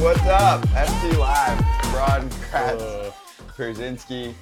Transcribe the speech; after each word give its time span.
What's 0.00 0.22
up? 0.22 0.62
FT 0.68 1.18
Live, 1.18 1.60
Ron 1.94 2.30
Kratz, 2.30 3.12
Pierzynski, 3.54 4.32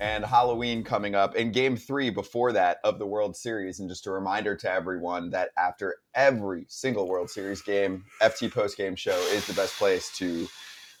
and 0.00 0.22
Halloween 0.22 0.84
coming 0.84 1.14
up. 1.14 1.34
In 1.34 1.50
game 1.50 1.78
three 1.78 2.10
before 2.10 2.52
that 2.52 2.76
of 2.84 2.98
the 2.98 3.06
World 3.06 3.34
Series. 3.34 3.80
And 3.80 3.88
just 3.88 4.06
a 4.06 4.10
reminder 4.10 4.54
to 4.56 4.70
everyone 4.70 5.30
that 5.30 5.48
after 5.56 5.96
every 6.14 6.66
single 6.68 7.08
World 7.08 7.30
Series 7.30 7.62
game, 7.62 8.04
FT 8.20 8.52
Post 8.52 8.76
Game 8.76 8.94
Show 8.94 9.16
is 9.32 9.46
the 9.46 9.54
best 9.54 9.78
place 9.78 10.14
to 10.18 10.46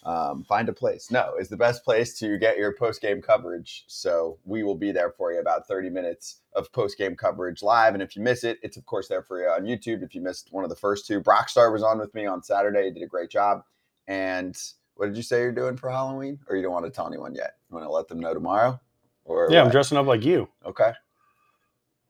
um, 0.04 0.42
find 0.42 0.70
a 0.70 0.72
place. 0.72 1.10
No, 1.10 1.34
is 1.38 1.50
the 1.50 1.58
best 1.58 1.84
place 1.84 2.18
to 2.20 2.38
get 2.38 2.56
your 2.56 2.72
post 2.72 3.02
game 3.02 3.20
coverage. 3.20 3.84
So 3.88 4.38
we 4.46 4.62
will 4.62 4.74
be 4.74 4.90
there 4.90 5.10
for 5.10 5.34
you 5.34 5.40
about 5.40 5.68
30 5.68 5.90
minutes 5.90 6.40
of 6.54 6.72
post 6.72 6.96
game 6.96 7.14
coverage 7.14 7.62
live. 7.62 7.92
And 7.92 8.02
if 8.02 8.16
you 8.16 8.22
miss 8.22 8.42
it, 8.42 8.58
it's 8.62 8.78
of 8.78 8.86
course 8.86 9.08
there 9.08 9.22
for 9.22 9.38
you 9.38 9.48
on 9.48 9.64
YouTube. 9.64 10.02
If 10.02 10.14
you 10.14 10.22
missed 10.22 10.48
one 10.50 10.64
of 10.64 10.70
the 10.70 10.76
first 10.76 11.06
two, 11.06 11.20
Brockstar 11.20 11.70
was 11.70 11.82
on 11.82 11.98
with 11.98 12.14
me 12.14 12.24
on 12.24 12.42
Saturday. 12.42 12.86
He 12.86 12.90
did 12.90 13.02
a 13.02 13.06
great 13.06 13.28
job. 13.28 13.64
And 14.08 14.60
what 14.94 15.06
did 15.06 15.16
you 15.16 15.22
say 15.22 15.40
you're 15.40 15.52
doing 15.52 15.76
for 15.76 15.90
Halloween? 15.90 16.40
Or 16.48 16.56
you 16.56 16.62
don't 16.62 16.72
want 16.72 16.86
to 16.86 16.90
tell 16.90 17.06
anyone 17.06 17.34
yet? 17.34 17.54
You 17.70 17.76
want 17.76 17.86
to 17.86 17.92
let 17.92 18.08
them 18.08 18.18
know 18.18 18.34
tomorrow? 18.34 18.80
Or 19.24 19.48
Yeah, 19.50 19.62
I'm 19.62 19.70
dressing 19.70 19.96
up 19.96 20.06
like 20.06 20.24
you. 20.24 20.48
Okay. 20.66 20.92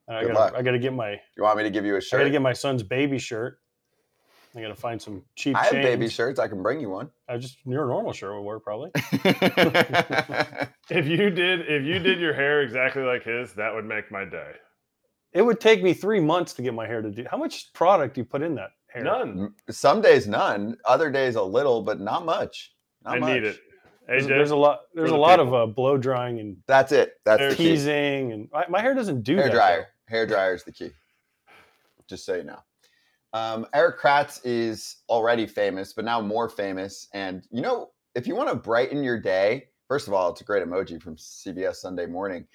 And 0.06 0.16
I 0.16 0.22
Good 0.22 0.28
gotta, 0.28 0.38
luck. 0.38 0.54
I 0.56 0.62
gotta 0.62 0.78
get 0.78 0.94
my, 0.94 1.20
You 1.36 1.42
want 1.42 1.58
me 1.58 1.64
to 1.64 1.70
give 1.70 1.84
you 1.84 1.96
a 1.96 2.00
shirt? 2.00 2.20
I 2.20 2.22
gotta 2.22 2.30
get 2.30 2.40
my 2.40 2.54
son's 2.54 2.82
baby 2.82 3.18
shirt. 3.18 3.58
I 4.56 4.62
gotta 4.62 4.74
find 4.74 5.02
some 5.02 5.22
cheap. 5.36 5.54
I 5.54 5.64
have 5.64 5.72
chains. 5.72 5.84
baby 5.84 6.08
shirts. 6.08 6.40
I 6.40 6.48
can 6.48 6.62
bring 6.62 6.80
you 6.80 6.88
one. 6.88 7.10
I 7.28 7.36
just 7.36 7.58
your 7.66 7.86
normal 7.86 8.14
shirt 8.14 8.34
would 8.34 8.40
work 8.40 8.64
probably. 8.64 8.90
If 10.90 11.06
you 11.06 11.28
did, 11.28 11.68
if 11.68 11.84
you 11.84 11.98
did 11.98 12.18
your 12.18 12.32
hair 12.32 12.62
exactly 12.62 13.02
like 13.02 13.22
his, 13.22 13.52
that 13.54 13.74
would 13.74 13.84
make 13.84 14.10
my 14.10 14.24
day. 14.24 14.52
It 15.34 15.42
would 15.42 15.60
take 15.60 15.82
me 15.82 15.92
three 15.92 16.18
months 16.18 16.54
to 16.54 16.62
get 16.62 16.72
my 16.72 16.86
hair 16.86 17.02
to 17.02 17.10
do. 17.10 17.26
How 17.30 17.36
much 17.36 17.70
product 17.74 18.14
do 18.14 18.22
you 18.22 18.24
put 18.24 18.40
in 18.40 18.54
that 18.54 18.70
hair? 18.88 19.04
None. 19.04 19.54
Some 19.70 20.00
days 20.00 20.26
none, 20.26 20.76
other 20.84 21.10
days 21.10 21.34
a 21.36 21.42
little, 21.42 21.82
but 21.82 22.00
not 22.00 22.24
much. 22.24 22.74
Not 23.04 23.16
I 23.16 23.18
much. 23.18 23.32
need 23.34 23.44
it. 23.44 23.60
There's, 24.06 24.26
there's 24.26 24.50
a 24.52 24.56
lot. 24.56 24.80
There's 24.94 25.10
a 25.10 25.12
the 25.12 25.18
lot 25.18 25.38
of 25.38 25.52
uh, 25.52 25.66
blow 25.66 25.98
drying 25.98 26.40
and 26.40 26.56
That's 26.66 26.92
it. 26.92 27.20
That's 27.26 27.40
Hair 27.40 27.50
the 27.50 27.56
key. 27.56 27.64
teasing, 27.70 28.32
and 28.32 28.48
my, 28.50 28.64
my 28.68 28.80
hair 28.80 28.94
doesn't 28.94 29.22
do 29.22 29.36
Hair 29.36 29.46
that. 29.48 29.52
dryer. 29.52 29.86
Hair 30.06 30.26
dryer 30.26 30.54
is 30.54 30.64
the 30.64 30.72
key. 30.72 30.90
Just 32.08 32.24
so 32.24 32.34
you 32.36 32.44
know. 32.44 32.58
Um, 33.34 33.66
Erik 33.74 33.98
Kratz 34.00 34.40
is 34.44 34.96
already 35.10 35.46
famous, 35.46 35.92
but 35.92 36.06
now 36.06 36.22
more 36.22 36.48
famous. 36.48 37.08
And 37.12 37.46
you 37.50 37.60
know, 37.60 37.90
if 38.14 38.26
you 38.26 38.34
want 38.34 38.48
to 38.48 38.54
brighten 38.54 39.02
your 39.02 39.20
day, 39.20 39.64
first 39.88 40.08
of 40.08 40.14
all, 40.14 40.30
it's 40.30 40.40
a 40.40 40.44
great 40.44 40.64
emoji 40.66 41.00
from 41.02 41.16
CBS 41.16 41.76
Sunday 41.76 42.06
Morning. 42.06 42.46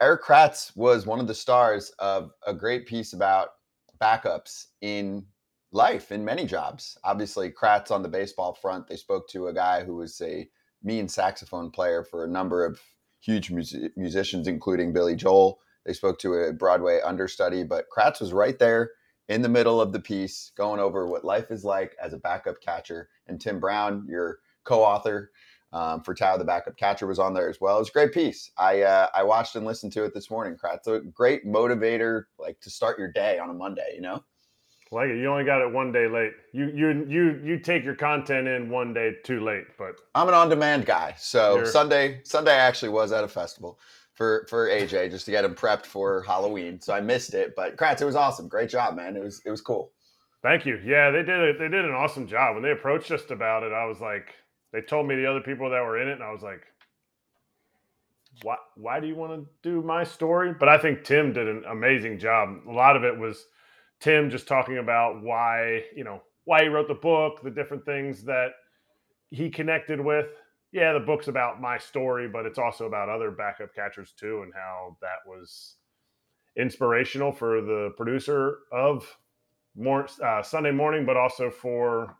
Erik 0.00 0.22
Kratz 0.22 0.76
was 0.76 1.04
one 1.04 1.18
of 1.18 1.26
the 1.26 1.34
stars 1.34 1.90
of 1.98 2.30
a 2.46 2.54
great 2.54 2.86
piece 2.86 3.12
about 3.12 3.48
backups 4.00 4.66
in 4.80 5.26
life 5.72 6.12
in 6.12 6.24
many 6.24 6.46
jobs. 6.46 6.96
Obviously, 7.04 7.50
Kratz 7.50 7.90
on 7.90 8.02
the 8.02 8.08
baseball 8.08 8.54
front, 8.54 8.86
they 8.86 8.96
spoke 8.96 9.28
to 9.28 9.48
a 9.48 9.54
guy 9.54 9.84
who 9.84 9.96
was 9.96 10.20
a 10.20 10.48
mean 10.82 11.08
saxophone 11.08 11.70
player 11.70 12.04
for 12.04 12.24
a 12.24 12.30
number 12.30 12.64
of 12.64 12.80
huge 13.20 13.50
musi- 13.50 13.90
musicians, 13.96 14.46
including 14.46 14.92
Billy 14.92 15.16
Joel. 15.16 15.58
They 15.84 15.92
spoke 15.92 16.18
to 16.20 16.34
a 16.34 16.52
Broadway 16.52 17.00
understudy, 17.04 17.64
but 17.64 17.86
Kratz 17.94 18.20
was 18.20 18.32
right 18.32 18.58
there 18.58 18.92
in 19.28 19.42
the 19.42 19.48
middle 19.48 19.80
of 19.80 19.92
the 19.92 20.00
piece, 20.00 20.52
going 20.56 20.80
over 20.80 21.06
what 21.06 21.24
life 21.24 21.50
is 21.50 21.64
like 21.64 21.96
as 22.02 22.12
a 22.12 22.18
backup 22.18 22.60
catcher. 22.60 23.08
And 23.26 23.40
Tim 23.40 23.58
Brown, 23.58 24.06
your 24.08 24.38
co-author 24.64 25.30
um, 25.74 26.00
for 26.02 26.14
Tao 26.14 26.36
the 26.38 26.44
Backup 26.44 26.76
Catcher, 26.76 27.06
was 27.06 27.18
on 27.18 27.34
there 27.34 27.50
as 27.50 27.60
well. 27.60 27.76
It 27.76 27.80
was 27.80 27.88
a 27.90 27.92
great 27.92 28.12
piece. 28.12 28.50
I 28.56 28.82
uh, 28.82 29.08
I 29.12 29.22
watched 29.24 29.56
and 29.56 29.66
listened 29.66 29.92
to 29.94 30.04
it 30.04 30.14
this 30.14 30.30
morning. 30.30 30.56
Kratz, 30.56 30.86
a 30.86 31.00
great 31.00 31.44
motivator, 31.44 32.24
like 32.38 32.60
to 32.60 32.70
start 32.70 32.98
your 32.98 33.10
day 33.10 33.38
on 33.38 33.50
a 33.50 33.52
Monday. 33.52 33.92
You 33.94 34.00
know, 34.00 34.24
like 34.92 35.08
it. 35.08 35.18
You 35.18 35.28
only 35.28 35.44
got 35.44 35.60
it 35.60 35.70
one 35.72 35.90
day 35.92 36.06
late. 36.06 36.32
You 36.52 36.66
you 36.66 37.04
you 37.08 37.40
you 37.44 37.58
take 37.58 37.84
your 37.84 37.96
content 37.96 38.46
in 38.46 38.70
one 38.70 38.94
day 38.94 39.16
too 39.24 39.44
late, 39.44 39.64
but 39.76 40.00
I'm 40.14 40.28
an 40.28 40.34
on-demand 40.34 40.86
guy, 40.86 41.14
so 41.18 41.56
You're- 41.56 41.66
Sunday 41.66 42.20
Sunday 42.24 42.52
I 42.52 42.58
actually 42.58 42.90
was 42.90 43.10
at 43.12 43.24
a 43.24 43.28
festival 43.28 43.78
for 44.14 44.46
for 44.48 44.68
AJ 44.68 45.10
just 45.10 45.24
to 45.24 45.32
get 45.32 45.44
him 45.44 45.56
prepped 45.56 45.86
for 45.86 46.22
Halloween. 46.22 46.80
So 46.80 46.94
I 46.94 47.00
missed 47.00 47.34
it, 47.34 47.54
but 47.56 47.76
Kratz, 47.76 48.00
it 48.00 48.04
was 48.04 48.14
awesome. 48.14 48.46
Great 48.46 48.70
job, 48.70 48.94
man. 48.94 49.16
It 49.16 49.24
was 49.24 49.42
it 49.44 49.50
was 49.50 49.60
cool. 49.60 49.90
Thank 50.40 50.66
you. 50.66 50.78
Yeah, 50.84 51.10
they 51.10 51.22
did 51.22 51.40
it. 51.40 51.58
They 51.58 51.68
did 51.68 51.84
an 51.84 51.92
awesome 51.92 52.28
job. 52.28 52.54
When 52.54 52.62
they 52.62 52.70
approached 52.70 53.10
us 53.10 53.22
about 53.30 53.62
it, 53.62 53.72
I 53.72 53.86
was 53.86 54.00
like, 54.00 54.34
they 54.74 54.80
told 54.80 55.06
me 55.06 55.14
the 55.14 55.30
other 55.30 55.40
people 55.40 55.70
that 55.70 55.82
were 55.82 56.02
in 56.02 56.08
it, 56.08 56.14
and 56.14 56.22
I 56.22 56.32
was 56.32 56.42
like, 56.42 56.60
why? 58.42 58.56
Why 58.74 58.98
do 58.98 59.06
you 59.06 59.14
want 59.14 59.32
to 59.32 59.46
do 59.62 59.80
my 59.80 60.02
story? 60.02 60.52
But 60.52 60.68
I 60.68 60.76
think 60.78 61.04
Tim 61.04 61.32
did 61.32 61.46
an 61.48 61.62
amazing 61.70 62.18
job. 62.18 62.58
A 62.68 62.72
lot 62.72 62.96
of 62.96 63.04
it 63.04 63.16
was 63.16 63.46
Tim 64.00 64.30
just 64.30 64.48
talking 64.48 64.78
about 64.78 65.22
why 65.22 65.84
you 65.94 66.02
know 66.02 66.22
why 66.42 66.64
he 66.64 66.68
wrote 66.68 66.88
the 66.88 66.94
book, 66.94 67.40
the 67.44 67.52
different 67.52 67.84
things 67.84 68.24
that 68.24 68.48
he 69.30 69.48
connected 69.48 70.00
with. 70.00 70.26
Yeah, 70.72 70.92
the 70.92 70.98
book's 70.98 71.28
about 71.28 71.60
my 71.60 71.78
story, 71.78 72.26
but 72.28 72.44
it's 72.44 72.58
also 72.58 72.86
about 72.86 73.08
other 73.08 73.30
backup 73.30 73.72
catchers 73.76 74.12
too, 74.18 74.42
and 74.42 74.52
how 74.52 74.96
that 75.02 75.18
was 75.24 75.76
inspirational 76.56 77.30
for 77.30 77.60
the 77.60 77.92
producer 77.96 78.58
of 78.72 79.06
more 79.76 80.08
uh, 80.20 80.42
Sunday 80.42 80.72
morning, 80.72 81.06
but 81.06 81.16
also 81.16 81.48
for 81.48 82.16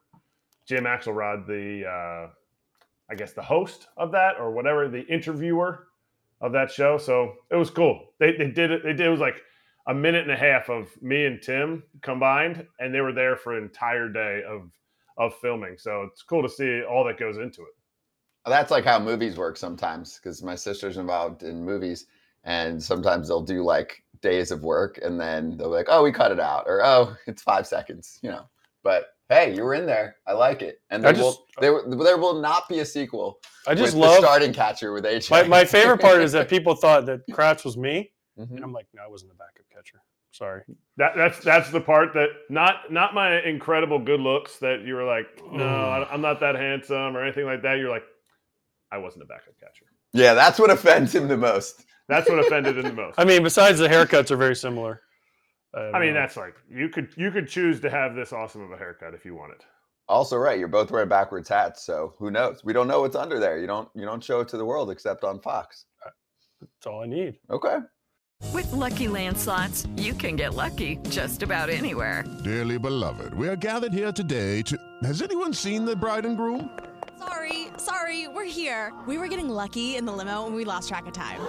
Jim 0.67 0.85
Axelrod, 0.85 1.49
the 1.49 1.85
uh, 1.85 2.31
I 3.15 3.17
guess 3.17 3.33
the 3.33 3.43
host 3.43 3.87
of 3.97 4.11
that 4.11 4.39
or 4.41 4.51
whatever, 4.51 4.89
the 4.89 5.07
interviewer 5.07 5.87
of 6.41 6.51
that 6.51 6.69
show. 6.69 6.99
So 6.99 7.35
it 7.49 7.55
was 7.55 7.71
cool. 7.71 8.09
They 8.19 8.33
they 8.37 8.51
did 8.51 8.73
it. 8.73 8.83
They 8.83 8.93
did 8.93 9.07
it 9.07 9.11
was 9.11 9.21
like 9.21 9.41
a 9.87 9.95
minute 9.95 10.23
and 10.23 10.33
a 10.33 10.37
half 10.37 10.69
of 10.69 10.91
me 11.01 11.27
and 11.27 11.41
Tim 11.41 11.85
combined, 12.03 12.67
and 12.81 12.93
they 12.93 13.01
were 13.01 13.13
there 13.13 13.37
for 13.37 13.57
an 13.57 13.63
entire 13.63 14.09
day 14.09 14.43
of 14.49 14.69
of 15.17 15.33
filming. 15.37 15.77
So 15.79 16.03
it's 16.11 16.23
cool 16.23 16.43
to 16.43 16.49
see 16.49 16.83
all 16.83 17.05
that 17.05 17.21
goes 17.21 17.37
into 17.37 17.63
it. 17.63 17.75
That's 18.47 18.73
like 18.73 18.85
how 18.85 18.99
movies 18.99 19.37
work 19.37 19.57
sometimes 19.57 20.19
because 20.19 20.43
my 20.43 20.57
sister's 20.57 20.97
involved 20.97 21.45
in 21.45 21.65
movies 21.65 22.07
and 22.43 22.83
sometimes 22.83 23.29
they'll 23.29 23.41
do 23.41 23.63
like 23.63 24.03
days 24.23 24.51
of 24.51 24.65
work 24.65 24.99
and 25.03 25.21
then 25.21 25.57
they'll 25.57 25.71
be 25.71 25.77
like, 25.77 25.87
oh, 25.89 26.03
we 26.03 26.11
cut 26.11 26.33
it 26.33 26.41
out 26.41 26.65
or 26.67 26.85
oh, 26.85 27.15
it's 27.29 27.43
five 27.43 27.65
seconds, 27.67 28.19
you 28.23 28.31
know. 28.31 28.49
But 28.83 29.14
hey, 29.29 29.55
you 29.55 29.63
were 29.65 29.75
in 29.75 29.87
there. 29.87 30.17
I 30.27 30.33
like 30.33 30.63
it. 30.63 30.81
And 30.91 31.07
I 31.07 31.13
there, 31.13 31.23
will, 31.23 31.47
there, 31.61 31.83
there 32.05 32.19
will 32.19 32.41
not 32.41 32.69
be 32.69 32.81
a 32.81 32.85
sequel 32.87 33.39
I 33.67 33.75
just 33.75 33.95
with 33.95 34.03
the 34.03 34.09
love. 34.09 34.19
starting 34.19 34.53
catcher 34.53 34.93
with 34.93 35.05
AJ. 35.05 35.31
My, 35.31 35.43
my 35.45 35.65
favorite 35.65 36.01
part 36.01 36.21
is 36.21 36.33
that 36.33 36.49
people 36.51 36.75
thought 36.75 37.07
that 37.07 37.21
Kratz 37.31 37.65
was 37.65 37.77
me, 37.77 38.11
Mhm. 38.39 38.51
and 38.57 38.65
I'm 38.65 38.73
like, 38.73 38.87
no, 38.95 39.03
I 39.03 39.09
wasn't 39.09 39.31
the 39.31 39.37
backup 39.37 39.65
catcher. 39.73 40.01
Sorry. 40.33 40.63
That 40.97 41.13
that's 41.17 41.39
that's 41.39 41.71
the 41.71 41.81
part 41.81 42.13
that 42.15 42.29
not 42.51 42.91
not 42.91 43.15
my 43.15 43.41
incredible 43.43 44.01
good 44.01 44.19
looks 44.19 44.59
that 44.59 44.83
you 44.83 44.95
were 44.97 45.05
like, 45.05 45.27
no, 45.53 45.65
I- 45.65 46.09
I'm 46.13 46.21
not 46.21 46.41
that 46.41 46.57
handsome 46.57 47.17
or 47.17 47.23
anything 47.23 47.45
like 47.47 47.63
that. 47.63 47.79
You're 47.79 47.91
like, 47.91 48.03
I 48.91 48.99
wasn't 48.99 49.23
a 49.23 49.27
backup 49.27 49.55
catcher. 49.61 49.87
Yeah, 50.13 50.35
that's 50.35 50.59
what 50.59 50.71
offends 50.71 51.15
him 51.15 51.29
the 51.29 51.37
most. 51.37 51.85
That's 52.09 52.29
what 52.29 52.41
offended 52.41 52.77
him 52.79 52.85
the 52.85 52.93
most. 52.93 53.15
I 53.19 53.25
mean, 53.25 53.43
besides 53.45 53.79
the 53.79 53.87
haircuts 53.89 54.31
are 54.33 54.37
very 54.37 54.57
similar. 54.57 55.01
I 55.77 55.99
mean, 55.99 56.11
uh, 56.11 56.21
that's 56.21 56.37
like 56.37 56.55
you 56.71 56.89
could 56.89 57.09
you 57.17 57.31
could 57.31 57.49
choose 57.49 57.81
to 57.81 57.91
have 57.91 58.15
this 58.15 58.33
awesome 58.33 58.63
of 58.63 58.71
a 58.71 58.77
haircut 58.77 59.15
if 59.15 59.25
you 59.25 59.35
wanted. 59.35 59.65
Also, 60.09 60.37
right, 60.37 60.59
you're 60.59 60.69
both 60.69 60.91
wearing 60.91 61.09
backwards 61.09 61.49
hats, 61.49 61.85
so 61.85 62.15
who 62.19 62.31
knows? 62.31 62.63
We 62.63 62.73
don't 62.73 62.87
know 62.87 63.01
what's 63.01 63.17
under 63.17 63.39
there. 63.39 63.59
You 63.59 63.67
don't 63.67 63.89
you 63.95 64.05
don't 64.05 64.23
show 64.23 64.41
it 64.41 64.49
to 64.49 64.57
the 64.57 64.65
world 64.65 64.91
except 64.91 65.25
on 65.25 65.41
Fox. 65.41 65.87
that's 66.61 66.87
all 66.87 67.03
I 67.03 67.07
need. 67.07 67.39
Okay. 67.51 67.79
With 68.53 68.71
Lucky 68.73 69.09
Land 69.09 69.39
slots, 69.39 69.87
you 69.97 70.13
can 70.13 70.37
get 70.37 70.55
lucky 70.55 70.99
just 71.09 71.43
about 71.43 71.71
anywhere. 71.71 72.25
Dearly 72.45 72.79
beloved, 72.79 73.35
we 73.35 73.49
are 73.49 73.57
gathered 73.57 73.93
here 73.93 74.13
today 74.13 74.63
to. 74.63 74.79
Has 75.03 75.23
anyone 75.23 75.53
seen 75.53 75.85
the 75.85 75.97
bride 75.97 76.27
and 76.27 76.37
groom? 76.37 76.71
Sorry, 77.19 77.69
sorry, 77.79 78.29
we're 78.29 78.45
here. 78.45 78.93
We 79.07 79.19
were 79.19 79.29
getting 79.29 79.49
lucky 79.49 79.97
in 79.97 80.05
the 80.05 80.13
limo 80.13 80.47
and 80.47 80.55
we 80.55 80.65
lost 80.65 80.89
track 80.89 81.07
of 81.07 81.13
time. 81.13 81.41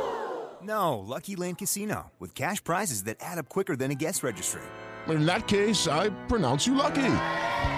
No, 0.66 0.98
Lucky 0.98 1.36
Land 1.36 1.60
Casino, 1.60 2.12
with 2.20 2.34
cash 2.34 2.64
prizes 2.64 3.04
that 3.04 3.18
add 3.20 3.38
up 3.38 3.50
quicker 3.50 3.76
than 3.76 3.92
a 3.92 3.96
guest 3.96 4.24
registry. 4.24 4.64
In 5.08 5.26
that 5.28 5.48
case, 5.48 5.88
I 5.88 6.10
pronounce 6.28 6.66
you 6.66 6.74
lucky. 6.74 7.16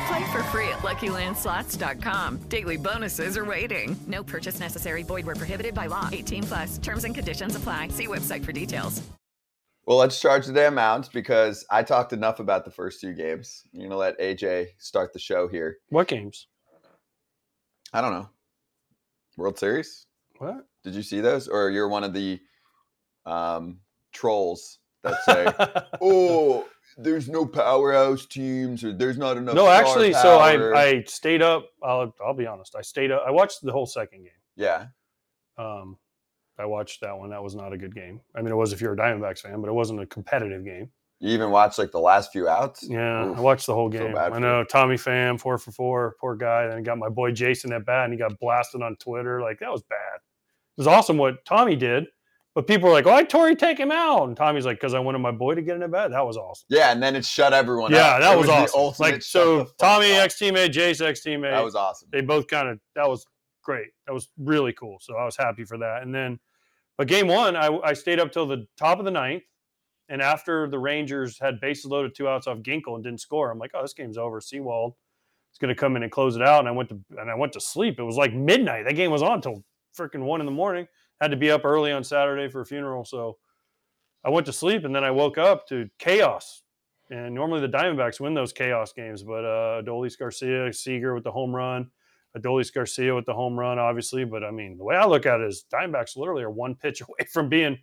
Play 0.08 0.32
for 0.32 0.42
free 0.52 0.70
at 0.70 0.80
LuckyLandSlots.com. 0.80 2.38
Daily 2.48 2.78
bonuses 2.78 3.38
are 3.38 3.44
waiting. 3.44 3.98
No 4.08 4.24
purchase 4.24 4.60
necessary. 4.62 5.04
Void 5.04 5.26
where 5.26 5.36
prohibited 5.36 5.76
by 5.76 5.88
law. 5.88 6.08
18 6.12 6.44
plus. 6.44 6.78
Terms 6.78 7.04
and 7.04 7.14
conditions 7.14 7.58
apply. 7.58 7.90
See 7.90 8.08
website 8.08 8.46
for 8.46 8.54
details. 8.54 9.02
Well, 9.86 9.98
let's 9.98 10.20
charge 10.20 10.46
the 10.46 10.54
damn 10.54 10.76
mounds 10.76 11.10
because 11.10 11.66
I 11.70 11.84
talked 11.84 12.14
enough 12.14 12.40
about 12.40 12.64
the 12.66 12.72
first 12.72 13.02
two 13.02 13.14
games. 13.14 13.64
You're 13.72 13.88
gonna 13.88 13.98
let 13.98 14.20
AJ 14.20 14.68
start 14.78 15.12
the 15.14 15.20
show 15.20 15.48
here. 15.48 15.78
What 15.90 16.08
games? 16.08 16.48
I 17.94 18.02
don't 18.02 18.12
know. 18.12 18.30
World 19.38 19.60
Series? 19.60 20.06
What? 20.40 20.68
Did 20.84 20.94
you 20.94 21.04
see 21.04 21.22
those? 21.22 21.48
Or 21.48 21.70
you're 21.70 21.88
one 21.88 22.04
of 22.04 22.14
the 22.14 22.40
um, 23.28 23.80
trolls 24.14 24.80
that 25.04 25.22
say, 25.24 25.46
"Oh, 26.02 26.66
there's 26.98 27.30
no 27.30 27.46
powerhouse 27.46 28.26
teams, 28.26 28.84
or 28.84 28.94
there's 28.94 29.18
not 29.18 29.38
enough." 29.38 29.56
no, 29.56 29.68
actually, 29.70 30.14
so. 30.14 30.40
I 30.40 30.80
I 30.80 31.04
stayed 31.04 31.42
up. 31.42 31.68
I'll 31.84 32.14
I'll 32.26 32.34
be 32.34 32.48
honest. 32.48 32.76
I 32.76 32.82
stayed 32.82 33.12
up. 33.12 33.24
I 33.28 33.32
watched 33.32 33.62
the 33.62 33.72
whole 33.72 33.86
second 33.86 34.24
game. 34.24 34.32
yeah, 34.56 34.88
Um, 35.58 35.98
I 36.58 36.66
watched 36.66 37.02
that 37.02 37.18
one. 37.18 37.30
That 37.30 37.44
was 37.44 37.54
not 37.56 37.74
a 37.74 37.78
good 37.78 37.94
game. 37.94 38.20
I 38.36 38.42
mean, 38.42 38.52
it 38.52 38.56
was 38.56 38.74
if 38.74 38.82
you're 38.82 38.94
a 38.94 38.98
Diamondbacks 38.98 39.40
fan, 39.42 39.62
but 39.62 39.68
it 39.70 39.74
wasn't 39.74 40.02
a 40.02 40.06
competitive 40.08 40.66
game. 40.66 40.90
you 41.20 41.30
even 41.32 41.52
watched 41.52 41.78
like 41.78 41.92
the 41.92 42.00
last 42.00 42.32
few 42.32 42.48
outs. 42.48 42.84
Yeah, 42.90 43.28
Oof. 43.28 43.38
I 43.38 43.42
watched 43.42 43.68
the 43.68 43.74
whole 43.76 43.90
game. 43.90 44.14
bad 44.14 44.34
I 44.34 44.40
know. 44.40 44.64
Tommy 44.64 44.96
Pham, 44.96 45.40
four 45.40 45.58
for 45.60 45.72
four, 45.72 46.16
poor 46.20 46.36
guy. 46.36 46.68
Then 46.68 46.78
I 46.78 46.82
got 46.82 46.98
my 46.98 47.10
boy 47.10 47.32
Jason 47.32 47.72
at 47.74 47.86
bat, 47.86 48.06
and 48.06 48.14
he 48.14 48.18
got 48.20 48.40
blasted 48.40 48.82
on 48.82 48.96
Twitter. 48.96 49.42
Like 49.42 49.60
that 49.60 49.72
was 49.72 49.84
bad. 49.84 50.16
It 50.16 50.82
was 50.82 50.88
awesome 50.88 51.18
what 51.18 51.44
Tommy 51.46 51.76
did, 51.76 52.06
but 52.58 52.66
people 52.66 52.90
were 52.90 52.94
like, 52.94 53.06
oh, 53.06 53.12
"Why 53.12 53.24
Torey 53.24 53.56
take 53.56 53.80
him 53.80 53.92
out?" 53.92 54.28
And 54.28 54.36
Tommy's 54.36 54.66
like, 54.66 54.78
"Because 54.78 54.96
I 54.96 55.00
wanted 55.00 55.20
my 55.20 55.30
boy 55.30 55.54
to 55.54 55.62
get 55.62 55.76
in 55.76 55.84
at 55.84 55.92
bat." 55.92 56.10
That 56.10 56.26
was 56.26 56.38
awesome. 56.38 56.66
Yeah, 56.70 56.92
and 56.92 57.04
then 57.04 57.16
it 57.16 57.24
shut 57.24 57.54
everyone 57.54 57.92
yeah, 57.92 58.16
up. 58.16 58.22
that 58.22 58.34
It 58.34 58.40
was, 58.40 58.50
awesome. 58.50 59.04
Like 59.04 59.22
so, 59.22 59.66
Tommy 59.78 60.08
ex 60.08 60.40
teammate, 60.40 60.70
Jace 60.70 61.00
ex 61.06 61.22
teammate. 61.22 61.52
That 61.52 61.64
was 61.64 61.76
awesome. 61.76 62.10
they 62.12 62.22
both 62.22 62.48
kind 62.48 62.68
of 62.68 62.80
that 62.96 63.08
was 63.08 63.28
great. 63.62 63.90
That 64.08 64.14
was 64.14 64.30
really 64.40 64.74
cool. 64.74 64.98
So 65.02 65.18
I 65.18 65.24
was 65.24 65.38
happy 65.38 65.66
for 65.66 65.78
that. 65.78 66.02
And 66.02 66.16
then, 66.16 66.40
but 66.98 67.08
game 67.08 67.28
one, 67.28 67.56
I, 67.56 67.68
I 67.84 67.94
stayed 67.94 68.20
up 68.20 68.32
till 68.32 68.48
the 68.48 68.66
top 68.76 68.98
of 68.98 69.06
the 69.06 69.12
ninth, 69.12 69.44
and 70.10 70.20
after 70.20 70.68
the 70.68 70.80
Rangers 70.80 71.38
had 71.38 71.62
bases 71.62 71.86
loaded, 71.86 72.16
two 72.16 72.28
outs 72.28 72.48
off 72.48 72.58
Ginkel 72.64 72.96
and 72.96 73.04
didn't 73.04 73.22
score, 73.22 73.52
I'm 73.52 73.60
like, 73.60 73.70
oh, 73.76 73.84
this 73.84 73.94
game's 73.94 74.18
over. 74.18 74.42
Sewald 74.42 74.96
is 75.54 75.60
going 75.60 75.70
to 75.70 75.80
come 75.80 75.96
in 75.96 76.02
and 76.02 76.12
close 76.12 76.36
it 76.36 76.42
out. 76.42 76.62
And 76.62 76.68
I 76.68 76.72
went 76.72 76.90
to 76.90 77.00
and 77.20 77.30
I 77.30 77.36
went 77.36 77.54
to 77.54 77.62
sleep. 77.62 78.00
It 78.00 78.04
was 78.04 78.18
like 78.18 78.34
midnight. 78.34 78.86
That 78.86 78.96
game 78.96 79.12
was 79.12 79.22
on 79.22 79.42
till 79.42 79.64
freaking 79.96 80.24
one 80.24 80.40
in 80.40 80.48
the 80.48 80.52
morning. 80.52 80.88
Had 81.22 81.32
to 81.32 81.38
be 81.38 81.52
up 81.52 81.66
early 81.66 81.92
on 81.92 82.04
Saturday 82.04 82.48
for 82.48 82.62
a 82.62 82.66
funeral, 82.66 83.04
so 83.06 83.38
I 84.24 84.30
went 84.30 84.46
to 84.48 84.54
sleep 84.54 84.84
and 84.84 84.96
then 84.96 85.04
I 85.04 85.12
woke 85.12 85.38
up 85.38 85.68
to 85.70 85.90
chaos. 86.00 86.64
And 87.10 87.34
normally 87.34 87.62
the 87.62 87.70
Diamondbacks 87.70 88.20
win 88.20 88.34
those 88.34 88.52
chaos 88.52 88.92
games, 88.92 89.24
but 89.24 89.46
uh, 89.46 89.82
Adolis 89.82 90.18
Garcia, 90.18 90.72
Seager 90.74 91.14
with 91.14 91.24
the 91.24 91.32
home 91.32 91.56
run, 91.56 91.90
Adolis 92.38 92.74
Garcia 92.74 93.16
with 93.16 93.26
the 93.26 93.34
home 93.34 93.58
run, 93.58 93.80
obviously. 93.80 94.26
But 94.26 94.44
I 94.44 94.52
mean, 94.52 94.78
the 94.78 94.84
way 94.84 94.96
I 94.96 95.06
look 95.06 95.26
at 95.26 95.40
it 95.40 95.48
is 95.48 95.66
Diamondbacks 95.74 96.18
literally 96.18 96.44
are 96.44 96.52
one 96.52 96.76
pitch 96.76 97.02
away 97.08 97.28
from 97.32 97.50
being 97.50 97.78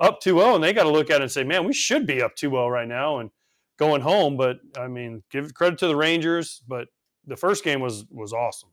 up 0.00 0.20
2 0.20 0.38
0, 0.38 0.54
and 0.54 0.64
they 0.64 0.72
got 0.72 0.84
to 0.84 0.90
look 0.90 1.10
at 1.10 1.16
it 1.16 1.22
and 1.22 1.32
say, 1.32 1.44
man, 1.44 1.66
we 1.66 1.72
should 1.72 2.06
be 2.06 2.22
up 2.22 2.36
2 2.36 2.50
0 2.50 2.68
right 2.68 2.88
now 2.88 3.18
and 3.18 3.30
going 3.78 4.00
home. 4.00 4.36
But 4.36 4.60
I 4.78 4.88
mean, 4.88 5.22
give 5.30 5.52
credit 5.54 5.78
to 5.80 5.86
the 5.86 5.96
Rangers, 5.96 6.62
but 6.66 6.88
the 7.26 7.36
first 7.36 7.64
game 7.64 7.80
was 7.80 8.04
was 8.10 8.32
awesome. 8.32 8.70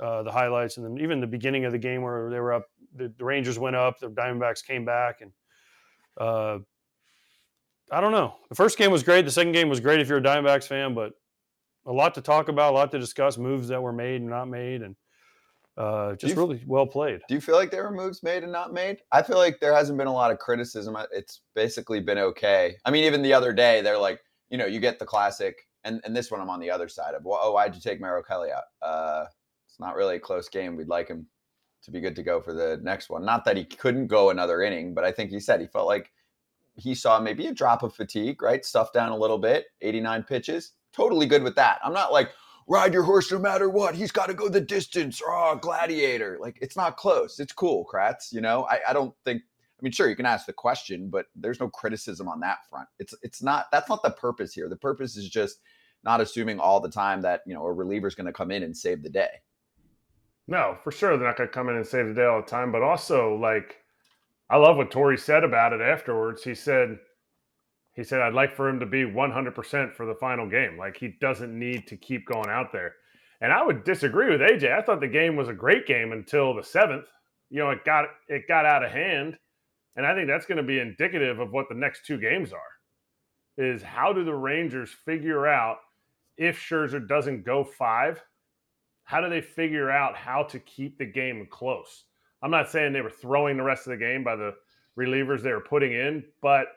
Uh, 0.00 0.22
the 0.22 0.32
highlights 0.32 0.78
and 0.78 0.86
then 0.86 1.02
even 1.02 1.20
the 1.20 1.26
beginning 1.26 1.64
of 1.64 1.70
the 1.70 1.78
game 1.78 2.02
where 2.02 2.28
they 2.28 2.40
were 2.40 2.52
up, 2.52 2.64
the, 2.94 3.12
the 3.16 3.24
Rangers 3.24 3.58
went 3.58 3.76
up, 3.76 3.98
the 3.98 4.08
Diamondbacks 4.08 4.64
came 4.64 4.84
back, 4.84 5.20
and 5.20 5.32
uh, 6.18 6.58
I 7.90 8.00
don't 8.00 8.12
know. 8.12 8.34
The 8.48 8.54
first 8.54 8.78
game 8.78 8.90
was 8.90 9.02
great. 9.02 9.24
The 9.24 9.30
second 9.30 9.52
game 9.52 9.68
was 9.68 9.80
great 9.80 10.00
if 10.00 10.08
you're 10.08 10.18
a 10.18 10.22
Diamondbacks 10.22 10.66
fan, 10.66 10.94
but 10.94 11.12
a 11.86 11.92
lot 11.92 12.14
to 12.14 12.20
talk 12.20 12.48
about, 12.48 12.72
a 12.72 12.76
lot 12.76 12.90
to 12.92 12.98
discuss, 12.98 13.38
moves 13.38 13.68
that 13.68 13.82
were 13.82 13.92
made 13.92 14.20
and 14.20 14.30
not 14.30 14.48
made, 14.48 14.82
and 14.82 14.96
uh, 15.76 16.14
just 16.14 16.34
you- 16.34 16.40
really 16.40 16.62
well 16.66 16.86
played. 16.86 17.20
Do 17.28 17.34
you 17.34 17.40
feel 17.40 17.56
like 17.56 17.70
there 17.70 17.84
were 17.84 17.94
moves 17.94 18.22
made 18.22 18.42
and 18.42 18.52
not 18.52 18.72
made? 18.72 18.98
I 19.10 19.22
feel 19.22 19.36
like 19.36 19.60
there 19.60 19.74
hasn't 19.74 19.98
been 19.98 20.06
a 20.06 20.12
lot 20.12 20.30
of 20.30 20.38
criticism. 20.38 20.96
It's 21.10 21.40
basically 21.54 22.00
been 22.00 22.18
okay. 22.18 22.76
I 22.84 22.90
mean, 22.90 23.04
even 23.04 23.22
the 23.22 23.32
other 23.32 23.52
day, 23.52 23.80
they're 23.80 23.98
like, 23.98 24.20
you 24.50 24.58
know, 24.58 24.66
you 24.66 24.80
get 24.80 24.98
the 24.98 25.06
classic, 25.06 25.56
and, 25.84 26.00
and 26.04 26.14
this 26.14 26.30
one 26.30 26.40
I'm 26.40 26.50
on 26.50 26.60
the 26.60 26.70
other 26.70 26.88
side 26.88 27.14
of. 27.14 27.24
Well, 27.24 27.40
oh, 27.42 27.52
why'd 27.52 27.74
you 27.74 27.80
take 27.80 28.00
Merrill 28.00 28.22
Kelly 28.22 28.50
out? 28.52 28.64
Uh, 28.86 29.24
it's 29.66 29.80
not 29.80 29.96
really 29.96 30.16
a 30.16 30.20
close 30.20 30.48
game. 30.48 30.76
We'd 30.76 30.88
like 30.88 31.08
him 31.08 31.26
to 31.82 31.90
be 31.90 32.00
good 32.00 32.16
to 32.16 32.22
go 32.22 32.40
for 32.40 32.52
the 32.52 32.78
next 32.82 33.10
one. 33.10 33.24
Not 33.24 33.44
that 33.44 33.56
he 33.56 33.64
couldn't 33.64 34.06
go 34.06 34.30
another 34.30 34.62
inning, 34.62 34.94
but 34.94 35.04
I 35.04 35.12
think 35.12 35.30
he 35.30 35.40
said 35.40 35.60
he 35.60 35.66
felt 35.66 35.86
like 35.86 36.10
he 36.74 36.94
saw 36.94 37.20
maybe 37.20 37.46
a 37.46 37.54
drop 37.54 37.82
of 37.82 37.94
fatigue, 37.94 38.42
right? 38.42 38.64
Stuff 38.64 38.92
down 38.92 39.12
a 39.12 39.16
little 39.16 39.38
bit, 39.38 39.66
89 39.80 40.22
pitches. 40.24 40.72
Totally 40.92 41.26
good 41.26 41.42
with 41.42 41.54
that. 41.56 41.80
I'm 41.84 41.92
not 41.92 42.12
like, 42.12 42.30
ride 42.66 42.92
your 42.94 43.02
horse 43.02 43.30
no 43.30 43.38
matter 43.38 43.68
what. 43.68 43.94
He's 43.94 44.12
got 44.12 44.26
to 44.26 44.34
go 44.34 44.48
the 44.48 44.60
distance. 44.60 45.20
Oh, 45.24 45.58
gladiator. 45.60 46.38
Like, 46.40 46.58
it's 46.62 46.76
not 46.76 46.96
close. 46.96 47.40
It's 47.40 47.52
cool, 47.52 47.86
Kratz. 47.92 48.32
You 48.32 48.40
know, 48.40 48.66
I, 48.70 48.80
I 48.88 48.92
don't 48.92 49.14
think, 49.24 49.42
I 49.42 49.82
mean, 49.82 49.92
sure, 49.92 50.08
you 50.08 50.16
can 50.16 50.26
ask 50.26 50.46
the 50.46 50.52
question, 50.52 51.10
but 51.10 51.26
there's 51.34 51.60
no 51.60 51.68
criticism 51.68 52.28
on 52.28 52.40
that 52.40 52.58
front. 52.70 52.88
It's, 52.98 53.14
it's 53.22 53.42
not, 53.42 53.66
that's 53.72 53.88
not 53.88 54.02
the 54.02 54.10
purpose 54.10 54.54
here. 54.54 54.68
The 54.68 54.76
purpose 54.76 55.16
is 55.16 55.28
just 55.28 55.60
not 56.04 56.20
assuming 56.20 56.60
all 56.60 56.80
the 56.80 56.90
time 56.90 57.20
that, 57.22 57.42
you 57.46 57.54
know, 57.54 57.64
a 57.64 57.72
reliever 57.72 58.06
is 58.06 58.14
going 58.14 58.26
to 58.26 58.32
come 58.32 58.50
in 58.50 58.62
and 58.62 58.76
save 58.76 59.02
the 59.02 59.10
day. 59.10 59.40
No, 60.48 60.76
for 60.82 60.90
sure 60.90 61.16
they're 61.16 61.26
not 61.26 61.36
going 61.36 61.48
to 61.48 61.54
come 61.54 61.68
in 61.68 61.76
and 61.76 61.86
save 61.86 62.08
the 62.08 62.14
day 62.14 62.24
all 62.24 62.40
the 62.40 62.46
time. 62.46 62.72
But 62.72 62.82
also, 62.82 63.36
like, 63.36 63.76
I 64.50 64.56
love 64.56 64.76
what 64.76 64.90
Torey 64.90 65.18
said 65.18 65.44
about 65.44 65.72
it 65.72 65.80
afterwards. 65.80 66.42
He 66.42 66.54
said, 66.54 66.98
he 67.94 68.02
said, 68.02 68.20
I'd 68.20 68.34
like 68.34 68.54
for 68.54 68.68
him 68.68 68.80
to 68.80 68.86
be 68.86 69.04
100% 69.04 69.94
for 69.94 70.06
the 70.06 70.14
final 70.14 70.48
game. 70.48 70.78
Like, 70.78 70.96
he 70.96 71.16
doesn't 71.20 71.56
need 71.56 71.86
to 71.86 71.96
keep 71.96 72.26
going 72.26 72.48
out 72.48 72.72
there. 72.72 72.94
And 73.42 73.52
I 73.52 73.64
would 73.64 73.84
disagree 73.84 74.30
with 74.30 74.40
AJ. 74.40 74.72
I 74.72 74.82
thought 74.82 75.00
the 75.00 75.08
game 75.08 75.36
was 75.36 75.48
a 75.48 75.54
great 75.54 75.86
game 75.86 76.12
until 76.12 76.54
the 76.54 76.62
seventh. 76.62 77.06
You 77.50 77.58
know, 77.58 77.70
it 77.70 77.84
got 77.84 78.06
it 78.28 78.48
got 78.48 78.64
out 78.64 78.84
of 78.84 78.92
hand, 78.92 79.36
and 79.96 80.06
I 80.06 80.14
think 80.14 80.28
that's 80.28 80.46
going 80.46 80.56
to 80.56 80.62
be 80.62 80.78
indicative 80.78 81.38
of 81.40 81.50
what 81.50 81.68
the 81.68 81.74
next 81.74 82.06
two 82.06 82.18
games 82.18 82.52
are. 82.52 82.60
Is 83.58 83.82
how 83.82 84.12
do 84.12 84.24
the 84.24 84.34
Rangers 84.34 84.90
figure 85.04 85.46
out 85.46 85.78
if 86.38 86.58
Scherzer 86.58 87.06
doesn't 87.06 87.44
go 87.44 87.64
five? 87.64 88.22
How 89.12 89.20
do 89.20 89.28
they 89.28 89.42
figure 89.42 89.90
out 89.90 90.16
how 90.16 90.44
to 90.44 90.58
keep 90.58 90.96
the 90.96 91.04
game 91.04 91.46
close? 91.50 92.04
I'm 92.42 92.50
not 92.50 92.70
saying 92.70 92.94
they 92.94 93.02
were 93.02 93.10
throwing 93.10 93.58
the 93.58 93.62
rest 93.62 93.86
of 93.86 93.90
the 93.90 93.98
game 93.98 94.24
by 94.24 94.36
the 94.36 94.54
relievers 94.98 95.42
they 95.42 95.52
were 95.52 95.60
putting 95.60 95.92
in, 95.92 96.24
but 96.40 96.68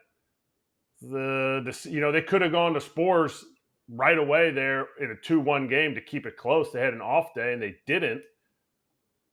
the, 1.02 1.64
the 1.64 1.90
you 1.90 2.02
know 2.02 2.12
they 2.12 2.22
could 2.22 2.42
have 2.42 2.52
gone 2.52 2.74
to 2.74 2.82
Sborz 2.82 3.42
right 3.88 4.18
away 4.18 4.52
there 4.52 4.88
in 5.00 5.12
a 5.12 5.16
two-one 5.16 5.70
game 5.70 5.96
to 5.96 6.02
keep 6.02 6.26
it 6.26 6.36
close. 6.36 6.74
They 6.74 6.82
had 6.82 6.94
an 6.94 7.00
off 7.00 7.34
day 7.34 7.54
and 7.54 7.62
they 7.62 7.78
didn't. 7.88 8.22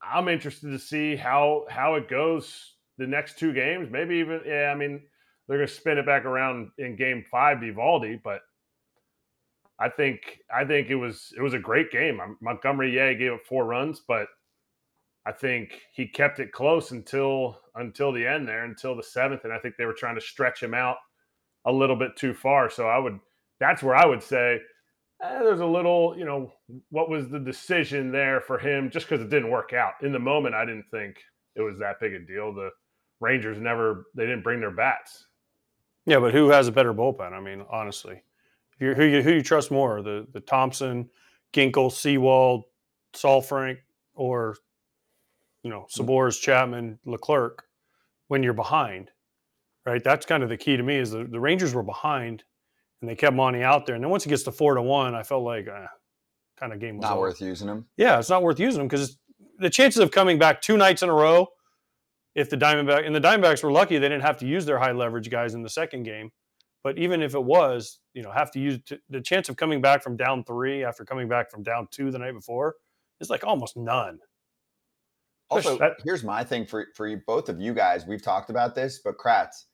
I'm 0.00 0.28
interested 0.28 0.70
to 0.70 0.78
see 0.78 1.16
how 1.16 1.64
how 1.69 1.96
it 1.96 2.08
goes 2.08 2.76
the 2.99 3.08
next 3.08 3.37
two 3.37 3.52
games. 3.52 3.88
Maybe 3.90 4.19
even 4.19 4.43
yeah. 4.46 4.70
I 4.72 4.76
mean, 4.76 5.00
they're 5.49 5.58
going 5.58 5.66
to 5.69 5.75
spin 5.75 5.99
it 5.99 6.06
back 6.06 6.25
around 6.25 6.70
in 6.78 6.94
Game 6.94 7.25
Five, 7.28 7.58
Eovaldi, 7.58 8.22
but 8.22 8.43
I 9.82 9.88
think 9.88 10.38
I 10.54 10.64
think 10.64 10.90
it 10.90 10.94
was 10.94 11.32
it 11.36 11.42
was 11.42 11.54
a 11.54 11.58
great 11.58 11.90
game. 11.90 12.20
Um, 12.20 12.36
Montgomery, 12.40 12.94
yeah, 12.94 13.12
gave 13.14 13.32
up 13.32 13.40
four 13.48 13.64
runs, 13.64 14.00
but 14.06 14.28
I 15.26 15.32
think 15.32 15.80
he 15.92 16.06
kept 16.06 16.38
it 16.38 16.52
close 16.52 16.92
until 16.92 17.58
until 17.74 18.12
the 18.12 18.26
end 18.26 18.46
there, 18.46 18.64
until 18.64 18.96
the 18.96 19.02
seventh, 19.02 19.44
and 19.44 19.52
I 19.52 19.58
think 19.58 19.76
they 19.76 19.86
were 19.86 19.92
trying 19.92 20.14
to 20.14 20.20
stretch 20.20 20.62
him 20.62 20.74
out 20.74 20.96
a 21.64 21.72
little 21.72 21.96
bit 21.96 22.16
too 22.16 22.32
far. 22.32 22.70
So 22.70 22.86
I 22.86 22.98
would 22.98 23.18
that's 23.58 23.82
where 23.82 23.96
I 23.96 24.06
would 24.06 24.22
say 24.22 24.60
eh, 25.22 25.38
there's 25.42 25.60
a 25.60 25.66
little, 25.66 26.14
you 26.16 26.24
know, 26.24 26.52
what 26.90 27.10
was 27.10 27.28
the 27.28 27.40
decision 27.40 28.12
there 28.12 28.40
for 28.40 28.58
him 28.58 28.88
just 28.88 29.08
because 29.08 29.24
it 29.24 29.30
didn't 29.30 29.50
work 29.50 29.72
out. 29.72 29.94
In 30.02 30.12
the 30.12 30.18
moment, 30.18 30.54
I 30.54 30.64
didn't 30.64 30.86
think 30.90 31.16
it 31.56 31.62
was 31.62 31.78
that 31.78 32.00
big 32.00 32.14
a 32.14 32.20
deal. 32.20 32.54
The 32.54 32.70
Rangers 33.20 33.60
never 33.60 34.06
they 34.14 34.26
didn't 34.26 34.44
bring 34.44 34.60
their 34.60 34.70
bats. 34.70 35.26
Yeah, 36.06 36.18
but 36.18 36.34
who 36.34 36.50
has 36.50 36.68
a 36.68 36.72
better 36.72 36.94
bullpen? 36.94 37.32
I 37.32 37.40
mean, 37.40 37.64
honestly, 37.70 38.22
you 38.82 38.94
who 38.94 39.04
you 39.04 39.22
who 39.22 39.32
you 39.32 39.42
trust 39.42 39.70
more 39.70 40.02
the 40.02 40.26
the 40.32 40.40
Thompson, 40.40 41.08
Ginkel, 41.52 41.90
Sewald, 41.92 42.64
Saul 43.14 43.40
Frank, 43.40 43.78
or 44.14 44.56
you 45.62 45.70
know 45.70 45.86
Sborz, 45.90 46.40
Chapman, 46.40 46.98
Leclerc 47.04 47.64
when 48.28 48.42
you're 48.42 48.52
behind, 48.54 49.10
right? 49.86 50.02
That's 50.02 50.26
kind 50.26 50.42
of 50.42 50.48
the 50.48 50.56
key 50.56 50.76
to 50.76 50.82
me 50.82 50.96
is 50.96 51.10
the, 51.10 51.24
the 51.24 51.40
Rangers 51.40 51.74
were 51.74 51.82
behind 51.82 52.44
and 53.00 53.10
they 53.10 53.14
kept 53.14 53.34
Monty 53.34 53.62
out 53.62 53.84
there, 53.84 53.94
and 53.94 54.02
then 54.04 54.10
once 54.10 54.24
it 54.24 54.28
gets 54.28 54.44
to 54.44 54.52
four 54.52 54.74
to 54.76 54.82
one, 54.82 55.14
I 55.14 55.22
felt 55.24 55.42
like 55.42 55.68
uh, 55.68 55.86
kind 56.58 56.72
of 56.72 56.78
game 56.78 56.96
was 56.98 57.02
Not 57.02 57.12
over. 57.12 57.20
worth 57.22 57.40
using 57.40 57.68
him. 57.68 57.86
Yeah, 57.96 58.18
it's 58.18 58.30
not 58.30 58.42
worth 58.42 58.60
using 58.60 58.78
them 58.78 58.88
because 58.88 59.18
the 59.58 59.68
chances 59.70 60.00
of 60.00 60.10
coming 60.12 60.38
back 60.38 60.62
two 60.62 60.76
nights 60.76 61.02
in 61.02 61.08
a 61.08 61.12
row, 61.14 61.48
if 62.34 62.48
the 62.48 62.56
Diamondback 62.56 63.04
and 63.04 63.14
the 63.14 63.20
Diamondbacks 63.20 63.62
were 63.62 63.72
lucky, 63.72 63.98
they 63.98 64.08
didn't 64.08 64.22
have 64.22 64.38
to 64.38 64.46
use 64.46 64.64
their 64.64 64.78
high 64.78 64.92
leverage 64.92 65.30
guys 65.30 65.54
in 65.54 65.62
the 65.62 65.68
second 65.68 66.04
game. 66.04 66.30
But 66.84 66.98
even 66.98 67.22
if 67.22 67.34
it 67.34 67.42
was, 67.42 68.00
you 68.14 68.22
know, 68.22 68.30
have 68.32 68.50
to 68.52 68.58
use 68.58 68.78
t- 68.84 68.98
the 69.08 69.20
chance 69.20 69.48
of 69.48 69.56
coming 69.56 69.80
back 69.80 70.02
from 70.02 70.16
down 70.16 70.44
three 70.44 70.84
after 70.84 71.04
coming 71.04 71.28
back 71.28 71.50
from 71.50 71.62
down 71.62 71.86
two 71.90 72.10
the 72.10 72.18
night 72.18 72.32
before 72.32 72.74
is 73.20 73.30
like 73.30 73.44
almost 73.44 73.76
none. 73.76 74.18
Also, 75.50 75.76
That- 75.78 76.00
here's 76.02 76.24
my 76.24 76.42
thing 76.42 76.66
for 76.66 76.86
for 76.94 77.06
you, 77.06 77.20
both 77.26 77.48
of 77.48 77.60
you 77.60 77.74
guys. 77.74 78.06
We've 78.06 78.22
talked 78.22 78.50
about 78.50 78.74
this, 78.74 78.98
but 78.98 79.18
Kratz, 79.18 79.64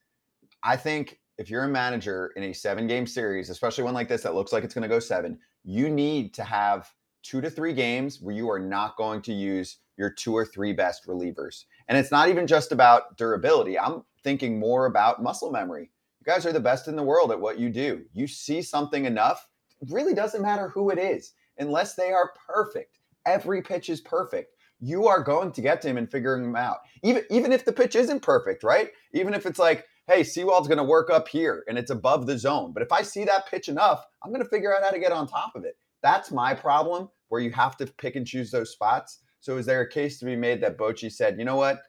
I 0.63 0.75
think 0.75 1.19
if 1.37 1.49
you're 1.49 1.63
a 1.63 1.69
manager 1.69 2.33
in 2.35 2.43
a 2.43 2.53
seven 2.53 2.85
game 2.85 3.07
series, 3.07 3.49
especially 3.49 3.85
one 3.85 3.93
like 3.93 4.09
this 4.09 4.23
that 4.23 4.35
looks 4.35 4.51
like 4.51 4.63
it's 4.63 4.73
going 4.73 4.83
to 4.83 4.89
go 4.89 4.99
seven, 4.99 5.39
you 5.63 5.89
need 5.89 6.33
to 6.33 6.43
have 6.43 6.91
two 7.23 7.39
to 7.41 7.49
three 7.49 7.73
games 7.73 8.19
where 8.21 8.35
you 8.35 8.49
are 8.49 8.59
not 8.59 8.97
going 8.97 9.21
to 9.21 9.33
use 9.33 9.77
your 9.97 10.09
two 10.09 10.33
or 10.35 10.45
three 10.45 10.73
best 10.73 11.07
relievers. 11.07 11.63
And 11.87 11.97
it's 11.97 12.11
not 12.11 12.29
even 12.29 12.45
just 12.45 12.71
about 12.71 13.17
durability. 13.17 13.79
I'm 13.79 14.03
thinking 14.23 14.59
more 14.59 14.85
about 14.85 15.23
muscle 15.23 15.51
memory. 15.51 15.91
You 16.19 16.25
guys 16.25 16.45
are 16.45 16.51
the 16.51 16.59
best 16.59 16.87
in 16.87 16.95
the 16.95 17.03
world 17.03 17.31
at 17.31 17.39
what 17.39 17.59
you 17.59 17.69
do. 17.69 18.03
You 18.13 18.27
see 18.27 18.61
something 18.61 19.05
enough, 19.05 19.47
it 19.81 19.89
really 19.91 20.13
doesn't 20.13 20.41
matter 20.41 20.69
who 20.69 20.89
it 20.89 20.99
is, 20.99 21.33
unless 21.57 21.95
they 21.95 22.11
are 22.11 22.33
perfect. 22.47 22.99
Every 23.25 23.61
pitch 23.61 23.89
is 23.89 24.01
perfect. 24.01 24.55
You 24.81 25.07
are 25.07 25.23
going 25.23 25.51
to 25.53 25.61
get 25.61 25.81
to 25.81 25.89
him 25.89 25.97
and 25.97 26.09
figuring 26.09 26.43
him 26.43 26.55
out. 26.55 26.77
Even 27.03 27.23
even 27.29 27.51
if 27.51 27.65
the 27.65 27.73
pitch 27.73 27.95
isn't 27.95 28.21
perfect, 28.21 28.63
right? 28.63 28.89
Even 29.13 29.33
if 29.33 29.45
it's 29.45 29.59
like, 29.59 29.85
hey, 30.07 30.21
Sewald's 30.21 30.67
going 30.67 30.77
to 30.77 30.83
work 30.83 31.09
up 31.09 31.27
here 31.27 31.63
and 31.67 31.77
it's 31.77 31.91
above 31.91 32.25
the 32.25 32.37
zone. 32.37 32.73
But 32.73 32.83
if 32.83 32.91
I 32.91 33.01
see 33.01 33.23
that 33.25 33.47
pitch 33.47 33.69
enough, 33.69 34.05
I'm 34.23 34.31
going 34.31 34.43
to 34.43 34.49
figure 34.49 34.75
out 34.75 34.83
how 34.83 34.91
to 34.91 34.99
get 34.99 35.11
on 35.11 35.27
top 35.27 35.53
of 35.55 35.63
it. 35.63 35.77
That's 36.01 36.31
my 36.31 36.53
problem 36.53 37.09
where 37.27 37.41
you 37.41 37.51
have 37.51 37.77
to 37.77 37.85
pick 37.85 38.15
and 38.15 38.25
choose 38.25 38.51
those 38.51 38.71
spots. 38.71 39.19
So 39.39 39.57
is 39.57 39.65
there 39.65 39.81
a 39.81 39.89
case 39.89 40.19
to 40.19 40.25
be 40.25 40.35
made 40.35 40.61
that 40.61 40.77
Bochy 40.77 41.11
said, 41.11 41.37
you 41.37 41.45
know 41.45 41.55
what? 41.55 41.79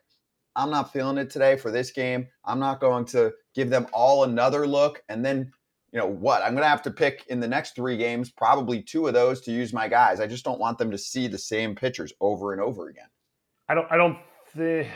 I'm 0.55 0.69
not 0.69 0.91
feeling 0.91 1.17
it 1.17 1.29
today 1.29 1.57
for 1.57 1.71
this 1.71 1.91
game. 1.91 2.27
I'm 2.45 2.59
not 2.59 2.79
going 2.79 3.05
to 3.05 3.31
give 3.53 3.69
them 3.69 3.87
all 3.93 4.23
another 4.23 4.67
look. 4.67 5.03
And 5.09 5.23
then, 5.23 5.51
you 5.91 5.99
know 5.99 6.07
what? 6.07 6.41
I'm 6.41 6.51
going 6.51 6.63
to 6.63 6.69
have 6.69 6.81
to 6.83 6.91
pick 6.91 7.25
in 7.27 7.39
the 7.39 7.47
next 7.47 7.75
three 7.75 7.97
games, 7.97 8.31
probably 8.31 8.81
two 8.81 9.07
of 9.07 9.13
those 9.13 9.41
to 9.41 9.51
use 9.51 9.73
my 9.73 9.87
guys. 9.87 10.19
I 10.19 10.27
just 10.27 10.45
don't 10.45 10.59
want 10.59 10.77
them 10.77 10.91
to 10.91 10.97
see 10.97 11.27
the 11.27 11.37
same 11.37 11.75
pitchers 11.75 12.13
over 12.21 12.53
and 12.53 12.61
over 12.61 12.89
again. 12.89 13.07
I 13.69 13.73
don't. 13.73 13.91
I 13.91 13.97
don't 13.97 14.17
think. 14.55 14.87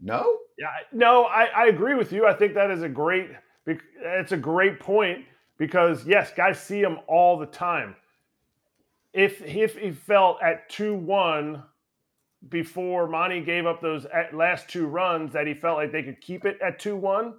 No. 0.00 0.38
Yeah. 0.58 0.68
No. 0.92 1.24
I, 1.24 1.46
I 1.46 1.66
agree 1.66 1.94
with 1.94 2.12
you. 2.12 2.26
I 2.26 2.34
think 2.34 2.54
that 2.54 2.70
is 2.70 2.82
a 2.82 2.88
great. 2.88 3.30
It's 3.66 4.32
a 4.32 4.36
great 4.36 4.80
point 4.80 5.24
because 5.58 6.06
yes, 6.06 6.32
guys 6.36 6.60
see 6.60 6.80
them 6.80 6.98
all 7.06 7.38
the 7.38 7.46
time. 7.46 7.96
If 9.12 9.42
if 9.42 9.76
he 9.76 9.90
felt 9.90 10.42
at 10.42 10.68
two 10.70 10.94
one 10.94 11.64
before 12.48 13.06
Monty 13.06 13.42
gave 13.42 13.66
up 13.66 13.80
those 13.80 14.06
last 14.32 14.68
two 14.68 14.86
runs 14.86 15.32
that 15.32 15.46
he 15.46 15.54
felt 15.54 15.76
like 15.76 15.92
they 15.92 16.02
could 16.02 16.20
keep 16.20 16.44
it 16.44 16.58
at 16.62 16.78
2 16.78 16.96
1, 16.96 17.34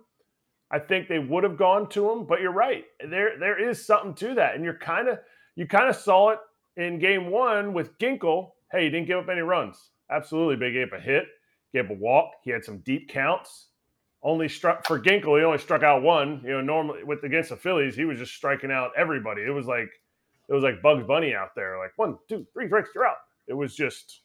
I 0.71 0.79
think 0.79 1.07
they 1.07 1.19
would 1.19 1.43
have 1.43 1.57
gone 1.57 1.89
to 1.89 2.09
him. 2.09 2.25
But 2.25 2.41
you're 2.41 2.53
right. 2.53 2.85
There 3.07 3.37
there 3.37 3.69
is 3.69 3.85
something 3.85 4.13
to 4.15 4.35
that. 4.35 4.55
And 4.55 4.63
you're 4.63 4.77
kind 4.77 5.07
of 5.07 5.19
you 5.55 5.67
kind 5.67 5.89
of 5.89 5.95
saw 5.95 6.29
it 6.29 6.39
in 6.77 6.99
game 6.99 7.29
one 7.29 7.73
with 7.73 7.97
Ginkel. 7.99 8.51
Hey, 8.71 8.85
he 8.85 8.89
didn't 8.89 9.07
give 9.07 9.19
up 9.19 9.29
any 9.29 9.41
runs. 9.41 9.77
Absolutely. 10.09 10.65
He 10.65 10.73
gave 10.73 10.93
up 10.93 10.99
a 10.99 11.01
hit, 11.01 11.25
gave 11.73 11.85
up 11.85 11.91
a 11.91 11.95
walk. 11.95 12.31
He 12.43 12.51
had 12.51 12.63
some 12.63 12.79
deep 12.79 13.09
counts. 13.09 13.67
Only 14.23 14.47
struck 14.47 14.85
for 14.85 14.99
Ginkel, 14.99 15.39
he 15.39 15.43
only 15.43 15.57
struck 15.57 15.81
out 15.81 16.03
one. 16.03 16.41
You 16.43 16.51
know, 16.51 16.61
normally 16.61 17.03
with 17.03 17.23
against 17.23 17.49
the 17.49 17.55
Phillies, 17.55 17.95
he 17.95 18.05
was 18.05 18.19
just 18.19 18.33
striking 18.33 18.71
out 18.71 18.91
everybody. 18.95 19.41
It 19.41 19.49
was 19.49 19.65
like 19.65 19.89
it 20.47 20.53
was 20.53 20.63
like 20.63 20.81
Bugs 20.81 21.05
Bunny 21.07 21.33
out 21.33 21.55
there, 21.55 21.79
like 21.79 21.91
one, 21.95 22.17
two, 22.29 22.45
three 22.53 22.67
strikes, 22.67 22.89
you're 22.93 23.07
out. 23.07 23.17
It 23.47 23.53
was 23.55 23.75
just 23.75 24.21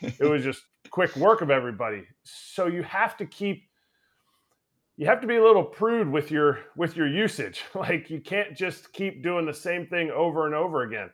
it 0.00 0.28
was 0.28 0.44
just 0.44 0.62
quick 0.90 1.16
work 1.16 1.40
of 1.40 1.50
everybody. 1.50 2.04
So 2.22 2.66
you 2.66 2.82
have 2.84 3.16
to 3.16 3.26
keep 3.26 3.64
you 5.02 5.08
have 5.08 5.20
to 5.20 5.26
be 5.26 5.34
a 5.34 5.42
little 5.42 5.64
prude 5.64 6.08
with 6.08 6.30
your 6.30 6.60
with 6.76 6.96
your 6.96 7.08
usage. 7.08 7.64
Like 7.74 8.08
you 8.08 8.20
can't 8.20 8.56
just 8.56 8.92
keep 8.92 9.20
doing 9.20 9.44
the 9.44 9.52
same 9.52 9.84
thing 9.84 10.12
over 10.12 10.46
and 10.46 10.54
over 10.54 10.82
again. 10.82 11.10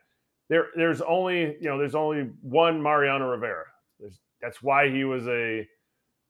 There 0.47 0.67
there's 0.75 1.01
only, 1.01 1.57
you 1.59 1.69
know, 1.69 1.79
there's 1.79 1.95
only 1.95 2.29
one 2.43 2.83
Mariano 2.83 3.27
Rivera. 3.27 3.65
There's, 3.99 4.19
that's 4.43 4.61
why 4.61 4.91
he 4.91 5.05
was 5.05 5.27
a 5.27 5.67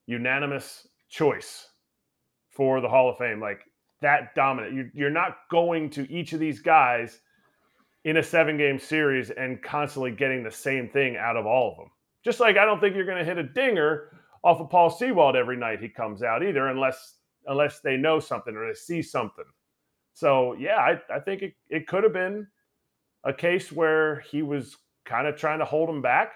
unanimous 0.08 0.88
choice 1.10 1.68
for 2.50 2.80
the 2.80 2.88
Hall 2.88 3.10
of 3.10 3.18
Fame. 3.18 3.42
Like 3.42 3.60
that 4.02 4.34
dominant. 4.36 4.74
You, 4.74 4.90
you're 4.94 5.10
not 5.10 5.40
going 5.52 5.90
to 5.90 6.10
each 6.10 6.32
of 6.32 6.40
these 6.40 6.62
guys 6.62 7.20
in 8.06 8.16
a 8.16 8.24
seven 8.24 8.58
game 8.58 8.80
series 8.80 9.32
and 9.32 9.62
constantly 9.62 10.12
getting 10.12 10.46
the 10.46 10.52
same 10.52 10.88
thing 10.88 11.18
out 11.18 11.36
of 11.36 11.46
all 11.46 11.72
of 11.72 11.78
them. 11.78 11.92
Just 12.24 12.40
like 12.40 12.56
I 12.56 12.64
don't 12.64 12.80
think 12.80 12.96
you're 12.96 13.06
going 13.06 13.18
to 13.18 13.26
hit 13.26 13.38
a 13.38 13.44
dinger 13.44 14.18
off 14.46 14.62
of 14.62 14.70
Paul 14.70 14.90
Sewald 14.90 15.36
every 15.36 15.58
night 15.58 15.82
he 15.82 15.90
comes 15.90 16.24
out 16.24 16.42
either, 16.42 16.70
unless 16.70 17.19
unless 17.48 17.80
they 17.80 17.98
know 17.98 18.20
something 18.20 18.56
or 18.56 18.68
they 18.68 18.74
see 18.74 19.02
something. 19.02 19.46
So 20.14 20.54
yeah, 20.54 20.78
I, 20.78 21.00
I 21.14 21.20
think 21.20 21.42
it, 21.42 21.54
it 21.70 21.88
could 21.88 22.04
have 22.04 22.14
been 22.14 22.48
a 23.24 23.34
case 23.34 23.72
where 23.72 24.22
he 24.22 24.42
was 24.42 24.78
kind 25.06 25.28
of 25.28 25.36
trying 25.36 25.60
to 25.60 25.66
hold 25.66 25.90
him 25.90 26.02
back, 26.02 26.34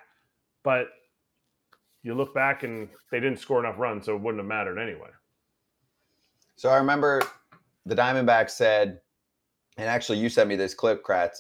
but 0.64 0.88
you 2.04 2.14
look 2.14 2.34
back 2.34 2.64
and 2.64 2.90
they 3.12 3.20
didn't 3.20 3.40
score 3.40 3.60
enough 3.60 3.78
runs, 3.78 4.06
so 4.06 4.16
it 4.16 4.22
wouldn't 4.22 4.42
have 4.42 4.48
mattered 4.48 4.78
anyway. 4.78 5.10
So 6.56 6.70
I 6.70 6.78
remember 6.78 7.22
the 7.86 7.96
Diamondbacks 7.96 8.52
said, 8.52 9.00
and 9.78 9.88
actually 9.88 10.20
you 10.20 10.30
sent 10.30 10.50
me 10.50 10.56
this 10.56 10.74
clip, 10.74 11.04
Kratz, 11.04 11.40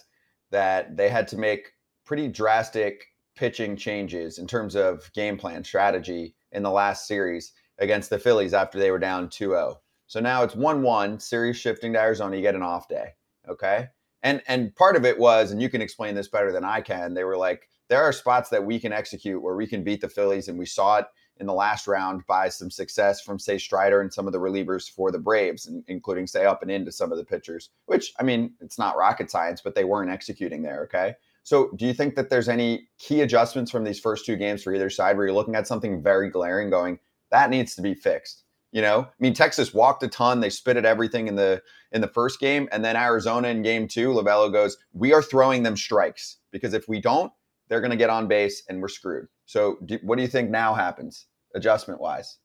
that 0.51 0.96
they 0.96 1.10
had 1.10 1.27
to 1.29 1.38
make 1.38 1.74
pretty 2.05 2.27
drastic 2.27 3.05
pitching 3.36 3.75
changes 3.75 4.38
in 4.38 4.48
terms 4.48 4.75
of 4.75 5.12
game 5.13 5.38
plan 5.38 5.63
strategy 5.63 6.36
in 6.51 6.63
the 6.63 6.70
last 6.70 7.08
series 7.08 7.53
against 7.80 8.10
the 8.10 8.20
Phillies 8.20 8.53
after 8.53 8.80
they 8.80 8.92
were 8.92 9.00
down 9.00 9.27
2-0. 9.30 9.75
So 10.08 10.20
now 10.20 10.44
it's 10.44 10.56
1-1, 10.56 11.22
series 11.22 11.58
shifting 11.58 11.94
to 11.94 12.00
Arizona, 12.00 12.36
you 12.36 12.42
get 12.42 12.56
an 12.56 12.62
off 12.62 12.88
day, 12.88 13.13
okay? 13.50 13.89
And 14.24 14.42
and 14.48 14.74
part 14.75 14.96
of 14.96 15.06
it 15.06 15.20
was 15.20 15.51
and 15.51 15.62
you 15.62 15.70
can 15.70 15.82
explain 15.82 16.15
this 16.15 16.30
better 16.30 16.51
than 16.51 16.63
I 16.63 16.82
can. 16.82 17.13
They 17.13 17.25
were 17.25 17.38
like 17.38 17.68
there 17.89 18.01
are 18.01 18.13
spots 18.13 18.50
that 18.50 18.65
we 18.65 18.80
can 18.80 18.94
execute 18.94 19.42
where 19.42 19.56
we 19.56 19.68
can 19.68 19.84
beat 19.84 20.01
the 20.01 20.10
Phillies 20.10 20.48
and 20.48 20.58
we 20.58 20.65
saw 20.65 20.98
it 20.98 21.06
in 21.38 21.48
the 21.48 21.53
last 21.53 21.88
round 21.88 22.25
by 22.27 22.48
some 22.48 22.72
success 22.72 23.22
from 23.22 23.38
say 23.38 23.58
Strider 23.58 24.01
and 24.01 24.13
some 24.13 24.27
of 24.27 24.34
the 24.34 24.39
relievers 24.39 24.89
for 24.89 25.12
the 25.12 25.20
Braves, 25.20 25.70
including 25.88 26.27
say 26.27 26.46
up 26.46 26.62
and 26.62 26.72
into 26.72 26.92
some 26.92 27.12
of 27.12 27.18
the 27.18 27.25
pitchers. 27.25 27.70
Which 27.86 28.13
I 28.20 28.24
mean, 28.24 28.53
it's 28.62 28.80
not 28.80 28.98
rocket 28.98 29.30
science, 29.30 29.62
but 29.62 29.75
they 29.75 29.84
weren't 29.84 30.12
executing 30.12 30.62
there. 30.62 30.84
Okay, 30.84 31.15
so 31.44 31.72
do 31.75 31.86
you 31.86 31.94
think 31.94 32.15
that 32.15 32.30
there's 32.30 32.50
any 32.50 32.88
key 33.00 33.22
adjustments 33.22 33.72
from 33.72 33.84
these 33.84 34.00
first 34.00 34.25
two 34.25 34.38
games 34.38 34.63
for 34.63 34.74
either 34.74 34.89
side 34.89 35.18
where 35.18 35.25
you're 35.25 35.36
looking 35.36 35.56
at 35.56 35.68
something 35.68 36.01
very 36.01 36.30
glaring, 36.30 36.70
going 36.70 37.00
that 37.34 37.50
needs 37.50 37.75
to 37.75 37.82
be 37.82 37.94
fixed? 37.94 38.44
You 38.72 38.82
know, 38.82 39.02
I 39.02 39.13
mean, 39.20 39.34
Texas 39.34 39.74
walked 39.74 40.02
a 40.04 40.08
ton. 40.08 40.40
They 40.40 40.50
spit 40.50 40.78
at 40.78 40.86
everything 40.86 41.28
in 41.28 41.36
the 41.36 41.62
in 41.92 42.02
the 42.02 42.08
first 42.08 42.40
game, 42.40 42.68
and 42.72 42.84
then 42.84 42.96
Arizona 42.96 43.50
in 43.50 43.62
game 43.62 43.88
two, 43.88 44.10
Lovullo 44.10 44.52
goes, 44.52 44.78
"We 44.94 45.13
are 45.13 45.22
throwing 45.22 45.62
them 45.62 45.75
strikes 45.75 46.38
because 46.52 46.74
if 46.74 46.88
we 46.88 47.02
don't, 47.02 47.32
they're 47.68 47.82
going 47.82 47.92
to 47.92 47.98
get 47.98 48.10
on 48.10 48.28
base 48.28 48.63
and 48.70 48.82
we're 48.82 48.88
screwed." 48.88 49.28
So, 49.46 49.78
do, 49.86 50.00
what 50.02 50.16
do 50.16 50.22
you 50.22 50.28
think 50.28 50.50
now 50.50 50.74
happens 50.74 51.28
adjustment 51.54 52.00
wise? 52.02 52.38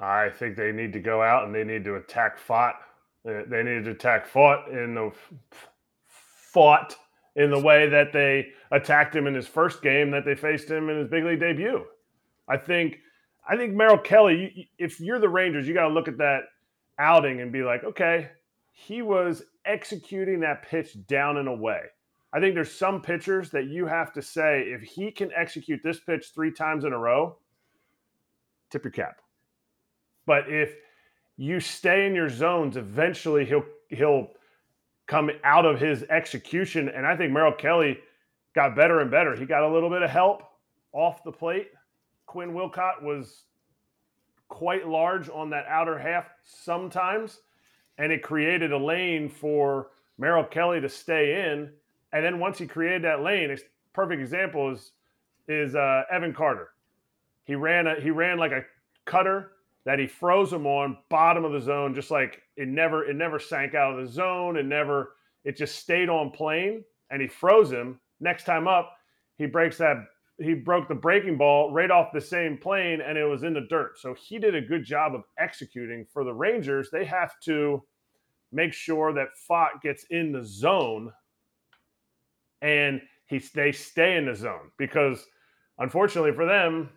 I 0.00 0.30
think 0.30 0.56
they 0.56 0.72
need 0.72 0.92
to 0.94 1.00
go 1.00 1.22
out 1.22 1.46
and 1.46 1.54
they 1.54 1.64
need 1.64 1.84
to 1.84 1.96
attack 1.96 2.38
Pfaadt. 2.38 2.74
They 3.24 3.62
need 3.62 3.84
to 3.84 3.92
attack 3.92 4.28
Pfaadt 4.28 4.68
in 4.68 4.94
the 4.94 5.12
Pfaadt 6.54 6.94
in 7.36 7.50
the 7.50 7.60
way 7.60 7.88
that 7.88 8.12
they 8.12 8.48
attacked 8.72 9.14
him 9.14 9.26
in 9.26 9.34
his 9.34 9.46
first 9.46 9.82
game 9.82 10.10
that 10.10 10.24
they 10.24 10.34
faced 10.34 10.68
him 10.68 10.88
in 10.88 10.98
his 10.98 11.08
big 11.08 11.24
league 11.24 11.40
debut. 11.40 11.84
I 12.48 12.56
think 12.56 12.98
I 13.46 13.56
think 13.56 13.74
Merrill 13.74 13.98
Kelly, 13.98 14.52
you, 14.54 14.64
if 14.78 15.00
you're 15.00 15.18
the 15.18 15.28
Rangers, 15.28 15.68
you 15.68 15.74
got 15.74 15.88
to 15.88 15.94
look 15.94 16.08
at 16.08 16.18
that 16.18 16.44
outing 16.98 17.40
and 17.40 17.52
be 17.52 17.62
like, 17.62 17.84
okay, 17.84 18.30
he 18.72 19.02
was 19.02 19.42
executing 19.64 20.40
that 20.40 20.62
pitch 20.62 20.96
down 21.06 21.36
and 21.36 21.48
away. 21.48 21.80
I 22.32 22.40
think 22.40 22.54
there's 22.54 22.72
some 22.72 23.00
pitchers 23.00 23.50
that 23.50 23.66
you 23.66 23.86
have 23.86 24.12
to 24.14 24.22
say 24.22 24.62
if 24.62 24.82
he 24.82 25.10
can 25.10 25.30
execute 25.36 25.80
this 25.84 26.00
pitch 26.00 26.32
three 26.34 26.50
times 26.50 26.84
in 26.84 26.92
a 26.92 26.98
row, 26.98 27.36
tip 28.70 28.84
your 28.84 28.90
cap. 28.90 29.20
But 30.26 30.48
if 30.48 30.74
you 31.36 31.60
stay 31.60 32.06
in 32.06 32.14
your 32.14 32.28
zones, 32.28 32.76
eventually 32.76 33.44
he'll 33.44 33.64
he'll 33.88 34.28
come 35.06 35.30
out 35.44 35.66
of 35.66 35.78
his 35.78 36.02
execution. 36.04 36.88
And 36.88 37.06
I 37.06 37.16
think 37.16 37.32
Merrill 37.32 37.52
Kelly 37.52 37.98
got 38.54 38.74
better 38.74 39.00
and 39.00 39.10
better. 39.10 39.36
He 39.36 39.44
got 39.44 39.62
a 39.62 39.72
little 39.72 39.90
bit 39.90 40.02
of 40.02 40.10
help 40.10 40.42
off 40.92 41.22
the 41.22 41.32
plate. 41.32 41.68
Quinn 42.34 42.52
Wolcott 42.52 43.00
was 43.00 43.44
quite 44.48 44.88
large 44.88 45.28
on 45.28 45.50
that 45.50 45.66
outer 45.68 45.96
half 45.96 46.28
sometimes, 46.42 47.38
and 47.96 48.10
it 48.10 48.24
created 48.24 48.72
a 48.72 48.76
lane 48.76 49.28
for 49.28 49.90
Merrill 50.18 50.42
Kelly 50.42 50.80
to 50.80 50.88
stay 50.88 51.48
in. 51.48 51.70
And 52.12 52.24
then 52.24 52.40
once 52.40 52.58
he 52.58 52.66
created 52.66 53.04
that 53.04 53.22
lane, 53.22 53.52
a 53.52 53.56
perfect 53.92 54.20
example 54.20 54.72
is 54.72 54.90
is 55.46 55.76
uh, 55.76 56.02
Evan 56.10 56.34
Carter. 56.34 56.70
He 57.44 57.54
ran 57.54 57.86
a 57.86 58.00
he 58.00 58.10
ran 58.10 58.36
like 58.36 58.50
a 58.50 58.64
cutter 59.04 59.52
that 59.84 60.00
he 60.00 60.08
froze 60.08 60.52
him 60.52 60.66
on 60.66 60.98
bottom 61.10 61.44
of 61.44 61.52
the 61.52 61.60
zone, 61.60 61.94
just 61.94 62.10
like 62.10 62.42
it 62.56 62.66
never 62.66 63.08
it 63.08 63.14
never 63.14 63.38
sank 63.38 63.76
out 63.76 63.96
of 63.96 64.04
the 64.04 64.12
zone. 64.12 64.56
It 64.56 64.66
never 64.66 65.12
it 65.44 65.56
just 65.56 65.76
stayed 65.76 66.08
on 66.08 66.32
plane, 66.32 66.82
and 67.10 67.22
he 67.22 67.28
froze 67.28 67.70
him. 67.70 68.00
Next 68.18 68.42
time 68.42 68.66
up, 68.66 68.96
he 69.38 69.46
breaks 69.46 69.78
that 69.78 69.98
he 70.38 70.54
broke 70.54 70.88
the 70.88 70.94
breaking 70.94 71.38
ball 71.38 71.72
right 71.72 71.90
off 71.90 72.12
the 72.12 72.20
same 72.20 72.58
plane, 72.58 73.00
and 73.00 73.16
it 73.16 73.24
was 73.24 73.44
in 73.44 73.54
the 73.54 73.66
dirt. 73.70 73.98
So 73.98 74.14
he 74.14 74.38
did 74.38 74.54
a 74.54 74.60
good 74.60 74.84
job 74.84 75.14
of 75.14 75.22
executing. 75.38 76.06
For 76.12 76.24
the 76.24 76.32
Rangers, 76.32 76.90
they 76.90 77.04
have 77.04 77.38
to 77.44 77.82
make 78.52 78.72
sure 78.72 79.12
that 79.12 79.28
Pfaadt 79.48 79.80
gets 79.82 80.04
in 80.10 80.32
the 80.32 80.44
zone, 80.44 81.12
and 82.62 83.00
he 83.26 83.38
they 83.54 83.72
stay 83.72 84.16
in 84.16 84.26
the 84.26 84.34
zone 84.34 84.70
because 84.76 85.24
unfortunately 85.78 86.32
for 86.32 86.46
them, 86.46 86.90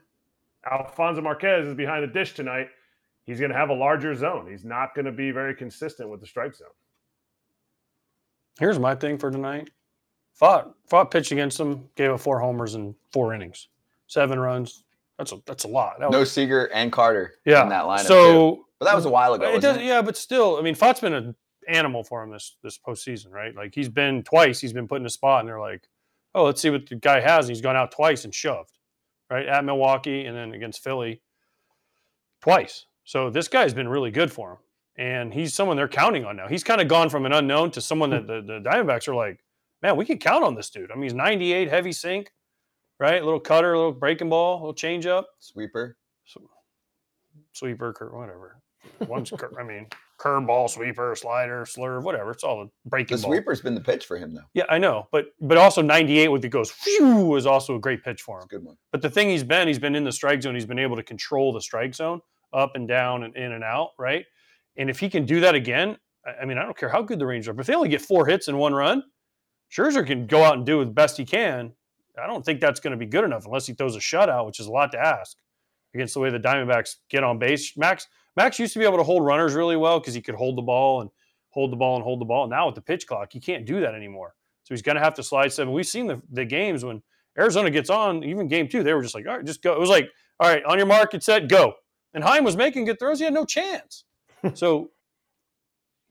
Alfonso 0.70 1.22
Marquez 1.22 1.68
is 1.68 1.74
behind 1.76 2.04
the 2.04 2.14
dish 2.14 2.34
tonight. 2.34 2.70
He's 3.24 3.40
going 3.40 3.52
to 3.52 3.58
have 3.58 3.70
a 3.70 3.74
larger 3.74 4.16
zone. 4.16 4.48
He's 4.50 4.66
not 4.66 4.96
going 4.96 5.06
to 5.06 5.12
be 5.12 5.32
very 5.32 5.54
consistent 5.54 6.10
with 6.10 6.22
the 6.22 6.28
strike 6.28 6.56
zone. 6.56 6.70
Here's 8.60 8.80
my 8.80 8.96
thing 8.96 9.18
for 9.18 9.30
tonight. 9.30 9.70
Pfaadt 10.40 10.74
Pfaadt 10.90 11.12
pitched 11.12 11.32
against 11.32 11.58
them, 11.58 11.90
gave 11.96 12.12
up 12.12 12.20
four 12.20 12.40
homers 12.40 12.76
in 12.76 12.96
four 13.12 13.34
innings, 13.34 13.68
seven 14.08 14.40
runs. 14.40 14.84
That's 15.18 15.32
a 15.32 15.42
that's 15.46 15.64
a 15.64 15.68
lot. 15.68 16.00
That 16.00 16.12
no 16.12 16.20
was, 16.20 16.32
Seager 16.32 16.66
and 16.66 16.92
Carter 16.92 17.36
yeah. 17.46 17.64
in 17.64 17.70
that 17.70 17.86
lineup. 17.86 18.06
So 18.06 18.56
too. 18.56 18.66
But 18.80 18.86
that 18.86 18.96
was 18.96 19.06
a 19.06 19.10
while 19.10 19.34
ago. 19.34 19.52
It 19.56 19.62
does, 19.62 19.78
it? 19.78 19.84
yeah, 19.84 20.04
but 20.04 20.16
still, 20.16 20.58
I 20.58 20.62
mean, 20.62 20.76
Pfaadt's 20.76 21.00
been 21.00 21.14
an 21.14 21.36
animal 21.68 22.04
for 22.04 22.24
him 22.24 22.32
this 22.32 22.56
this 22.62 22.78
postseason, 22.78 23.32
right? 23.32 23.56
Like 23.56 23.74
he's 23.74 23.90
been 23.90 24.24
twice, 24.24 24.60
he's 24.60 24.74
been 24.74 24.88
put 24.88 25.02
in 25.02 25.06
a 25.06 25.10
spot, 25.10 25.40
and 25.40 25.50
they're 25.50 25.60
like, 25.60 25.88
"Oh, 26.36 26.46
let's 26.46 26.62
see 26.62 26.70
what 26.70 26.88
the 26.88 26.96
guy 26.96 27.20
has." 27.20 27.46
And 27.46 27.56
he's 27.56 27.62
gone 27.62 27.76
out 27.76 27.92
twice 27.92 28.26
and 28.26 28.34
shoved, 28.34 28.78
right 29.30 29.48
at 29.48 29.66
Milwaukee, 29.66 30.26
and 30.26 30.38
then 30.38 30.54
against 30.54 30.84
Philly, 30.84 31.22
twice. 32.42 32.86
So 33.04 33.30
this 33.30 33.48
guy's 33.48 33.74
been 33.74 33.88
really 33.88 34.12
good 34.12 34.32
for 34.32 34.52
him, 34.52 34.58
and 34.98 35.34
he's 35.34 35.54
someone 35.54 35.78
they're 35.78 35.88
counting 35.88 36.26
on 36.26 36.36
now. 36.36 36.48
He's 36.48 36.64
kind 36.64 36.82
of 36.82 36.88
gone 36.88 37.10
from 37.10 37.26
an 37.26 37.34
unknown 37.34 37.72
to 37.72 37.82
someone 37.82 38.12
that 38.12 38.22
hmm. 38.22 38.28
the, 38.28 38.42
the 38.42 38.70
Diamondbacks 38.70 39.08
are 39.08 39.16
like, 39.16 39.40
"Man, 39.82 39.96
we 39.98 40.06
can 40.06 40.18
count 40.18 40.44
on 40.44 40.56
this 40.56 40.70
dude." 40.70 40.92
I 40.92 40.96
mean, 40.96 41.04
he's 41.04 41.14
98, 41.14 41.70
heavy 41.70 41.92
sink, 41.92 42.32
right? 43.00 43.22
A 43.22 43.26
little 43.26 43.40
cutter, 43.40 43.74
a 43.74 43.78
little 43.78 43.92
breaking 43.94 44.30
ball, 44.30 44.56
a 44.56 44.60
little 44.60 44.74
changeup 44.74 45.24
Sweeper. 45.40 45.98
sweeper, 47.54 47.94
cur- 47.94 48.16
whatever. 48.16 48.62
One's, 49.08 49.32
cur- 49.32 49.52
I 49.60 49.64
mean, 49.64 49.88
curveball, 50.20 50.70
sweeper, 50.70 51.16
slider, 51.16 51.66
slurve, 51.66 52.04
whatever. 52.04 52.32
It's 52.32 52.44
all 52.44 52.62
a 52.64 52.68
breaking 52.90 53.18
The 53.18 53.24
ball. 53.24 53.32
sweeper's 53.32 53.62
been 53.62 53.76
the 53.76 53.82
pitch 53.82 54.06
for 54.06 54.18
him 54.18 54.34
though. 54.34 54.46
Yeah, 54.54 54.64
I 54.70 54.78
know, 54.78 55.08
but 55.12 55.28
but 55.42 55.58
also 55.58 55.82
98 55.82 56.30
with 56.30 56.46
it 56.46 56.50
goes 56.50 56.72
phew 56.72 57.36
is 57.36 57.46
also 57.46 57.76
a 57.76 57.80
great 57.80 58.04
pitch 58.04 58.22
for 58.22 58.38
It's 58.38 58.46
him. 58.46 58.48
a 58.48 58.60
good 58.60 58.66
one. 58.66 58.78
But 58.92 59.02
the 59.02 59.10
thing 59.10 59.30
he's 59.30 59.44
been, 59.44 59.68
he's 59.68 59.80
been 59.80 59.96
in 59.96 60.04
the 60.04 60.12
strike 60.12 60.42
zone. 60.42 60.56
He's 60.56 60.66
been 60.66 60.80
able 60.80 60.96
to 60.96 61.04
control 61.04 61.52
the 61.54 61.62
strike 61.62 61.94
zone 61.96 62.22
up 62.54 62.72
and 62.76 62.88
down 62.88 63.24
and 63.24 63.36
in 63.36 63.52
and 63.52 63.64
out, 63.64 63.90
right? 64.00 64.26
And 64.78 64.90
if 64.90 65.00
he 65.00 65.10
can 65.10 65.26
do 65.26 65.40
that 65.42 65.54
again, 65.56 65.98
I 66.26 66.42
I 66.42 66.46
mean, 66.46 66.58
I 66.58 66.64
don't 66.64 66.78
care 66.78 66.90
how 66.90 67.02
good 67.02 67.20
the 67.20 67.26
Rangers 67.26 67.50
are, 67.50 67.54
but 67.54 67.62
if 67.62 67.68
they 67.68 67.76
only 67.76 67.90
get 67.90 68.02
four 68.02 68.26
hits 68.26 68.48
in 68.48 68.58
one 68.58 68.74
run, 68.74 69.04
Scherzer 69.72 70.06
can 70.06 70.28
go 70.28 70.44
out 70.44 70.56
and 70.56 70.66
do 70.66 70.84
the 70.84 70.92
best 70.92 71.18
he 71.18 71.26
can. 71.26 71.74
I 72.22 72.26
don't 72.26 72.44
think 72.44 72.62
that's 72.62 72.80
going 72.80 72.92
to 72.92 72.98
be 72.98 73.06
good 73.06 73.24
enough 73.24 73.46
unless 73.46 73.68
he 73.68 73.74
throws 73.74 73.96
a 73.96 74.00
shutout, 74.00 74.46
which 74.46 74.60
is 74.60 74.66
a 74.66 74.72
lot 74.72 74.92
to 74.94 75.00
ask 75.00 75.38
against 75.94 76.14
the 76.14 76.20
way 76.20 76.30
the 76.30 76.40
Diamondbacks 76.40 76.96
get 77.10 77.24
on 77.24 77.38
base. 77.38 77.78
Max 77.78 78.08
Max 78.36 78.60
used 78.60 78.74
to 78.74 78.80
be 78.80 78.86
able 78.86 78.98
to 78.98 79.04
hold 79.04 79.26
runners 79.26 79.56
really 79.56 79.76
well 79.76 80.00
because 80.00 80.14
he 80.14 80.22
could 80.22 80.36
hold 80.36 80.58
the 80.58 80.62
ball 80.62 81.02
and 81.02 81.10
hold 81.50 81.72
the 81.72 81.76
ball 81.76 81.96
and 81.96 82.04
hold 82.04 82.22
the 82.22 82.26
ball. 82.26 82.48
Now 82.48 82.68
with 82.68 82.76
the 82.76 82.82
pitch 82.82 83.08
clock, 83.08 83.34
he 83.34 83.40
can't 83.40 83.66
do 83.66 83.82
that 83.82 83.96
anymore. 83.96 84.36
So 84.64 84.74
he's 84.74 84.82
going 84.82 84.96
to 84.96 85.02
have 85.02 85.16
to 85.16 85.24
slide 85.24 85.52
seven. 85.52 85.74
We've 85.74 85.88
seen 85.88 86.08
the, 86.08 86.22
the 86.32 86.46
games 86.46 86.86
when 86.86 87.02
Arizona 87.38 87.70
gets 87.72 87.90
on, 87.90 88.24
even 88.24 88.48
game 88.48 88.68
two, 88.68 88.84
they 88.84 88.94
were 88.94 89.02
just 89.02 89.16
like, 89.16 89.26
all 89.28 89.38
right, 89.38 89.46
just 89.46 89.64
go. 89.64 89.74
It 89.74 89.80
was 89.80 89.90
like, 89.90 90.10
all 90.40 90.50
right, 90.50 90.64
on 90.66 90.78
your 90.78 90.86
mark, 90.86 91.12
get 91.12 91.24
set, 91.24 91.48
go. 91.48 91.74
And 92.14 92.24
Heim 92.24 92.44
was 92.44 92.58
making 92.58 92.86
good 92.86 93.00
throws. 93.00 93.20
He 93.20 93.26
had 93.26 93.34
no 93.34 93.46
chance. 93.46 94.04
so 94.54 94.92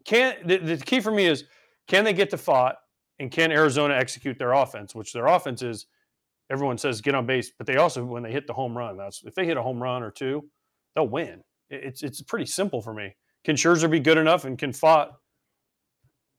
can 0.04 0.36
the, 0.44 0.58
the 0.58 0.76
key 0.78 1.00
for 1.00 1.10
me 1.10 1.26
is 1.26 1.44
can 1.86 2.04
they 2.04 2.12
get 2.12 2.30
to 2.30 2.36
Pfaadt 2.36 2.74
and 3.18 3.30
can 3.30 3.50
Arizona 3.50 3.94
execute 3.94 4.38
their 4.38 4.52
offense, 4.52 4.94
which 4.94 5.12
their 5.12 5.26
offense 5.26 5.62
is 5.62 5.86
everyone 6.50 6.78
says 6.78 7.00
get 7.00 7.14
on 7.14 7.26
base, 7.26 7.50
but 7.56 7.66
they 7.66 7.76
also 7.76 8.04
when 8.04 8.22
they 8.22 8.32
hit 8.32 8.46
the 8.46 8.52
home 8.52 8.76
run, 8.76 8.96
that's 8.96 9.22
if 9.24 9.34
they 9.34 9.46
hit 9.46 9.56
a 9.56 9.62
home 9.62 9.82
run 9.82 10.02
or 10.02 10.10
two, 10.10 10.48
they'll 10.94 11.08
win. 11.08 11.42
It's 11.70 12.02
it's 12.02 12.22
pretty 12.22 12.46
simple 12.46 12.80
for 12.82 12.92
me. 12.92 13.16
Can 13.44 13.56
Scherzer 13.56 13.90
be 13.90 14.00
good 14.00 14.18
enough 14.18 14.44
and 14.44 14.58
can 14.58 14.72
Pfaadt 14.72 15.10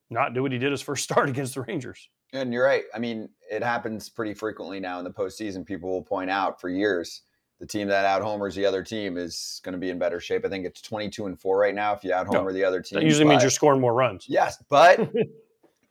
not 0.09 0.33
do 0.33 0.41
what 0.41 0.51
he 0.51 0.57
did 0.57 0.71
his 0.71 0.81
first 0.81 1.03
start 1.09 1.29
against 1.29 1.55
the 1.55 1.61
Rangers? 1.61 2.09
And 2.33 2.51
you're 2.51 2.65
right. 2.65 2.83
I 2.93 2.99
mean, 2.99 3.29
it 3.49 3.63
happens 3.63 4.09
pretty 4.09 4.33
frequently 4.33 4.79
now 4.79 4.99
in 4.99 5.05
the 5.05 5.11
postseason. 5.11 5.65
People 5.65 5.89
will 5.89 6.03
point 6.03 6.29
out 6.29 6.59
for 6.59 6.69
years 6.69 7.21
the 7.59 7.65
team 7.65 7.87
that 7.87 8.05
out 8.05 8.21
homers 8.21 8.53
the 8.53 8.65
other 8.65 8.83
team 8.83 9.17
is 9.17 9.61
going 9.63 9.73
to 9.73 9.79
be 9.79 9.89
in 9.89 9.97
better 9.97 10.19
shape. 10.19 10.45
I 10.45 10.49
think 10.49 10.65
it's 10.65 10.81
22 10.81 11.25
and 11.25 11.39
four 11.39 11.57
right 11.57 11.73
now 11.73 11.93
if 11.93 12.03
you 12.03 12.13
out 12.13 12.27
homer 12.27 12.53
the 12.53 12.63
other 12.63 12.81
team. 12.81 12.99
That 12.99 13.05
usually 13.05 13.25
means 13.25 13.41
you're 13.41 13.49
scoring 13.49 13.81
more 13.81 13.93
runs. 13.93 14.25
Yes, 14.27 14.61
but 14.69 14.99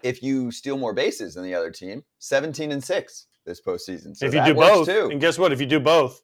if 0.06 0.22
you 0.22 0.50
steal 0.50 0.78
more 0.78 0.92
bases 0.94 1.34
than 1.34 1.44
the 1.44 1.54
other 1.54 1.70
team, 1.70 2.02
17 2.18 2.72
and 2.72 2.82
six 2.82 3.26
this 3.44 3.60
postseason. 3.60 4.16
So 4.16 4.26
if 4.26 4.34
you 4.34 4.44
do 4.44 4.54
both, 4.54 4.86
too, 4.86 5.08
and 5.10 5.20
guess 5.20 5.38
what? 5.38 5.52
If 5.52 5.60
you 5.60 5.66
do 5.66 5.80
both, 5.80 6.20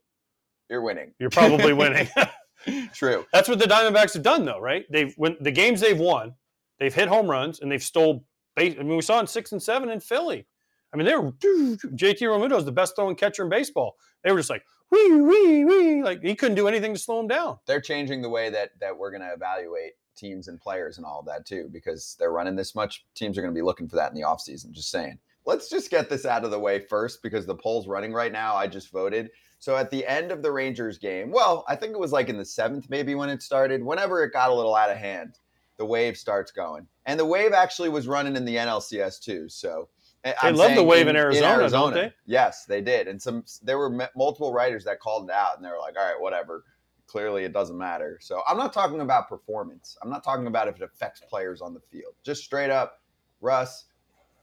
you're 0.69 0.83
winning. 0.83 1.13
you're 1.19 1.31
probably 1.31 1.73
winning. 1.73 2.09
True. 2.95 3.25
That's 3.33 3.49
what 3.49 3.59
the 3.59 3.65
Diamondbacks 3.65 4.15
have 4.15 4.23
done, 4.23 4.45
though, 4.45 4.61
right? 4.61 4.85
They've 4.91 5.13
when 5.17 5.37
the 5.41 5.51
games 5.51 5.81
they've 5.81 5.99
won, 5.99 6.35
they've 6.79 6.95
hit 6.95 7.09
home 7.09 7.29
runs 7.29 7.61
and 7.61 7.71
they've 7.71 7.83
stole 7.83 8.25
base. 8.57 8.77
I 8.79 8.83
mean, 8.83 8.97
we 8.97 9.03
saw 9.03 9.21
in 9.21 9.27
six 9.27 9.53
and 9.53 9.63
seven 9.63 9.91
in 9.91 10.01
Philly. 10.01 10.47
I 10.93 10.97
mean, 10.97 11.07
they 11.07 11.15
were 11.15 11.33
JT 11.33 12.19
Realmuto 12.21 12.59
is 12.59 12.65
the 12.65 12.73
best 12.73 12.95
throwing 12.97 13.17
catcher 13.17 13.43
in 13.43 13.49
baseball. 13.49 13.97
They 14.23 14.31
were 14.31 14.39
just 14.39 14.51
like 14.51 14.63
wee 14.93 15.21
wee 15.21 15.65
wee, 15.65 16.03
like 16.03 16.23
he 16.23 16.35
couldn't 16.35 16.57
do 16.57 16.69
anything 16.69 16.95
to 16.95 17.01
slow 17.01 17.21
him 17.21 17.29
down. 17.29 17.59
They're 17.67 17.81
changing 17.81 18.23
the 18.23 18.29
way 18.29 18.51
that 18.51 18.71
that 18.81 18.97
we're 18.97 19.11
going 19.11 19.23
to 19.23 19.33
evaluate 19.33 19.93
teams 20.15 20.49
and 20.49 20.61
players 20.61 20.99
and 20.99 21.07
all 21.07 21.21
of 21.21 21.27
that 21.27 21.47
too 21.47 21.69
because 21.73 22.17
they're 22.19 22.33
running 22.33 22.57
this 22.57 22.75
much. 22.75 23.05
Teams 23.15 23.37
are 23.37 23.43
going 23.43 23.55
to 23.55 23.59
be 23.59 23.65
looking 23.65 23.89
for 23.89 23.97
that 23.97 24.11
in 24.11 24.15
the 24.15 24.27
offseason. 24.27 24.71
Just 24.73 24.91
saying. 24.91 25.19
Let's 25.45 25.69
just 25.69 25.91
get 25.91 26.09
this 26.09 26.25
out 26.25 26.45
of 26.45 26.53
the 26.53 26.59
way 26.59 26.79
first 26.79 27.21
because 27.21 27.47
the 27.47 27.57
poll's 27.57 27.89
running 27.89 28.13
right 28.13 28.31
now. 28.31 28.55
I 28.55 28.69
just 28.69 28.93
voted. 28.93 29.31
So 29.59 29.77
at 29.77 29.91
the 29.91 30.07
end 30.07 30.31
of 30.31 30.41
the 30.41 30.53
Rangers 30.53 30.99
game, 30.99 31.33
well, 31.33 31.65
I 31.67 31.75
think 31.75 31.95
it 31.95 31.99
was 31.99 32.13
like 32.13 32.29
in 32.29 32.37
the 32.37 32.45
seventh, 32.45 32.89
maybe 32.89 33.17
when 33.17 33.29
it 33.29 33.43
started, 33.43 33.83
whenever 33.83 34.23
it 34.23 34.33
got 34.33 34.51
a 34.51 34.55
little 34.55 34.77
out 34.77 34.91
of 34.91 34.99
hand, 34.99 35.39
the 35.79 35.85
wave 35.85 36.17
starts 36.17 36.53
going. 36.53 36.87
And 37.07 37.19
the 37.19 37.25
wave 37.25 37.53
actually 37.53 37.89
was 37.89 38.07
running 38.07 38.37
in 38.37 38.45
the 38.45 38.57
NLCS 38.57 39.21
too. 39.21 39.49
So 39.49 39.89
They 40.25 40.53
love 40.53 40.75
the 40.77 40.85
wave 40.85 41.09
in 41.09 41.17
Arizona, 41.17 41.69
don't 41.69 41.95
they? 41.95 42.13
Yes, 42.27 42.65
they 42.65 42.81
did. 42.81 43.09
And 43.09 43.21
some 43.21 43.45
there 43.63 43.79
were 43.79 43.91
multiple 44.15 44.53
writers 44.53 44.85
that 44.85 45.01
called 45.01 45.29
it 45.29 45.35
out 45.35 45.57
and 45.57 45.65
they 45.65 45.71
were 45.71 45.79
like, 45.79 45.97
all 45.99 46.05
right, 46.05 46.21
whatever. 46.21 46.65
Clearly 47.09 47.45
it 47.45 47.53
doesn't 47.53 47.77
matter. 47.77 48.19
So 48.23 48.41
I'm 48.49 48.57
not 48.57 48.73
talking 48.73 49.01
about 49.01 49.29
performance. 49.29 49.99
I'm 50.01 50.09
not 50.09 50.25
talking 50.25 50.47
about 50.47 50.69
if 50.69 50.77
it 50.77 50.83
affects 50.83 51.21
players 51.29 51.61
on 51.61 51.75
the 51.75 51.81
field. 51.81 52.15
Just 52.23 52.45
straight 52.45 52.71
up, 52.71 53.03
Russ, 53.41 53.87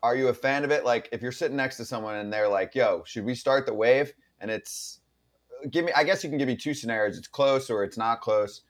are 0.04 0.16
you 0.16 0.28
a 0.28 0.34
fan 0.34 0.64
of 0.64 0.72
it? 0.72 0.84
Like 0.84 1.08
if 1.12 1.22
you're 1.22 1.32
sitting 1.32 1.58
next 1.58 1.78
to 1.78 1.86
someone 1.86 2.16
and 2.16 2.32
they're 2.32 2.50
like, 2.50 2.76
yo, 2.76 3.04
should 3.06 3.26
we 3.26 3.34
start 3.34 3.66
the 3.66 3.74
wave? 3.74 4.14
And 4.42 4.52
it's 4.52 5.00
uh, 5.64 5.68
give 5.70 5.86
me 5.86 5.94
I 5.96 6.04
guess 6.04 6.24
you 6.24 6.30
can 6.30 6.38
give 6.38 6.48
me 6.48 6.58
two 6.58 6.74
scenarios. 6.74 7.18
It's 7.18 7.28
close 7.28 7.70
or 7.70 7.84
it's 7.84 7.98
not 7.98 8.20
close. 8.20 8.62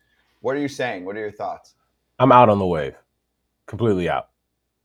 What 0.42 0.56
are 0.56 0.60
you 0.60 0.70
saying? 0.70 1.06
What 1.06 1.16
are 1.18 1.22
your 1.22 1.32
thoughts? 1.32 1.74
I'm 2.20 2.32
out 2.32 2.50
on 2.50 2.60
the 2.60 2.68
wave, 2.68 2.96
completely 3.66 4.08
out. 4.08 4.30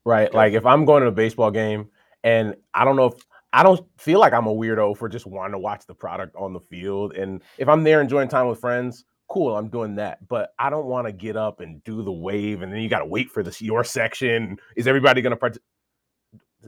Right? 0.06 0.32
Like 0.32 0.54
if 0.54 0.64
I'm 0.64 0.86
going 0.86 1.02
to 1.02 1.08
a 1.08 1.12
baseball 1.12 1.50
game 1.50 1.88
and 2.24 2.56
I 2.72 2.84
don't 2.84 2.96
know 2.96 3.06
if 3.06 3.22
I 3.52 3.62
don't 3.62 3.86
feel 3.98 4.18
like 4.18 4.32
I'm 4.32 4.48
a 4.48 4.54
weirdo 4.54 4.96
for 4.96 5.08
just 5.08 5.26
wanting 5.26 5.52
to 5.52 5.58
watch 5.58 5.86
the 5.86 5.94
product 5.94 6.34
on 6.34 6.52
the 6.52 6.58
field. 6.58 7.14
And 7.14 7.40
if 7.56 7.68
I'm 7.68 7.84
there 7.84 8.00
enjoying 8.00 8.28
time 8.28 8.48
with 8.48 8.58
friends, 8.58 9.04
cool, 9.28 9.56
I'm 9.56 9.68
doing 9.68 9.94
that. 9.94 10.26
But 10.26 10.54
I 10.58 10.70
don't 10.70 10.86
want 10.86 11.06
to 11.06 11.12
get 11.12 11.36
up 11.36 11.60
and 11.60 11.84
do 11.84 12.02
the 12.02 12.10
wave 12.10 12.62
and 12.62 12.72
then 12.72 12.80
you 12.80 12.88
got 12.88 12.98
to 12.98 13.06
wait 13.06 13.30
for 13.30 13.44
this 13.44 13.62
your 13.62 13.84
section. 13.84 14.58
Is 14.74 14.88
everybody 14.88 15.22
going 15.22 15.30
to 15.30 15.36
part? 15.36 15.56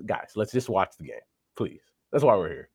Guys, 0.05 0.33
let's 0.37 0.53
just 0.53 0.69
watch 0.69 0.93
the 0.99 1.07
game, 1.07 1.17
please. 1.57 1.81
That's 2.13 2.23
why 2.23 2.37
we're 2.37 2.51
here. 2.51 2.69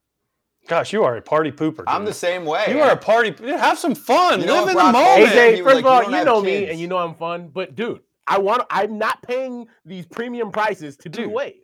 Gosh, 0.67 0.91
you 0.91 1.04
are 1.04 1.15
a 1.15 1.22
party 1.22 1.52
pooper. 1.52 1.84
I'm 1.88 2.06
the 2.06 2.13
same 2.13 2.46
way. 2.46 2.65
You 2.67 2.82
are 2.82 2.91
a 2.91 2.98
party. 2.98 3.34
Have 3.48 3.80
some 3.80 3.96
fun. 3.96 4.41
You 4.41 4.46
know 4.46 4.63
Live 4.63 4.63
what 4.63 4.70
in 4.72 4.76
the 4.76 4.91
Brock 4.91 4.94
moment. 4.94 5.32
AJ, 5.32 5.56
he 5.56 5.62
was 5.62 5.74
first 5.74 5.76
like, 5.76 5.86
of 5.86 5.86
all, 5.86 6.04
"You 6.04 6.10
you 6.10 6.15
have 6.15 6.26
know 6.26 6.41
me 6.41 6.52
kids." 6.52 6.72
and 6.72 6.80
you 6.80 6.88
know 6.88 6.98
I'm 6.98 7.15
fun, 7.15 7.50
but 7.52 7.76
dude, 7.76 8.02
I 8.28 8.38
want 8.38 8.63
I'm 8.70 8.98
not 8.98 9.22
paying 9.24 9.67
these 9.86 10.06
premium 10.06 10.52
prices 10.52 10.98
to 10.98 11.10
do 11.10 11.30
wave. 11.30 11.62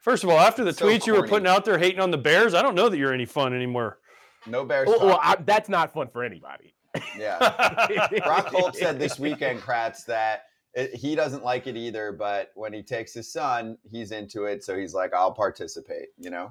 First 0.00 0.24
of 0.24 0.30
all, 0.30 0.38
after 0.38 0.64
the 0.64 0.72
So 0.72 0.86
tweets 0.86 1.06
you 1.06 1.14
were 1.14 1.26
putting 1.26 1.46
out 1.46 1.64
there 1.64 1.78
hating 1.78 2.00
on 2.00 2.10
the 2.10 2.18
Bears, 2.18 2.54
I 2.54 2.62
don't 2.62 2.74
know 2.74 2.88
that 2.88 2.96
you're 2.96 3.12
any 3.12 3.26
fun 3.26 3.54
anymore. 3.54 3.98
No 4.46 4.64
Bears. 4.64 4.88
Oh, 4.90 4.98
well, 4.98 5.06
well. 5.08 5.20
I, 5.22 5.36
that's 5.36 5.68
not 5.68 5.92
fun 5.92 6.08
for 6.08 6.24
anybody. 6.24 6.74
yeah. 7.18 8.08
Brock 8.24 8.46
Holt 8.46 8.74
said 8.76 8.98
this 8.98 9.18
weekend, 9.18 9.60
Kratz, 9.60 10.06
that 10.06 10.44
it, 10.72 10.94
he 10.94 11.14
doesn't 11.14 11.44
like 11.44 11.66
it 11.66 11.76
either, 11.76 12.12
but 12.12 12.50
when 12.54 12.72
he 12.72 12.82
takes 12.82 13.12
his 13.12 13.30
son, 13.30 13.76
he's 13.90 14.10
into 14.10 14.44
it. 14.44 14.64
So 14.64 14.76
he's 14.76 14.94
like, 14.94 15.12
I'll 15.12 15.34
participate, 15.34 16.08
you 16.16 16.30
know? 16.30 16.50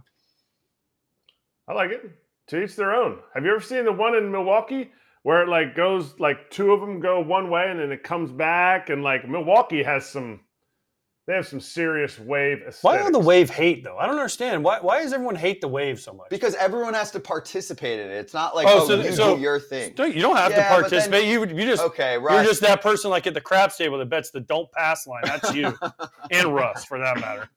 I 1.67 1.73
like 1.73 1.89
it. 1.89 2.01
To 2.49 2.63
each 2.63 2.75
their 2.75 2.93
own. 2.93 3.19
Have 3.33 3.45
you 3.45 3.51
ever 3.51 3.61
seen 3.61 3.85
the 3.85 3.91
one 3.91 4.15
in 4.15 4.31
Milwaukee 4.31 4.91
where 5.23 5.43
it 5.43 5.49
like 5.49 5.75
goes 5.75 6.19
like 6.19 6.49
two 6.49 6.71
of 6.71 6.81
them 6.81 6.99
go 6.99 7.19
one 7.19 7.49
way 7.49 7.65
and 7.69 7.79
then 7.79 7.91
it 7.91 8.03
comes 8.03 8.31
back 8.31 8.89
and 8.89 9.03
like 9.03 9.27
Milwaukee 9.27 9.83
has 9.83 10.07
some 10.07 10.39
they 11.29 11.35
have 11.35 11.47
some 11.47 11.59
serious 11.59 12.17
wave 12.17 12.57
aesthetics. 12.57 12.83
Why 12.83 12.97
are 12.97 13.11
the 13.11 13.19
wave 13.19 13.51
hate 13.51 13.83
though? 13.83 13.97
I 13.99 14.07
don't 14.07 14.15
understand. 14.15 14.63
Why 14.63 14.79
why 14.81 15.03
does 15.03 15.13
everyone 15.13 15.35
hate 15.35 15.61
the 15.61 15.67
wave 15.67 15.99
so 15.99 16.11
much? 16.11 16.27
Because 16.31 16.55
everyone 16.55 16.95
has 16.95 17.11
to 17.11 17.19
participate 17.19 17.99
in 17.99 18.07
it. 18.07 18.15
It's 18.15 18.33
not 18.33 18.55
like, 18.55 18.65
Oh, 18.67 18.79
oh, 18.81 18.87
so- 18.87 18.95
you 18.99 19.11
so- 19.13 19.35
do 19.35 19.41
your 19.41 19.59
thing. 19.59 19.93
No, 19.95 20.05
you 20.05 20.23
don't 20.23 20.35
have 20.37 20.49
Yeah, 20.51 20.57
to 20.57 20.61
but 20.63 20.89
then- 20.89 20.89
participate. 20.89 21.25
you 21.27 21.45
you 21.45 21.65
just 21.69 21.83
Okay, 21.83 22.13
you're 22.13 22.43
just 22.43 22.61
that 22.61 22.81
person 22.81 23.11
like 23.11 23.27
at 23.27 23.35
the 23.35 23.41
craps 23.41 23.77
table 23.77 23.99
that 23.99 24.09
bets 24.09 24.31
the 24.31 24.39
don't 24.39 24.71
pass 24.71 25.05
line. 25.05 25.21
That's 25.23 25.53
you 25.53 25.77
and 26.31 26.55
Russ 26.55 26.83
for 26.83 26.97
that 26.97 27.19
matter. 27.19 27.47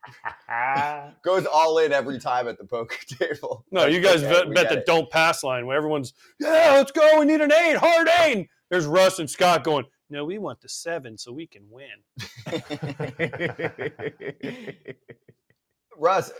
Goes 1.24 1.46
all 1.46 1.78
in 1.78 1.92
every 1.94 2.18
time 2.18 2.48
at 2.48 2.58
the 2.58 2.64
poker 2.64 2.96
table. 3.06 3.64
No, 3.70 3.84
Like, 3.84 3.92
you 3.94 4.00
guys 4.02 4.22
okay, 4.22 4.32
bet, 4.32 4.48
we 4.48 4.54
bet 4.54 4.68
the 4.68 4.78
it. 4.80 4.86
don't 4.86 5.08
pass 5.10 5.42
line 5.42 5.64
where 5.66 5.78
everyone's 5.78 6.12
yeah, 6.38 6.72
let's 6.74 6.92
go. 6.92 7.20
We 7.20 7.24
need 7.24 7.40
an 7.40 7.50
eight, 7.52 7.76
hard 7.76 8.08
eight. 8.20 8.48
There's 8.70 8.84
Russ 8.86 9.18
and 9.18 9.28
Scott 9.30 9.64
going. 9.64 9.86
No, 10.12 10.26
we 10.26 10.36
want 10.36 10.60
the 10.60 10.68
seven 10.68 11.16
so 11.16 11.32
we 11.32 11.46
can 11.46 11.62
win. 11.70 11.88
Russ, 15.96 16.30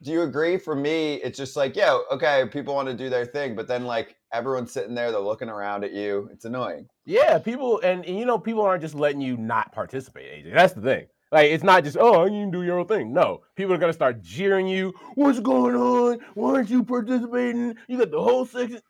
do 0.00 0.10
you 0.10 0.22
agree? 0.22 0.56
For 0.56 0.74
me, 0.74 1.16
it's 1.16 1.36
just 1.36 1.54
like, 1.54 1.76
yeah, 1.76 1.98
okay, 2.10 2.46
people 2.50 2.74
want 2.74 2.88
to 2.88 2.94
do 2.94 3.10
their 3.10 3.26
thing, 3.26 3.54
but 3.54 3.68
then 3.68 3.84
like 3.84 4.16
everyone's 4.32 4.72
sitting 4.72 4.94
there, 4.94 5.12
they're 5.12 5.20
looking 5.20 5.50
around 5.50 5.84
at 5.84 5.92
you. 5.92 6.30
It's 6.32 6.46
annoying. 6.46 6.88
yeah, 7.04 7.38
people 7.38 7.78
and, 7.80 8.06
and 8.06 8.18
you 8.18 8.24
know 8.24 8.38
people 8.38 8.62
aren't 8.62 8.80
just 8.80 8.94
letting 8.94 9.20
you 9.20 9.36
not 9.36 9.70
participate. 9.72 10.46
AJ, 10.46 10.54
that's 10.54 10.72
the 10.72 10.80
thing. 10.80 11.06
Like 11.30 11.50
it's 11.50 11.64
not 11.64 11.84
just 11.84 11.98
oh 12.00 12.24
you 12.24 12.40
can 12.44 12.50
do 12.50 12.62
your 12.62 12.78
own 12.78 12.86
thing. 12.86 13.12
No, 13.12 13.42
people 13.54 13.74
are 13.74 13.78
gonna 13.78 13.92
start 13.92 14.22
jeering 14.22 14.66
you. 14.66 14.94
What's 15.14 15.40
going 15.40 15.76
on? 15.76 16.20
Why 16.32 16.54
aren't 16.54 16.70
you 16.70 16.84
participating? 16.84 17.74
You 17.86 17.98
got 17.98 18.10
the 18.10 18.22
whole 18.22 18.46
section, 18.46 18.80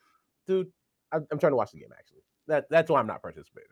dude. 0.46 0.68
I'm, 1.10 1.26
I'm 1.32 1.40
trying 1.40 1.52
to 1.52 1.56
watch 1.56 1.72
the 1.72 1.80
game. 1.80 1.88
Actually, 1.98 2.22
that 2.48 2.66
that's 2.70 2.90
why 2.90 3.00
I'm 3.00 3.06
not 3.06 3.22
participating. 3.22 3.68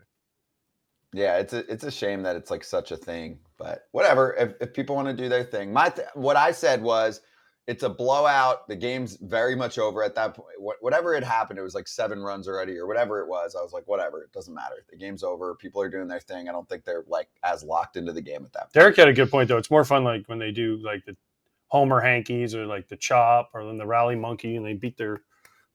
Yeah, 1.13 1.39
it's 1.39 1.53
a 1.55 1.71
it's 1.73 1.85
a 1.85 1.91
shame 1.91 2.23
that 2.25 2.37
it's 2.37 2.53
like 2.53 2.65
such 2.65 2.93
a 2.93 2.97
thing, 2.97 3.41
but 3.59 3.83
whatever. 3.93 4.35
If 4.39 4.55
if 4.61 4.75
people 4.75 4.97
want 4.97 5.09
to 5.09 5.15
do 5.15 5.29
their 5.29 5.45
thing, 5.45 5.73
my 5.73 5.89
th- 5.91 6.09
what 6.15 6.37
I 6.37 6.53
said 6.53 6.83
was 6.83 7.23
it's 7.67 7.83
a 7.83 7.89
blowout. 7.91 8.69
The 8.69 8.77
game's 8.77 9.17
very 9.23 9.57
much 9.57 9.79
over 9.79 10.05
at 10.05 10.15
that 10.17 10.35
point. 10.35 10.57
Wh- 10.59 10.83
Whatever 10.83 11.15
had 11.15 11.25
happened, 11.25 11.59
it 11.59 11.63
was 11.63 11.75
like 11.75 11.89
seven 11.89 12.21
runs 12.21 12.49
already 12.49 12.77
or 12.79 12.87
whatever 12.87 13.21
it 13.21 13.29
was. 13.29 13.57
I 13.59 13.63
was 13.63 13.73
like, 13.73 13.89
whatever, 13.89 14.23
it 14.23 14.33
doesn't 14.33 14.55
matter. 14.55 14.85
The 14.91 14.97
game's 14.97 15.25
over. 15.25 15.55
People 15.57 15.83
are 15.83 15.91
doing 15.91 16.09
their 16.09 16.21
thing. 16.21 16.49
I 16.49 16.53
don't 16.53 16.69
think 16.69 16.85
they're 16.85 17.05
like 17.09 17.29
as 17.45 17.65
locked 17.65 17.97
into 17.97 18.13
the 18.13 18.23
game 18.23 18.45
at 18.45 18.53
that 18.55 18.73
point. 18.73 18.73
Derek 18.75 18.97
had 18.97 19.09
a 19.09 19.13
good 19.13 19.31
point 19.31 19.49
though. 19.49 19.59
It's 19.59 19.71
more 19.71 19.85
fun 19.85 20.05
like 20.05 20.29
when 20.29 20.39
they 20.39 20.53
do 20.53 20.79
like 20.85 21.05
the 21.07 21.17
Homer 21.69 22.01
hankies 22.01 22.55
or 22.55 22.67
like 22.67 22.89
the 22.89 22.97
chop 22.97 23.51
or 23.55 23.65
then 23.65 23.79
the 23.79 23.87
rally 23.87 24.17
monkey 24.17 24.57
and 24.57 24.67
they 24.67 24.75
beat 24.75 24.97
their 24.97 25.23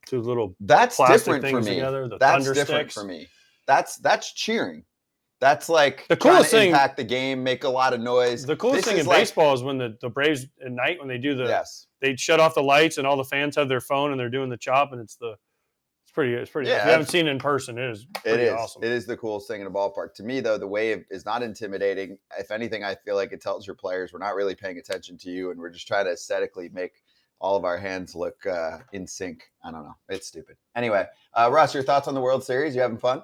two 0.06 0.22
little 0.22 0.56
That's 0.60 0.98
different 0.98 1.48
for 1.48 1.62
me. 1.62 1.76
together. 1.76 2.08
The 2.08 2.18
That's 2.18 2.46
different 2.46 2.68
sticks. 2.92 2.94
for 2.94 3.04
me. 3.04 3.28
That's 3.68 3.98
that's 3.98 4.34
cheering. 4.34 4.84
That's 5.42 5.68
like 5.70 6.08
The 6.08 6.16
coolest 6.16 6.52
thing- 6.52 6.70
impact 6.70 6.98
the 6.98 7.04
game, 7.04 7.44
make 7.44 7.66
a 7.66 7.70
lot 7.70 7.94
of 7.94 8.00
noise. 8.00 8.46
The 8.46 8.56
coolest 8.56 8.86
This 8.86 8.94
thing 8.94 9.00
in 9.02 9.06
like- 9.06 9.18
baseball 9.20 9.54
is 9.54 9.64
when 9.64 9.78
the, 9.78 9.98
the 10.02 10.10
Braves 10.10 10.46
at 10.66 10.72
night 10.72 10.98
when 11.00 11.08
they 11.08 11.18
do 11.18 11.36
the 11.36 11.44
Yes. 11.46 11.88
they 12.02 12.16
shut 12.16 12.40
off 12.40 12.56
the 12.56 12.64
lights 12.64 12.98
and 12.98 13.06
all 13.06 13.18
the 13.18 13.24
fans 13.26 13.56
have 13.58 13.68
their 13.68 13.82
phone 13.82 14.12
and 14.12 14.20
they're 14.20 14.30
doing 14.30 14.50
the 14.50 14.58
chop 14.58 14.92
and 14.94 15.02
it's 15.02 15.18
the 15.18 15.36
it's 16.04 16.12
pretty 16.14 16.34
it's 16.36 16.50
pretty 16.50 16.70
Yeah, 16.70 16.78
if 16.78 16.86
you 16.86 16.92
haven't 16.92 17.08
seen 17.10 17.28
it 17.28 17.32
in 17.32 17.40
person 17.40 17.78
it 17.78 17.90
is 17.92 18.08
It 18.24 18.40
is. 18.40 18.54
awesome. 18.54 18.84
It 18.84 18.92
is 18.92 19.06
the 19.06 19.18
coolest 19.18 19.48
thing 19.50 19.60
in 19.60 19.68
a 19.68 19.72
ballpark. 19.72 20.14
To 20.16 20.24
me, 20.24 20.40
though, 20.40 20.58
the 20.58 20.68
wave 20.68 21.04
is 21.12 21.26
not 21.26 21.44
intimidating. 21.44 22.18
If 22.40 22.50
anything, 22.52 22.84
I 22.86 22.96
feel 22.96 23.16
like 23.16 23.34
it 23.34 23.42
tells 23.42 23.68
your 23.68 23.76
players 23.76 24.14
we're 24.14 24.20
not 24.20 24.36
really 24.36 24.56
paying 24.56 24.78
attention 24.78 25.18
to 25.20 25.30
you, 25.30 25.52
and 25.52 25.60
we're 25.60 25.70
just 25.72 25.88
trying 25.88 26.06
to 26.06 26.12
aesthetically 26.12 26.70
make 26.70 26.94
all 27.40 27.56
of 27.56 27.66
our 27.66 27.78
hands 27.78 28.16
look 28.16 28.46
uh, 28.46 28.80
in 28.94 29.06
sync. 29.06 29.44
I 29.64 29.72
don't 29.72 29.84
know. 29.84 29.96
It's 30.10 30.28
stupid. 30.28 30.58
Anyway, 30.76 31.06
uh, 31.34 31.50
Russ, 31.52 31.74
your 31.74 31.84
thoughts 31.84 32.08
on 32.08 32.14
the 32.14 32.22
World 32.22 32.44
Series? 32.44 32.76
You 32.76 32.82
having 32.82 32.98
fun? 32.98 33.24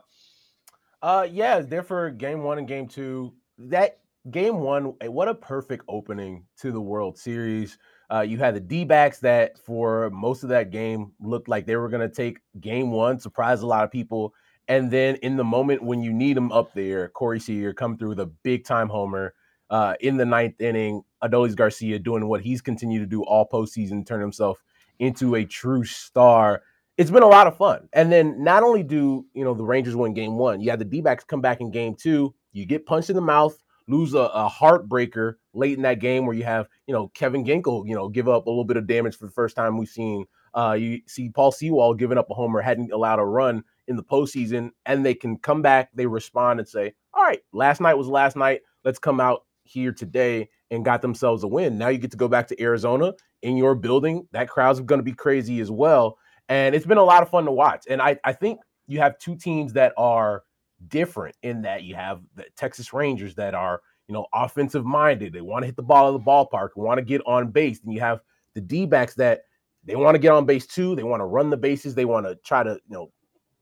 Uh, 1.02 1.28
yeah, 1.32 1.60
there 1.60 1.84
for 1.84 2.12
game 2.12 2.44
one 2.44 2.58
and 2.58 2.68
game 2.68 2.88
two. 2.88 3.34
That 3.58 4.00
game 4.30 4.60
one, 4.60 4.94
eh, 5.02 5.08
what 5.08 5.28
a 5.28 5.34
perfect 5.34 5.86
opening 5.88 6.46
to 6.60 6.72
the 6.72 6.82
World 6.82 7.18
Series. 7.18 7.78
Uh, 8.12 8.22
you 8.22 8.38
had 8.38 8.54
the 8.54 8.60
D 8.60 8.84
backs 8.84 9.20
that 9.20 9.58
for 9.58 10.10
most 10.12 10.44
of 10.44 10.50
that 10.50 10.70
game 10.70 11.14
looked 11.20 11.48
like 11.48 11.66
they 11.66 11.78
were 11.78 11.90
going 11.90 12.08
to 12.08 12.14
take 12.14 12.40
game 12.60 12.92
one, 12.92 13.20
surprise 13.20 13.62
a 13.62 13.68
lot 13.68 13.84
of 13.84 13.92
people. 13.92 14.34
And 14.68 14.92
then 14.92 15.16
in 15.18 15.38
the 15.38 15.44
moment 15.44 15.82
when 15.82 16.04
you 16.04 16.14
need 16.14 16.38
them 16.38 16.52
up 16.52 16.74
there, 16.74 17.10
Corey 17.10 17.40
Seager 17.40 17.74
come 17.74 17.98
through 17.98 18.10
with 18.10 18.20
a 18.20 18.32
big 18.44 18.66
time 18.66 18.90
homer 18.90 19.34
uh, 19.70 19.96
in 20.02 20.18
the 20.18 20.26
ninth 20.26 20.60
inning. 20.60 21.04
Adolis 21.24 21.56
Garcia 21.56 22.00
doing 22.00 22.28
what 22.28 22.42
he's 22.42 22.62
continued 22.62 23.00
to 23.00 23.06
do 23.06 23.24
all 23.24 23.48
postseason, 23.48 24.06
turn 24.06 24.22
himself 24.22 24.64
into 25.00 25.36
a 25.36 25.46
true 25.46 25.84
star 25.84 26.62
it's 26.98 27.10
been 27.10 27.24
a 27.24 27.28
lot 27.28 27.48
of 27.48 27.58
fun. 27.58 27.90
And 27.94 28.12
then 28.12 28.44
not 28.44 28.62
only 28.62 28.84
do 28.84 29.26
you 29.34 29.44
know 29.44 29.54
the 29.54 29.64
Rangers 29.64 29.96
win 29.96 30.14
game 30.14 30.36
one, 30.36 30.62
you 30.62 30.70
have 30.70 30.78
the 30.78 30.86
D-backs 30.86 31.24
come 31.24 31.42
back 31.42 31.62
in 31.62 31.72
game 31.72 31.96
two, 31.96 32.36
you 32.54 32.66
get 32.66 32.86
punched 32.86 33.10
in 33.10 33.16
the 33.16 33.22
mouth, 33.22 33.58
lose 33.88 34.14
a, 34.14 34.20
a 34.20 34.50
heartbreaker 34.50 35.36
late 35.54 35.76
in 35.76 35.82
that 35.84 36.00
game 36.00 36.26
where 36.26 36.36
you 36.36 36.44
have, 36.44 36.68
you 36.86 36.94
know, 36.94 37.08
Kevin 37.10 37.44
Ginkel, 37.44 37.88
you 37.88 37.96
know, 37.96 38.08
give 38.08 38.30
up 38.30 38.46
a 38.46 38.50
little 38.50 38.66
bit 38.66 38.78
of 38.78 38.88
damage 38.88 39.18
for 39.18 39.26
the 39.26 39.32
first 39.32 39.56
time 39.56 39.78
we've 39.78 39.90
seen. 39.90 40.26
Uh, 40.54 40.76
you 40.78 41.02
see 41.08 41.30
Paul 41.30 41.52
Sewald 41.52 41.98
giving 41.98 42.18
up 42.18 42.30
a 42.30 42.34
homer, 42.34 42.62
hadn't 42.62 42.92
allowed 42.92 43.20
a 43.20 43.26
run 43.26 43.64
in 43.88 43.96
the 43.96 44.04
postseason, 44.04 44.70
and 44.86 45.06
they 45.06 45.16
can 45.16 45.38
come 45.38 45.62
back, 45.62 45.90
they 45.96 46.06
respond 46.06 46.60
and 46.60 46.68
say, 46.70 46.94
All 47.14 47.24
right, 47.24 47.40
last 47.52 47.82
night 47.82 47.98
was 47.98 48.08
last 48.08 48.36
night. 48.36 48.62
Let's 48.84 49.00
come 49.00 49.20
out 49.20 49.46
here 49.64 49.92
today 49.92 50.50
and 50.72 50.84
got 50.84 51.02
themselves 51.02 51.44
a 51.44 51.48
win. 51.48 51.78
Now 51.78 51.90
you 51.90 52.00
get 52.00 52.12
to 52.12 52.18
go 52.18 52.28
back 52.28 52.48
to 52.48 52.62
Arizona 52.62 53.14
in 53.44 53.58
your 53.58 53.76
building. 53.76 54.28
That 54.32 54.50
crowd's 54.50 54.80
going 54.80 55.00
to 55.00 55.04
be 55.04 55.14
crazy 55.14 55.60
as 55.60 55.70
well 55.70 56.18
and 56.52 56.76
it's 56.76 56.86
been 56.86 56.98
a 56.98 57.04
lot 57.04 57.24
of 57.24 57.30
fun 57.30 57.46
to 57.46 57.52
watch. 57.52 57.86
And 57.90 58.02
I, 58.02 58.20
I 58.26 58.34
think 58.34 58.60
you 58.86 59.00
have 59.00 59.18
two 59.18 59.38
teams 59.38 59.72
that 59.74 59.94
are 59.96 60.44
different 60.90 61.34
in 61.44 61.62
that 61.62 61.84
you 61.84 61.96
have 61.96 62.20
the 62.36 62.44
Texas 62.58 62.92
Rangers 62.92 63.36
that 63.36 63.54
are, 63.54 63.82
you 64.10 64.14
know, 64.14 64.26
offensive 64.34 64.84
minded. 64.84 65.32
They 65.32 65.40
want 65.40 65.64
to 65.64 65.68
hit 65.68 65.78
the 65.78 65.84
ball 65.84 66.14
of 66.14 66.14
the 66.14 66.30
ballpark, 66.30 66.70
want 66.76 66.98
to 66.98 67.06
get 67.06 67.22
on 67.26 67.52
base. 67.52 67.80
And 67.86 67.94
you 67.94 68.02
have 68.02 68.20
the 68.54 68.60
D 68.60 68.86
backs 68.86 69.16
that 69.16 69.44
they 69.86 69.96
want 69.96 70.16
to 70.16 70.20
get 70.20 70.34
on 70.34 70.46
base 70.46 70.68
too. 70.68 70.94
They 70.94 71.04
want 71.04 71.22
to 71.22 71.26
run 71.26 71.50
the 71.50 71.56
bases. 71.56 71.96
They 71.96 72.04
want 72.04 72.26
to 72.26 72.36
try 72.44 72.64
to, 72.64 72.72
you 72.72 72.94
know, 72.94 73.14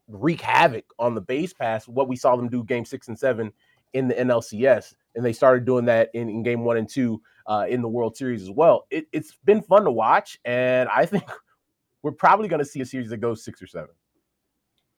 wreak 0.07 0.41
havoc 0.41 0.85
on 0.97 1.13
the 1.13 1.21
base 1.21 1.53
pass. 1.53 1.87
What 1.87 2.07
we 2.07 2.15
saw 2.15 2.35
them 2.35 2.49
do 2.49 2.63
game 2.63 2.85
six 2.85 3.07
and 3.07 3.19
seven 3.19 3.53
in 3.93 4.07
the 4.07 4.15
NLCS. 4.15 4.93
And 5.15 5.25
they 5.25 5.33
started 5.33 5.65
doing 5.65 5.85
that 5.85 6.09
in, 6.13 6.29
in 6.29 6.43
game 6.43 6.63
one 6.63 6.77
and 6.77 6.87
two 6.87 7.21
uh, 7.47 7.65
in 7.67 7.81
the 7.81 7.87
World 7.87 8.15
Series 8.15 8.43
as 8.43 8.51
well. 8.51 8.85
It, 8.89 9.07
it's 9.11 9.35
been 9.43 9.61
fun 9.61 9.83
to 9.85 9.91
watch. 9.91 10.39
And 10.45 10.87
I 10.89 11.05
think 11.05 11.23
we're 12.03 12.11
probably 12.11 12.47
going 12.47 12.59
to 12.59 12.65
see 12.65 12.81
a 12.81 12.85
series 12.85 13.09
that 13.09 13.17
goes 13.17 13.43
six 13.43 13.61
or 13.61 13.67
seven. 13.67 13.89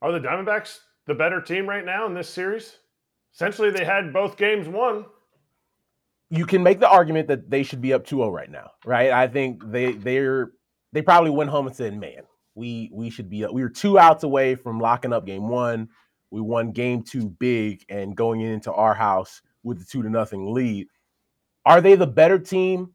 Are 0.01 0.12
the 0.12 0.19
Diamondbacks 0.19 0.80
the 1.08 1.13
better 1.13 1.41
team 1.41 1.67
right 1.67 1.86
now 1.86 2.06
in 2.06 2.13
this 2.13 2.30
series? 2.30 2.77
Essentially, 3.34 3.69
they 3.69 3.86
had 3.86 4.12
both 4.12 4.36
games 4.36 4.67
won. 4.67 5.06
You 6.30 6.45
can 6.45 6.63
make 6.63 6.80
the 6.80 6.89
argument 6.89 7.27
that 7.27 7.49
they 7.49 7.63
should 7.63 7.82
be 7.82 7.93
up 7.93 8.06
2-0 8.06 8.32
right 8.32 8.49
now, 8.49 8.71
right? 8.86 9.12
I 9.12 9.27
think 9.27 9.63
they 9.69 9.93
they're 9.93 10.51
they 10.93 11.01
probably 11.01 11.30
went 11.30 11.49
home 11.49 11.67
and 11.67 11.75
said, 11.75 11.97
"Man, 11.97 12.23
we 12.56 12.89
we 12.93 13.10
should 13.10 13.30
be 13.30 13.45
up. 13.45 13.54
We 13.54 13.62
were 13.62 13.69
two 13.69 13.99
outs 13.99 14.23
away 14.23 14.56
from 14.56 14.80
locking 14.80 15.13
up 15.13 15.25
game 15.25 15.49
one. 15.49 15.89
We 16.32 16.41
won 16.41 16.72
game 16.72 17.04
two 17.04 17.30
big 17.30 17.86
and 17.89 18.15
going 18.15 18.41
into 18.41 18.72
our 18.72 18.94
house 18.94 19.41
with 19.63 19.80
the 19.80 19.86
two 19.86 20.02
to 20.02 20.10
nothing 20.10 20.54
lead. 20.54 20.88
Are 21.65 21.82
they 21.82 21.96
the 21.96 22.08
better 22.08 22.39
team? 22.39 22.94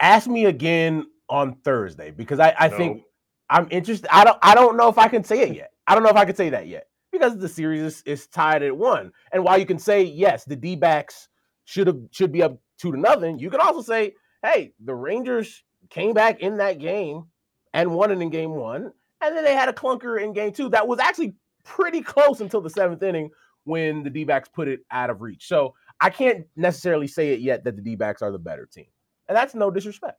Ask 0.00 0.28
me 0.28 0.44
again 0.44 1.06
on 1.28 1.54
Thursday 1.64 2.10
because 2.10 2.40
I, 2.40 2.54
I 2.58 2.68
think 2.68 3.04
I'm 3.48 3.68
interested. 3.70 4.08
I 4.12 4.24
don't 4.24 4.38
I 4.42 4.54
don't 4.54 4.76
know 4.76 4.88
if 4.88 4.98
I 4.98 5.08
can 5.08 5.24
say 5.24 5.40
it 5.40 5.54
yet. 5.54 5.72
I 5.86 5.94
don't 5.94 6.02
know 6.02 6.10
if 6.10 6.16
I 6.16 6.24
can 6.24 6.36
say 6.36 6.50
that 6.50 6.66
yet 6.66 6.88
because 7.10 7.38
the 7.38 7.48
series 7.48 7.82
is, 7.82 8.02
is 8.02 8.26
tied 8.26 8.62
at 8.62 8.76
one. 8.76 9.12
And 9.32 9.42
while 9.42 9.58
you 9.58 9.66
can 9.66 9.78
say 9.78 10.02
yes, 10.02 10.44
the 10.44 10.56
D 10.56 10.76
backs 10.76 11.28
should 11.64 11.86
have 11.86 11.98
should 12.10 12.32
be 12.32 12.42
up 12.42 12.58
two 12.78 12.92
to 12.92 12.98
nothing, 12.98 13.38
you 13.38 13.50
can 13.50 13.60
also 13.60 13.82
say, 13.82 14.14
hey, 14.42 14.72
the 14.84 14.94
Rangers 14.94 15.64
came 15.90 16.14
back 16.14 16.40
in 16.40 16.58
that 16.58 16.78
game 16.78 17.24
and 17.72 17.92
won 17.92 18.10
it 18.10 18.20
in 18.20 18.30
game 18.30 18.54
one, 18.54 18.92
and 19.20 19.36
then 19.36 19.44
they 19.44 19.54
had 19.54 19.68
a 19.68 19.72
clunker 19.72 20.22
in 20.22 20.32
game 20.32 20.52
two 20.52 20.68
that 20.70 20.86
was 20.86 20.98
actually 20.98 21.34
pretty 21.68 22.00
close 22.00 22.40
until 22.40 22.60
the 22.60 22.70
seventh 22.70 23.02
inning 23.02 23.30
when 23.64 24.02
the 24.02 24.10
D 24.10 24.24
backs 24.24 24.48
put 24.48 24.66
it 24.66 24.80
out 24.90 25.10
of 25.10 25.20
reach. 25.20 25.46
So 25.46 25.74
I 26.00 26.10
can't 26.10 26.46
necessarily 26.56 27.06
say 27.06 27.30
it 27.30 27.40
yet 27.40 27.64
that 27.64 27.76
the 27.76 27.82
D 27.82 27.94
backs 27.94 28.22
are 28.22 28.32
the 28.32 28.38
better 28.38 28.66
team. 28.66 28.86
And 29.28 29.36
that's 29.36 29.54
no 29.54 29.70
disrespect. 29.70 30.18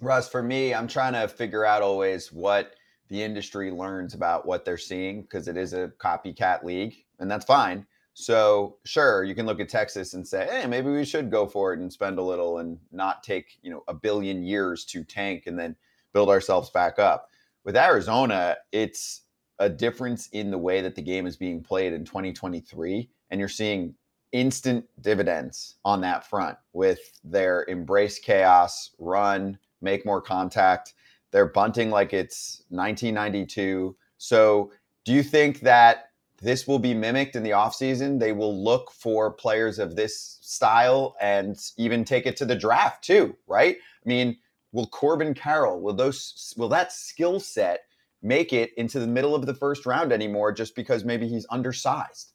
Russ, 0.00 0.28
for 0.28 0.42
me, 0.42 0.74
I'm 0.74 0.88
trying 0.88 1.12
to 1.14 1.28
figure 1.28 1.64
out 1.64 1.82
always 1.82 2.32
what 2.32 2.74
the 3.08 3.22
industry 3.22 3.70
learns 3.70 4.14
about 4.14 4.46
what 4.46 4.64
they're 4.64 4.78
seeing 4.78 5.22
because 5.22 5.48
it 5.48 5.56
is 5.56 5.72
a 5.72 5.92
copycat 5.98 6.64
league, 6.64 6.94
and 7.18 7.30
that's 7.30 7.44
fine. 7.44 7.86
So, 8.14 8.78
sure, 8.84 9.24
you 9.24 9.34
can 9.34 9.46
look 9.46 9.60
at 9.60 9.68
Texas 9.68 10.14
and 10.14 10.26
say, 10.26 10.46
"Hey, 10.50 10.66
maybe 10.66 10.90
we 10.90 11.04
should 11.04 11.30
go 11.30 11.46
for 11.46 11.72
it 11.72 11.80
and 11.80 11.92
spend 11.92 12.18
a 12.18 12.22
little 12.22 12.58
and 12.58 12.78
not 12.90 13.22
take, 13.22 13.58
you 13.62 13.70
know, 13.70 13.84
a 13.88 13.94
billion 13.94 14.42
years 14.42 14.84
to 14.86 15.02
tank 15.02 15.46
and 15.46 15.58
then 15.58 15.76
build 16.12 16.28
ourselves 16.28 16.70
back 16.70 16.98
up." 16.98 17.30
With 17.64 17.76
Arizona, 17.76 18.56
it's 18.70 19.22
a 19.58 19.68
difference 19.68 20.28
in 20.28 20.50
the 20.50 20.58
way 20.58 20.80
that 20.80 20.94
the 20.94 21.02
game 21.02 21.26
is 21.26 21.36
being 21.36 21.62
played 21.62 21.92
in 21.92 22.04
2023, 22.04 23.08
and 23.30 23.38
you're 23.38 23.48
seeing 23.48 23.94
instant 24.32 24.84
dividends 25.00 25.76
on 25.84 26.00
that 26.00 26.28
front 26.28 26.56
with 26.72 27.20
their 27.22 27.64
embrace 27.68 28.18
chaos, 28.18 28.90
run, 28.98 29.58
make 29.80 30.06
more 30.06 30.20
contact. 30.20 30.94
They're 31.30 31.46
bunting 31.46 31.90
like 31.90 32.12
it's 32.12 32.64
1992. 32.70 33.96
So, 34.18 34.72
do 35.04 35.12
you 35.12 35.22
think 35.22 35.60
that 35.60 36.10
this 36.40 36.66
will 36.66 36.78
be 36.78 36.94
mimicked 36.94 37.36
in 37.36 37.42
the 37.42 37.50
offseason? 37.50 38.18
They 38.18 38.32
will 38.32 38.62
look 38.62 38.92
for 38.92 39.32
players 39.32 39.78
of 39.78 39.96
this 39.96 40.38
style 40.40 41.16
and 41.20 41.58
even 41.76 42.04
take 42.04 42.26
it 42.26 42.36
to 42.36 42.44
the 42.44 42.54
draft 42.54 43.02
too, 43.02 43.36
right? 43.46 43.76
I 43.76 44.08
mean, 44.08 44.36
will 44.72 44.86
Corbin 44.86 45.34
Carroll, 45.34 45.80
will 45.80 45.94
those 45.94 46.54
will 46.56 46.68
that 46.68 46.92
skill 46.92 47.40
set 47.40 47.82
make 48.22 48.52
it 48.52 48.72
into 48.76 49.00
the 49.00 49.06
middle 49.06 49.34
of 49.34 49.46
the 49.46 49.54
first 49.54 49.86
round 49.86 50.12
anymore 50.12 50.52
just 50.52 50.74
because 50.74 51.04
maybe 51.04 51.28
he's 51.28 51.46
undersized? 51.50 52.32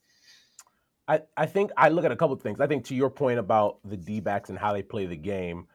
I, 1.08 1.22
I 1.38 1.46
think 1.46 1.72
I 1.78 1.90
look 1.90 2.06
at 2.06 2.12
a 2.12 2.16
couple 2.16 2.36
of 2.36 2.42
things. 2.42 2.60
I 2.60 2.68
think 2.68 2.86
to 2.86 2.96
your 2.96 3.10
point 3.10 3.40
about 3.40 3.80
the 3.86 3.96
D 3.96 4.20
backs 4.20 4.50
and 4.50 4.58
how 4.60 4.74
they 4.74 4.84
play 4.84 5.06
the 5.06 5.16
game, 5.16 5.68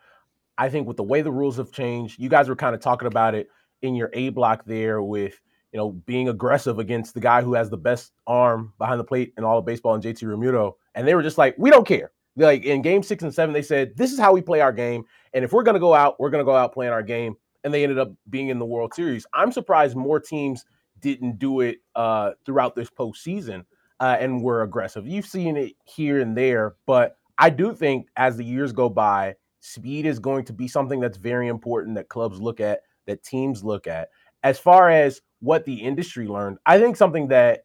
I 0.59 0.69
think 0.69 0.87
with 0.87 0.99
the 0.99 1.03
way 1.03 1.23
the 1.23 1.33
rules 1.33 1.57
have 1.57 1.73
changed, 1.73 2.21
you 2.21 2.29
guys 2.29 2.49
were 2.49 2.57
kind 2.57 2.75
of 2.75 2.81
talking 2.81 3.09
about 3.09 3.35
it 3.35 3.49
in 3.81 3.95
your 3.95 4.11
A 4.13 4.29
block 4.29 4.65
there 4.67 5.03
with 5.03 5.41
you 5.73 5.79
know 5.79 5.93
being 5.93 6.29
aggressive 6.29 6.79
against 6.79 7.15
the 7.15 7.21
guy 7.21 7.43
who 7.43 7.55
has 7.55 7.71
the 7.71 7.79
best 7.79 8.13
arm 8.27 8.75
behind 8.79 9.01
the 9.01 9.05
plate 9.05 9.33
in 9.39 9.45
all 9.45 9.59
of 9.59 9.65
baseball 9.65 9.95
and 9.95 10.03
JT 10.03 10.23
Realmuto, 10.23 10.75
and 10.95 11.09
they 11.09 11.15
were 11.15 11.23
just 11.23 11.39
like, 11.39 11.55
we 11.59 11.71
don't 11.71 11.87
care. 11.87 12.13
Like 12.37 12.65
in 12.65 12.83
game 12.83 13.03
six 13.03 13.23
and 13.23 13.35
seven, 13.35 13.53
they 13.53 13.63
said 13.63 13.97
this 13.97 14.13
is 14.13 14.19
how 14.19 14.33
we 14.33 14.43
play 14.43 14.61
our 14.61 14.73
game, 14.73 15.05
and 15.33 15.45
if 15.45 15.53
we're 15.53 15.63
gonna 15.63 15.81
go 15.81 15.95
out, 15.95 16.21
we're 16.21 16.31
gonna 16.31 16.45
go 16.45 16.57
out 16.57 16.75
playing 16.75 16.93
our 16.93 17.03
game. 17.03 17.37
And 17.65 17.73
they 17.73 17.83
ended 17.83 17.99
up 17.99 18.13
being 18.29 18.49
in 18.49 18.59
the 18.59 18.65
World 18.65 18.95
Series. 18.95 19.27
I'm 19.35 19.53
surprised 19.53 19.97
more 19.97 20.19
teams 20.21 20.65
didn't 21.01 21.39
do 21.39 21.61
it 21.61 21.79
uh, 21.95 22.33
throughout 22.45 22.75
this 22.75 22.91
postseason 22.91 23.65
uh, 24.01 24.17
and 24.19 24.43
were 24.43 24.63
aggressive. 24.63 25.07
You've 25.07 25.27
seen 25.27 25.57
it 25.57 25.75
here 25.85 26.21
and 26.21 26.37
there, 26.37 26.77
but 26.87 27.17
I 27.39 27.51
do 27.51 27.75
think 27.75 28.09
as 28.17 28.37
the 28.37 28.45
years 28.45 28.73
go 28.73 28.89
by, 28.89 29.35
speed 29.61 30.07
is 30.07 30.19
going 30.19 30.45
to 30.47 30.53
be 30.53 30.69
something 30.69 31.01
that's 31.01 31.19
very 31.19 31.49
important 31.49 31.97
that 31.97 32.09
clubs 32.09 32.41
look 32.41 32.61
at, 32.61 32.81
that 33.07 33.23
teams 33.23 33.63
look 33.63 33.87
at. 33.87 34.09
As 34.43 34.59
far 34.59 34.91
as 34.91 35.21
what 35.41 35.65
the 35.65 35.75
industry 35.75 36.27
learned, 36.27 36.59
I 36.67 36.81
think 36.81 36.97
something 36.97 37.29
that 37.29 37.65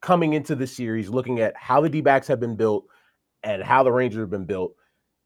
coming 0.00 0.34
into 0.34 0.54
the 0.54 0.66
series, 0.66 1.08
looking 1.08 1.40
at 1.40 1.56
how 1.56 1.80
the 1.80 1.88
D 1.88 2.00
backs 2.00 2.28
have 2.28 2.40
been 2.40 2.56
built 2.56 2.84
and 3.42 3.62
how 3.62 3.82
the 3.82 3.92
Rangers 3.92 4.20
have 4.20 4.30
been 4.30 4.44
built, 4.44 4.74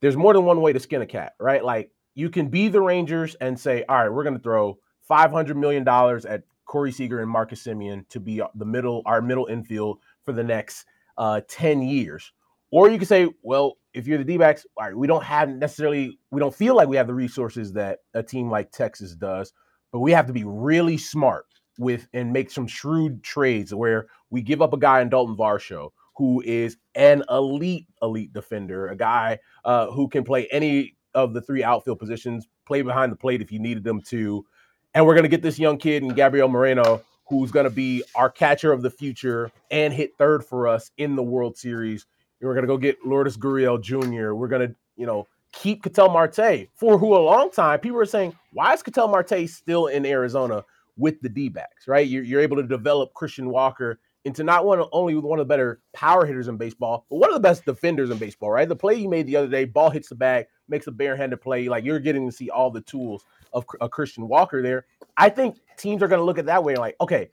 there's 0.01 0.17
more 0.17 0.33
than 0.33 0.45
one 0.45 0.61
way 0.61 0.73
to 0.73 0.81
skin 0.81 1.03
a 1.03 1.07
cat, 1.07 1.35
right? 1.41 1.65
Like 1.65 1.91
you 2.17 2.31
can 2.31 2.49
be 2.49 2.67
the 2.67 2.81
Rangers 2.81 3.37
and 3.41 3.61
say, 3.61 3.85
all 3.89 3.97
right, 3.99 4.09
we're 4.09 4.25
going 4.25 4.37
to 4.37 4.43
throw 4.43 4.79
$500 5.09 5.55
million 5.55 5.87
at 5.87 6.43
Corey 6.65 6.91
Seager 6.91 7.21
and 7.21 7.31
Marcus 7.31 7.63
Semien 7.63 8.09
to 8.09 8.19
be 8.19 8.43
the 8.57 8.65
middle, 8.65 9.03
our 9.07 9.23
middle 9.23 9.47
infield 9.47 9.99
for 10.25 10.33
the 10.33 10.43
next 10.43 10.87
uh, 11.19 11.43
10 11.47 11.83
years. 11.83 12.33
Or 12.73 12.89
you 12.91 12.97
can 12.97 13.07
say, 13.07 13.29
well, 13.43 13.75
if 13.93 14.07
you're 14.07 14.19
the 14.19 14.25
D 14.25 14.39
backs, 14.39 14.67
all 14.77 14.87
right, 14.87 14.97
we 14.97 15.07
don't 15.07 15.23
have 15.23 15.49
necessarily, 15.51 16.19
we 16.31 16.41
don't 16.41 16.55
feel 16.55 16.75
like 16.75 16.89
we 16.89 16.97
have 16.97 17.07
the 17.07 17.15
resources 17.15 17.73
that 17.75 17.99
a 18.15 18.23
team 18.23 18.51
like 18.51 18.73
Texas 18.73 19.15
does, 19.15 19.53
but 19.93 20.01
we 20.01 20.11
have 20.13 20.27
to 20.27 20.33
be 20.33 20.45
really 20.45 20.97
smart 20.97 21.45
with 21.79 22.09
and 22.15 22.33
make 22.33 22.51
some 22.51 22.67
shrewd 22.67 23.23
trades 23.23 23.75
where 23.75 24.07
we 24.31 24.41
give 24.41 24.63
up 24.63 24.73
a 24.73 24.79
guy 24.79 25.03
in 25.03 25.11
Dalton 25.11 25.37
Varsho 25.37 25.91
who 26.17 26.43
is 26.47 26.79
an 26.95 27.23
elite, 27.29 27.87
elite 28.01 28.33
defender, 28.33 28.89
a 28.89 28.97
guy 28.97 29.39
uh, 29.67 29.91
who 29.91 30.09
can 30.09 30.25
play 30.25 30.49
any 30.51 30.96
of 31.17 31.35
the 31.35 31.41
three 31.41 31.65
outfield 31.65 31.99
positions, 31.99 32.47
play 32.67 32.83
behind 32.83 33.11
the 33.11 33.17
plate 33.17 33.41
if 33.43 33.51
you 33.51 33.59
needed 33.59 33.83
them 33.83 34.01
to. 34.03 34.47
And 34.95 35.05
we're 35.05 35.15
going 35.15 35.25
to 35.25 35.29
get 35.29 35.43
this 35.43 35.59
young 35.59 35.79
kid 35.79 36.05
in 36.05 36.11
Gabriel 36.11 36.49
Moreno, 36.49 37.03
who's 37.29 37.51
going 37.51 37.65
to 37.65 37.71
be 37.71 38.05
our 38.15 38.31
catcher 38.31 38.71
of 38.71 38.83
the 38.83 38.91
future 38.91 39.51
and 39.71 39.93
hit 39.93 40.17
third 40.17 40.45
for 40.45 40.69
us 40.69 40.93
in 40.99 41.17
the 41.17 41.23
World 41.23 41.57
Series. 41.57 42.07
And 42.41 42.47
we're 42.47 42.55
going 42.55 42.65
to 42.65 42.69
go 42.69 42.77
get 42.77 43.05
Lourdes 43.05 43.37
Gurriel 43.37 43.81
Jr. 43.81 44.35
We're 44.35 44.49
going 44.49 44.69
to, 44.69 44.75
you 44.97 45.07
know, 45.07 45.27
keep 45.53 45.83
Ketel 45.83 46.11
Marte, 46.11 46.69
for 46.75 46.99
who 46.99 47.17
a 47.17 47.19
long 47.19 47.51
time 47.51 47.81
people 47.81 47.97
were 47.97 48.07
saying, 48.07 48.37
why 48.53 48.75
is 48.75 48.83
Ketel 48.83 49.09
Marte 49.09 49.49
still 49.49 49.87
in 49.87 50.05
Arizona 50.05 50.63
with 50.99 51.21
the 51.21 51.29
D 51.29 51.49
backs, 51.49 51.89
right? 51.89 52.07
You're, 52.07 52.25
you're 52.25 52.41
able 52.41 52.57
to 52.57 52.63
develop 52.63 53.15
Christian 53.15 53.49
Walker 53.51 53.99
into 54.27 54.43
not 54.43 54.67
one 54.67 54.83
only 54.91 55.15
one 55.15 55.39
of 55.39 55.47
the 55.47 55.49
better 55.49 55.81
power 55.95 56.27
hitters 56.27 56.49
in 56.49 56.57
baseball, 56.57 57.07
but 57.09 57.17
one 57.17 57.31
of 57.31 57.35
the 57.35 57.41
best 57.41 57.65
defenders 57.65 58.11
in 58.11 58.19
baseball, 58.19 58.51
right? 58.51 58.69
The 58.69 58.75
play 58.75 58.97
you 58.97 59.09
made 59.09 59.29
the 59.29 59.37
other 59.37 59.47
day, 59.47 59.65
ball 59.65 59.89
hits 59.89 60.09
the 60.09 60.17
bag, 60.17 60.47
makes 60.69 60.89
a 60.89 60.91
barehanded 60.91 61.41
play. 61.41 61.69
Like 61.69 61.85
you're 61.85 62.01
getting 62.01 62.29
to 62.29 62.37
see 62.37 62.51
all 62.51 62.69
the 62.69 62.81
tools 62.81 63.25
of 63.53 63.65
a 63.81 63.89
Christian 63.89 64.27
Walker 64.27 64.63
there. 64.63 64.85
I 65.17 65.29
think 65.29 65.59
teams 65.79 66.03
are 66.03 66.09
going 66.09 66.19
to 66.19 66.25
look 66.25 66.39
at 66.39 66.47
that 66.47 66.65
way 66.65 66.75
like, 66.75 66.97
okay, 67.01 67.31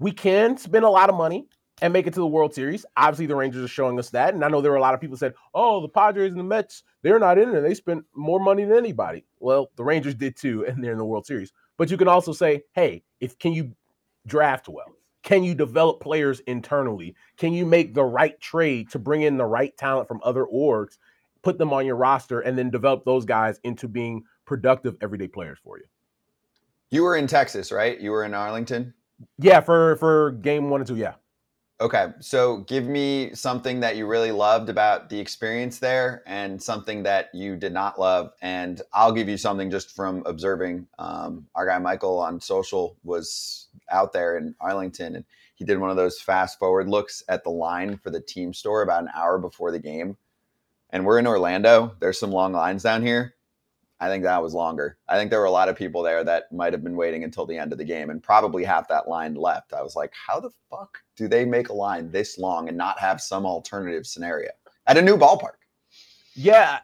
we 0.00 0.10
can 0.10 0.56
spend 0.56 0.84
a 0.84 0.90
lot 0.90 1.08
of 1.08 1.14
money 1.14 1.46
and 1.82 1.92
make 1.92 2.08
it 2.08 2.14
to 2.14 2.20
the 2.20 2.26
World 2.26 2.52
Series. 2.52 2.84
Obviously, 2.96 3.26
the 3.26 3.36
Rangers 3.36 3.64
are 3.64 3.68
showing 3.68 3.96
us 4.00 4.10
that. 4.10 4.34
And 4.34 4.44
I 4.44 4.48
know 4.48 4.60
there 4.60 4.72
were 4.72 4.76
a 4.76 4.80
lot 4.80 4.94
of 4.94 5.00
people 5.00 5.16
said, 5.16 5.34
oh, 5.54 5.80
the 5.80 5.88
Padres 5.88 6.32
and 6.32 6.40
the 6.40 6.44
Mets, 6.44 6.82
they're 7.02 7.20
not 7.20 7.38
in 7.38 7.54
it. 7.54 7.60
They 7.60 7.74
spent 7.74 8.04
more 8.12 8.40
money 8.40 8.64
than 8.64 8.76
anybody. 8.76 9.24
Well, 9.38 9.70
the 9.76 9.84
Rangers 9.84 10.16
did 10.16 10.36
too, 10.36 10.66
and 10.66 10.82
they're 10.82 10.92
in 10.92 10.98
the 10.98 11.04
World 11.04 11.26
Series. 11.26 11.52
But 11.76 11.92
you 11.92 11.96
can 11.96 12.08
also 12.08 12.32
say, 12.32 12.64
hey, 12.72 13.04
if 13.20 13.38
can 13.38 13.52
you 13.52 13.72
draft 14.26 14.68
well? 14.68 14.96
Can 15.24 15.42
you 15.42 15.54
develop 15.54 16.00
players 16.00 16.40
internally? 16.40 17.16
Can 17.38 17.54
you 17.54 17.64
make 17.64 17.94
the 17.94 18.04
right 18.04 18.38
trade 18.40 18.90
to 18.90 18.98
bring 18.98 19.22
in 19.22 19.38
the 19.38 19.46
right 19.46 19.76
talent 19.76 20.06
from 20.06 20.20
other 20.22 20.44
orgs, 20.44 20.98
put 21.42 21.56
them 21.56 21.72
on 21.72 21.86
your 21.86 21.96
roster, 21.96 22.40
and 22.40 22.56
then 22.58 22.70
develop 22.70 23.04
those 23.06 23.24
guys 23.24 23.58
into 23.64 23.88
being 23.88 24.24
productive 24.44 24.96
everyday 25.00 25.26
players 25.26 25.58
for 25.64 25.78
you? 25.78 25.84
You 26.90 27.02
were 27.02 27.16
in 27.16 27.26
Texas, 27.26 27.72
right? 27.72 27.98
You 27.98 28.10
were 28.10 28.24
in 28.24 28.34
Arlington? 28.34 28.92
Yeah, 29.38 29.60
for 29.60 29.96
for 29.96 30.32
game 30.32 30.68
one 30.68 30.82
and 30.82 30.88
two, 30.88 30.96
yeah. 30.96 31.14
Okay, 31.80 32.12
so 32.20 32.58
give 32.58 32.84
me 32.84 33.34
something 33.34 33.80
that 33.80 33.96
you 33.96 34.06
really 34.06 34.30
loved 34.30 34.68
about 34.68 35.08
the 35.08 35.18
experience 35.18 35.78
there, 35.78 36.22
and 36.26 36.62
something 36.62 37.02
that 37.04 37.30
you 37.34 37.56
did 37.56 37.72
not 37.72 37.98
love, 37.98 38.32
and 38.42 38.82
I'll 38.92 39.12
give 39.12 39.28
you 39.28 39.36
something 39.38 39.70
just 39.70 39.96
from 39.96 40.22
observing. 40.26 40.86
Um, 40.98 41.46
our 41.54 41.66
guy 41.66 41.78
Michael 41.78 42.18
on 42.18 42.40
social 42.40 42.96
was 43.02 43.68
out 43.90 44.12
there 44.12 44.36
in 44.36 44.54
Arlington, 44.60 45.16
and 45.16 45.24
he 45.54 45.64
did 45.64 45.78
one 45.78 45.90
of 45.90 45.96
those 45.96 46.20
fast 46.20 46.58
forward 46.58 46.88
looks 46.88 47.22
at 47.28 47.44
the 47.44 47.50
line 47.50 47.96
for 47.98 48.10
the 48.10 48.20
team 48.20 48.52
store 48.52 48.82
about 48.82 49.02
an 49.02 49.10
hour 49.14 49.38
before 49.38 49.70
the 49.70 49.78
game. 49.78 50.16
And 50.90 51.04
we're 51.04 51.18
in 51.18 51.26
Orlando. 51.26 51.94
There's 52.00 52.18
some 52.18 52.30
long 52.30 52.52
lines 52.52 52.82
down 52.82 53.02
here. 53.02 53.34
I 54.00 54.08
think 54.08 54.24
that 54.24 54.42
was 54.42 54.54
longer. 54.54 54.98
I 55.08 55.16
think 55.16 55.30
there 55.30 55.40
were 55.40 55.46
a 55.46 55.50
lot 55.50 55.68
of 55.68 55.76
people 55.76 56.02
there 56.02 56.24
that 56.24 56.52
might 56.52 56.72
have 56.72 56.84
been 56.84 56.96
waiting 56.96 57.24
until 57.24 57.46
the 57.46 57.56
end 57.56 57.72
of 57.72 57.78
the 57.78 57.84
game 57.84 58.10
and 58.10 58.22
probably 58.22 58.64
half 58.64 58.88
that 58.88 59.08
line 59.08 59.34
left. 59.34 59.72
I 59.72 59.82
was 59.82 59.96
like, 59.96 60.12
how 60.14 60.40
the 60.40 60.50
fuck 60.68 60.98
do 61.16 61.28
they 61.28 61.44
make 61.44 61.68
a 61.68 61.72
line 61.72 62.10
this 62.10 62.36
long 62.36 62.68
and 62.68 62.76
not 62.76 62.98
have 62.98 63.20
some 63.20 63.46
alternative 63.46 64.06
scenario 64.06 64.50
at 64.86 64.98
a 64.98 65.02
new 65.02 65.16
ballpark? 65.16 65.56
Yeah, 66.34 66.80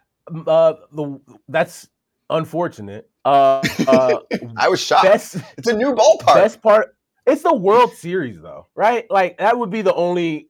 uh, 0.46 0.74
the, 0.92 1.20
that's 1.48 1.88
unfortunate. 2.30 3.09
Uh, 3.24 3.62
uh, 3.86 4.20
I 4.56 4.68
was 4.68 4.80
shocked. 4.80 5.04
Best, 5.04 5.36
it's 5.58 5.68
a 5.68 5.76
new 5.76 5.94
ballpark. 5.94 6.34
Best 6.34 6.62
part, 6.62 6.96
it's 7.26 7.42
the 7.42 7.54
World 7.54 7.92
Series 7.92 8.40
though, 8.40 8.66
right? 8.74 9.10
Like 9.10 9.38
that 9.38 9.58
would 9.58 9.70
be 9.70 9.82
the 9.82 9.94
only. 9.94 10.48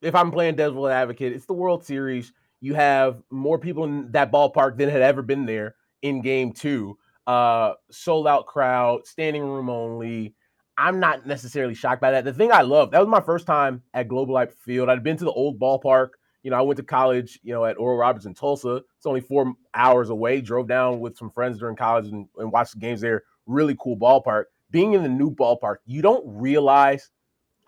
If 0.00 0.14
I'm 0.16 0.32
playing 0.32 0.56
devil 0.56 0.88
advocate, 0.88 1.32
it's 1.32 1.46
the 1.46 1.52
World 1.52 1.84
Series. 1.84 2.32
You 2.60 2.74
have 2.74 3.22
more 3.30 3.58
people 3.58 3.84
in 3.84 4.10
that 4.12 4.32
ballpark 4.32 4.76
than 4.76 4.88
had 4.88 5.02
ever 5.02 5.22
been 5.22 5.46
there 5.46 5.76
in 6.02 6.22
game 6.22 6.52
two. 6.52 6.98
Uh, 7.26 7.74
sold 7.90 8.26
out 8.26 8.46
crowd, 8.46 9.06
standing 9.06 9.42
room 9.42 9.70
only. 9.70 10.34
I'm 10.76 10.98
not 10.98 11.26
necessarily 11.26 11.74
shocked 11.74 12.00
by 12.00 12.10
that. 12.12 12.24
The 12.24 12.32
thing 12.32 12.50
I 12.50 12.62
love, 12.62 12.90
that 12.90 12.98
was 12.98 13.08
my 13.08 13.20
first 13.20 13.46
time 13.46 13.82
at 13.94 14.08
Globe 14.08 14.30
Life 14.30 14.54
Field. 14.64 14.88
I'd 14.88 15.04
been 15.04 15.16
to 15.18 15.24
the 15.24 15.30
old 15.30 15.60
ballpark. 15.60 16.10
You 16.42 16.50
know, 16.50 16.58
I 16.58 16.62
went 16.62 16.76
to 16.78 16.82
college, 16.82 17.38
you 17.42 17.52
know, 17.52 17.64
at 17.64 17.78
Oral 17.78 17.98
Roberts 17.98 18.26
in 18.26 18.34
Tulsa. 18.34 18.82
It's 18.96 19.06
only 19.06 19.20
four 19.20 19.54
hours 19.74 20.10
away. 20.10 20.40
Drove 20.40 20.66
down 20.66 21.00
with 21.00 21.16
some 21.16 21.30
friends 21.30 21.58
during 21.58 21.76
college 21.76 22.06
and, 22.06 22.26
and 22.38 22.50
watched 22.50 22.74
the 22.74 22.80
games 22.80 23.00
there. 23.00 23.22
Really 23.46 23.76
cool 23.78 23.96
ballpark. 23.96 24.44
Being 24.70 24.94
in 24.94 25.02
the 25.02 25.08
new 25.08 25.30
ballpark, 25.30 25.76
you 25.86 26.02
don't 26.02 26.24
realize 26.26 27.10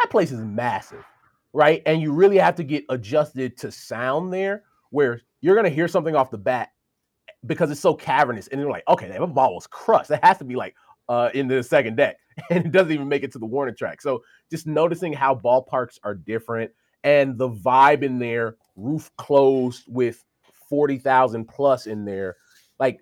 that 0.01 0.11
place 0.11 0.33
is 0.33 0.41
massive, 0.41 1.05
right? 1.53 1.83
And 1.87 2.01
you 2.01 2.13
really 2.13 2.39
have 2.39 2.57
to 2.57 2.65
get 2.65 2.85
adjusted 2.89 3.57
to 3.59 3.71
sound 3.71 4.33
there, 4.33 4.65
where 4.91 5.21
you're 5.41 5.55
going 5.55 5.69
to 5.69 5.75
hear 5.75 5.89
something 5.89 6.17
off 6.17 6.31
the 6.31 6.39
bat 6.39 6.71
because 7.47 7.71
it's 7.71 7.81
so 7.81 7.95
cavernous. 7.95 8.49
And 8.49 8.61
you're 8.61 8.71
like, 8.71 8.85
okay, 8.89 9.09
that 9.09 9.35
ball 9.35 9.55
was 9.55 9.67
crushed. 9.67 10.11
It 10.11 10.25
has 10.25 10.39
to 10.39 10.45
be 10.45 10.57
like 10.57 10.75
uh, 11.09 11.31
in 11.35 11.49
the 11.49 11.63
second 11.63 11.97
deck, 11.97 12.17
and 12.51 12.67
it 12.67 12.73
doesn't 12.73 12.93
even 12.93 13.09
make 13.09 13.23
it 13.23 13.33
to 13.33 13.39
the 13.39 13.47
warning 13.47 13.77
track. 13.77 14.01
So 14.01 14.23
just 14.51 14.67
noticing 14.67 15.13
how 15.13 15.35
ballparks 15.35 15.99
are 16.03 16.15
different 16.15 16.71
and 17.05 17.39
the 17.39 17.49
vibe 17.49 18.03
in 18.03 18.19
there, 18.19 18.57
roof 18.75 19.11
closed 19.17 19.85
with 19.87 20.25
forty 20.69 20.99
thousand 20.99 21.47
plus 21.47 21.87
in 21.87 22.05
there, 22.05 22.37
like 22.81 23.01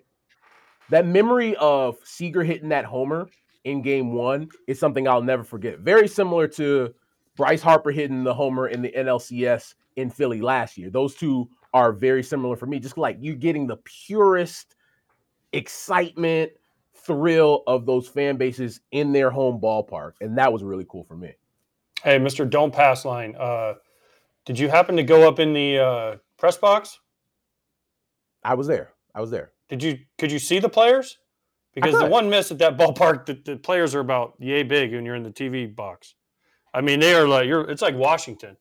that 0.89 1.07
memory 1.07 1.55
of 1.55 1.97
Seager 2.03 2.43
hitting 2.43 2.69
that 2.69 2.85
homer 2.85 3.29
in 3.63 3.81
Game 3.81 4.13
One 4.13 4.49
is 4.67 4.79
something 4.79 5.07
I'll 5.07 5.23
never 5.23 5.43
forget. 5.43 5.79
Very 5.79 6.07
similar 6.07 6.47
to 6.49 6.93
Bryce 7.35 7.61
Harper 7.61 7.91
hitting 7.91 8.23
the 8.23 8.33
homer 8.33 8.67
in 8.67 8.81
the 8.81 8.93
NLCS 8.95 9.75
in 9.95 10.09
Philly 10.09 10.41
last 10.41 10.77
year. 10.77 10.89
Those 10.89 11.15
two 11.15 11.49
are 11.73 11.91
very 11.91 12.21
similar 12.21 12.55
for 12.55 12.65
me. 12.65 12.79
Just 12.79 12.97
like 12.97 13.17
you're 13.19 13.35
getting 13.35 13.65
the 13.65 13.77
purest 13.77 14.75
excitement, 15.53 16.51
thrill 16.93 17.63
of 17.67 17.85
those 17.85 18.07
fan 18.07 18.37
bases 18.37 18.81
in 18.91 19.11
their 19.11 19.31
home 19.31 19.59
ballpark. 19.59 20.13
And 20.21 20.37
that 20.37 20.51
was 20.51 20.63
really 20.63 20.85
cool 20.89 21.05
for 21.05 21.15
me. 21.15 21.33
Hey, 22.03 22.19
Mr. 22.19 22.47
Don't 22.47 22.73
Pass 22.73 23.05
line. 23.05 23.35
Uh, 23.39 23.75
did 24.45 24.59
you 24.59 24.69
happen 24.69 24.95
to 24.97 25.03
go 25.03 25.27
up 25.27 25.39
in 25.39 25.53
the 25.53 25.79
uh, 25.79 26.15
press 26.37 26.57
box? 26.57 26.99
I 28.43 28.55
was 28.55 28.67
there. 28.67 28.91
I 29.15 29.21
was 29.21 29.31
there. 29.31 29.51
Did 29.69 29.81
you 29.81 29.99
could 30.17 30.31
you 30.31 30.39
see 30.39 30.59
the 30.59 30.69
players? 30.69 31.17
Because 31.73 31.97
the 31.97 32.05
one 32.05 32.29
miss 32.29 32.51
at 32.51 32.59
that 32.59 32.77
ballpark, 32.77 33.25
the, 33.25 33.33
the 33.33 33.57
players 33.57 33.95
are 33.95 33.99
about 33.99 34.35
yay 34.39 34.61
big 34.61 34.93
when 34.93 35.05
you're 35.05 35.15
in 35.15 35.23
the 35.23 35.31
TV 35.31 35.73
box. 35.73 36.13
I 36.73 36.81
mean, 36.81 36.99
they 36.99 37.15
are 37.15 37.27
like 37.27 37.47
you're. 37.47 37.61
It's 37.69 37.81
like 37.81 37.95
Washington. 37.95 38.57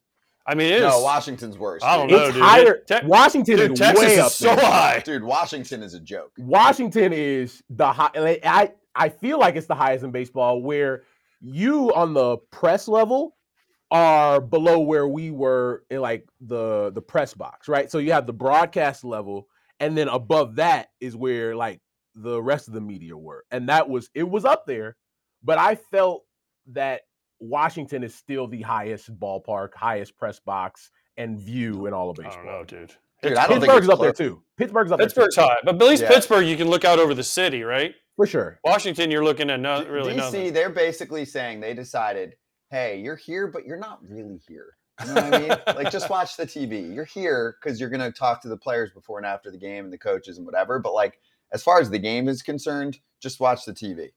I 0.46 0.54
mean, 0.54 0.72
it 0.72 0.80
no, 0.80 0.98
is, 0.98 1.04
Washington's 1.04 1.56
worse. 1.56 1.82
I 1.84 1.96
don't 1.96 2.10
know, 2.10 2.24
It's 2.24 2.34
dude. 2.34 2.42
higher. 2.42 2.74
It- 2.74 2.86
te- 2.88 3.06
Washington 3.06 3.56
dude, 3.56 3.72
is 3.72 3.78
Texas 3.78 4.04
way 4.04 4.14
is 4.14 4.18
up 4.18 4.32
so 4.32 4.56
there. 4.56 4.64
high. 4.64 4.98
Dude, 5.04 5.22
Washington 5.22 5.82
is 5.82 5.94
a 5.94 6.00
joke. 6.00 6.32
Washington 6.38 7.12
is 7.12 7.62
the 7.70 7.92
high. 7.92 8.10
I 8.44 8.72
I 8.94 9.08
feel 9.08 9.38
like 9.38 9.56
it's 9.56 9.66
the 9.66 9.74
highest 9.74 10.04
in 10.04 10.10
baseball. 10.10 10.62
Where 10.62 11.04
you 11.40 11.92
on 11.94 12.14
the 12.14 12.38
press 12.50 12.88
level 12.88 13.36
are 13.92 14.40
below 14.40 14.80
where 14.80 15.06
we 15.06 15.30
were 15.30 15.84
in 15.90 16.00
like 16.00 16.26
the 16.40 16.90
the 16.92 17.02
press 17.02 17.34
box, 17.34 17.68
right? 17.68 17.90
So 17.90 17.98
you 17.98 18.12
have 18.12 18.26
the 18.26 18.32
broadcast 18.32 19.04
level, 19.04 19.46
and 19.78 19.96
then 19.96 20.08
above 20.08 20.56
that 20.56 20.88
is 21.00 21.14
where 21.14 21.54
like 21.54 21.80
the 22.14 22.42
rest 22.42 22.66
of 22.68 22.74
the 22.74 22.80
media 22.80 23.16
were, 23.16 23.44
and 23.50 23.68
that 23.68 23.88
was 23.88 24.10
it 24.14 24.28
was 24.28 24.44
up 24.44 24.66
there. 24.66 24.96
But 25.44 25.58
I 25.58 25.74
felt 25.76 26.24
that 26.68 27.02
Washington 27.38 28.02
is 28.02 28.14
still 28.14 28.46
the 28.48 28.62
highest 28.62 29.14
ballpark, 29.20 29.74
highest 29.74 30.16
press 30.16 30.40
box, 30.40 30.90
and 31.16 31.38
view 31.38 31.86
in 31.86 31.92
all 31.92 32.08
of 32.10 32.18
I 32.18 32.24
baseball. 32.24 32.44
don't 32.44 32.52
know, 32.52 32.64
dude. 32.64 32.94
Dude, 33.22 33.34
I 33.34 33.46
don't 33.46 33.60
think 33.60 33.72
Pittsburgh's 33.72 33.86
it's 33.86 33.92
up 33.94 34.00
there 34.00 34.12
too. 34.12 34.42
Pittsburgh's 34.56 34.90
up 34.90 34.98
Pittsburgh's 35.00 35.36
there 35.36 35.44
too, 35.44 35.48
high, 35.50 35.58
but 35.64 35.74
at 35.76 35.88
least 35.88 36.02
Yeah. 36.02 36.08
Pittsburgh, 36.08 36.46
you 36.46 36.56
can 36.56 36.68
look 36.68 36.84
out 36.84 36.98
over 36.98 37.14
the 37.14 37.22
city, 37.22 37.62
right? 37.62 37.94
for 38.16 38.26
sure. 38.26 38.58
Washington, 38.64 39.10
you're 39.10 39.24
looking 39.24 39.48
at 39.48 39.58
not 39.60 39.88
really 39.88 40.12
DC, 40.12 40.16
nothing. 40.16 40.52
they're 40.52 40.70
basically 40.70 41.24
saying 41.24 41.60
they 41.60 41.72
decided, 41.72 42.36
hey, 42.72 42.98
you're 43.00 43.16
here, 43.16 43.46
but 43.46 43.66
you're 43.66 43.76
not 43.78 44.00
really 44.02 44.40
here. 44.48 44.76
You 45.06 45.14
know 45.14 45.22
what 45.22 45.34
I 45.34 45.38
mean? 45.38 45.48
like, 45.76 45.92
just 45.92 46.08
watch 46.10 46.36
the 46.36 46.44
TV. 46.46 46.92
You're 46.92 47.04
here 47.04 47.56
because 47.62 47.78
you're 47.78 47.90
going 47.90 48.00
to 48.00 48.10
talk 48.10 48.40
to 48.42 48.48
the 48.48 48.56
players 48.56 48.90
before 48.90 49.18
and 49.18 49.26
after 49.26 49.50
the 49.50 49.58
game 49.58 49.84
and 49.84 49.92
the 49.92 49.98
coaches 49.98 50.38
and 50.38 50.46
whatever. 50.46 50.78
But 50.78 50.94
like, 50.94 51.20
as 51.52 51.62
far 51.62 51.80
as 51.80 51.90
the 51.90 51.98
game 51.98 52.28
is 52.28 52.42
concerned, 52.42 52.98
just 53.20 53.38
watch 53.40 53.66
the 53.66 53.72
TV. 53.72 54.08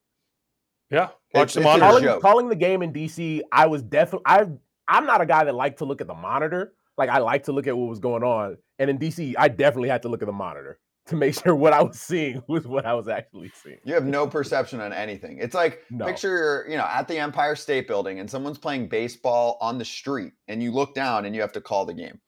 Yeah, 0.90 1.10
watch 1.34 1.52
It's- 1.52 1.54
the 1.56 1.62
monitor. 1.62 2.08
calling, 2.08 2.22
calling 2.22 2.50
the 2.50 2.56
game 2.56 2.82
in 2.82 2.94
DC, 2.94 3.42
I 3.52 3.68
was 3.68 3.82
definitely 3.82 4.24
I 4.26 4.46
I'm 4.88 5.06
not 5.06 5.20
a 5.20 5.26
guy 5.26 5.44
that 5.44 5.56
liked 5.56 5.80
to 5.80 5.86
look 5.86 6.00
at 6.00 6.08
the 6.08 6.14
monitor. 6.14 6.74
Like 6.98 7.10
I 7.10 7.18
like 7.18 7.44
to 7.46 7.52
look 7.52 7.68
at 7.68 7.76
what 7.76 7.90
was 7.90 8.00
going 8.00 8.24
on. 8.24 8.58
And 8.80 8.90
in 8.90 8.98
DC, 8.98 9.34
I 9.38 9.48
definitely 9.50 9.90
had 9.90 10.04
to 10.04 10.10
look 10.10 10.22
at 10.22 10.28
the 10.28 10.32
monitor 10.32 10.80
to 11.08 11.16
make 11.16 11.34
sure 11.36 11.56
what 11.56 11.72
I 11.74 11.84
was 11.84 12.00
seeing 12.00 12.42
was 12.48 12.66
what 12.68 12.86
I 12.86 12.94
was 12.94 13.08
actually 13.08 13.52
seeing. 13.64 13.78
You 13.84 13.94
have 13.94 14.06
no 14.06 14.26
perception 14.28 14.82
on 14.82 14.92
anything. 14.92 15.38
It's 15.40 15.54
like 15.54 15.84
No. 15.92 16.06
picture 16.06 16.30
you're, 16.30 16.70
you 16.70 16.78
know, 16.78 16.86
at 16.86 17.08
the 17.08 17.18
Empire 17.18 17.56
State 17.56 17.88
Building 17.88 18.20
and 18.20 18.30
someone's 18.30 18.58
playing 18.58 18.88
baseball 18.88 19.58
on 19.62 19.78
the 19.78 19.86
street 19.86 20.34
and 20.48 20.64
you 20.64 20.72
look 20.72 20.96
down 20.96 21.26
and 21.26 21.36
you 21.36 21.42
have 21.42 21.52
to 21.54 21.62
call 21.62 21.86
the 21.86 21.94
game. 21.94 22.20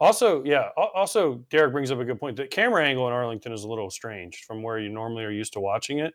Also, 0.00 0.42
yeah. 0.44 0.70
Also, 0.76 1.44
Derek 1.50 1.72
brings 1.72 1.90
up 1.90 2.00
a 2.00 2.04
good 2.04 2.18
point. 2.18 2.36
The 2.36 2.46
camera 2.46 2.84
angle 2.84 3.06
in 3.06 3.12
Arlington 3.12 3.52
is 3.52 3.64
a 3.64 3.68
little 3.68 3.90
strange 3.90 4.44
from 4.46 4.62
where 4.62 4.78
you 4.78 4.88
normally 4.88 5.24
are 5.24 5.30
used 5.30 5.52
to 5.52 5.60
watching 5.60 5.98
it. 6.00 6.14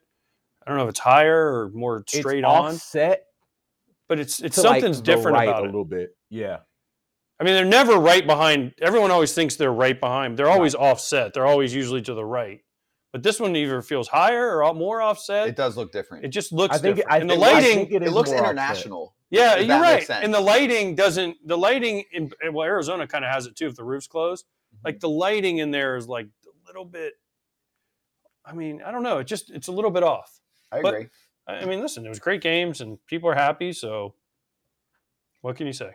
I 0.66 0.70
don't 0.70 0.78
know 0.78 0.84
if 0.84 0.90
it's 0.90 1.00
higher 1.00 1.54
or 1.54 1.70
more 1.70 2.04
straight 2.08 2.40
it's 2.40 2.46
on, 2.46 2.74
offset 2.74 3.24
but 4.10 4.20
it's 4.20 4.42
it's 4.42 4.56
to, 4.56 4.64
like, 4.64 4.82
something's 4.82 5.00
different 5.02 5.36
right 5.38 5.48
about 5.48 5.62
a 5.62 5.64
it. 5.64 5.68
little 5.68 5.86
bit. 5.86 6.18
Yeah. 6.30 6.58
I 7.40 7.44
mean, 7.44 7.54
they're 7.54 7.66
never 7.66 7.98
right 7.98 8.26
behind. 8.26 8.74
Everyone 8.82 9.12
always 9.12 9.34
thinks 9.34 9.56
they're 9.56 9.72
right 9.72 10.00
behind. 10.00 10.38
They're 10.38 10.50
always 10.50 10.74
offset. 10.74 11.34
They're 11.34 11.46
always 11.46 11.74
usually 11.74 12.02
to 12.04 12.14
the 12.14 12.26
right. 12.26 12.62
But 13.14 13.24
this 13.24 13.40
one 13.40 13.56
either 13.56 13.82
feels 13.82 14.08
higher 14.08 14.62
or 14.64 14.74
more 14.74 15.02
offset. 15.02 15.48
It 15.48 15.56
does 15.56 15.78
look 15.78 15.92
different. 15.92 16.26
It 16.26 16.30
just 16.30 16.52
looks 16.52 16.76
I 16.76 16.80
think 16.80 16.98
different. 16.98 17.14
I 17.16 17.18
and 17.20 17.30
the 17.30 17.36
think, 17.36 17.46
I 17.46 17.52
lighting, 17.54 17.76
think 17.78 17.92
it, 17.92 18.02
it 18.02 18.08
is 18.08 18.12
looks 18.14 18.30
more 18.32 18.40
offset. 18.40 18.52
international. 18.58 19.16
yeah, 19.30 19.54
if 19.54 19.60
you're 19.60 19.68
that 19.68 19.82
right. 19.82 19.96
makes 19.96 20.08
sense. 20.08 20.26
And 20.26 20.34
the 20.34 20.40
lighting 20.42 20.96
doesn't. 20.96 21.38
The 21.46 21.58
lighting 21.58 22.04
in 22.12 22.32
well, 22.52 22.66
Arizona 22.66 23.08
kind 23.08 23.24
of 23.24 23.32
has 23.32 23.46
it 23.46 23.56
too. 23.56 23.68
If 23.68 23.76
the 23.76 23.84
roof's 23.84 24.08
closed, 24.08 24.46
Mm-hmm. 24.76 24.88
like 24.88 25.00
the 25.00 25.08
lighting 25.10 25.60
in 25.60 25.72
there 25.72 25.96
is 25.96 26.10
like 26.10 26.26
a 26.26 26.68
little 26.68 26.84
bit. 26.84 27.14
I 28.46 28.52
mean, 28.54 28.82
I 28.86 28.92
don't 28.92 29.04
know. 29.04 29.20
It 29.20 29.24
just 29.28 29.50
it's 29.50 29.68
a 29.70 29.72
little 29.72 29.92
bit 29.92 30.04
off. 30.04 30.42
I 30.72 30.82
but- 30.82 30.94
agree. 30.94 31.08
I 31.48 31.60
I 31.60 31.66
mean, 31.66 31.80
listen, 31.80 32.06
it 32.06 32.10
was 32.10 32.20
great 32.20 32.42
games 32.42 32.82
and 32.82 32.98
people 33.08 33.30
are 33.30 33.34
happy. 33.36 33.72
So, 33.72 34.16
what 35.42 35.56
can 35.56 35.66
you 35.68 35.72
say? 35.74 35.92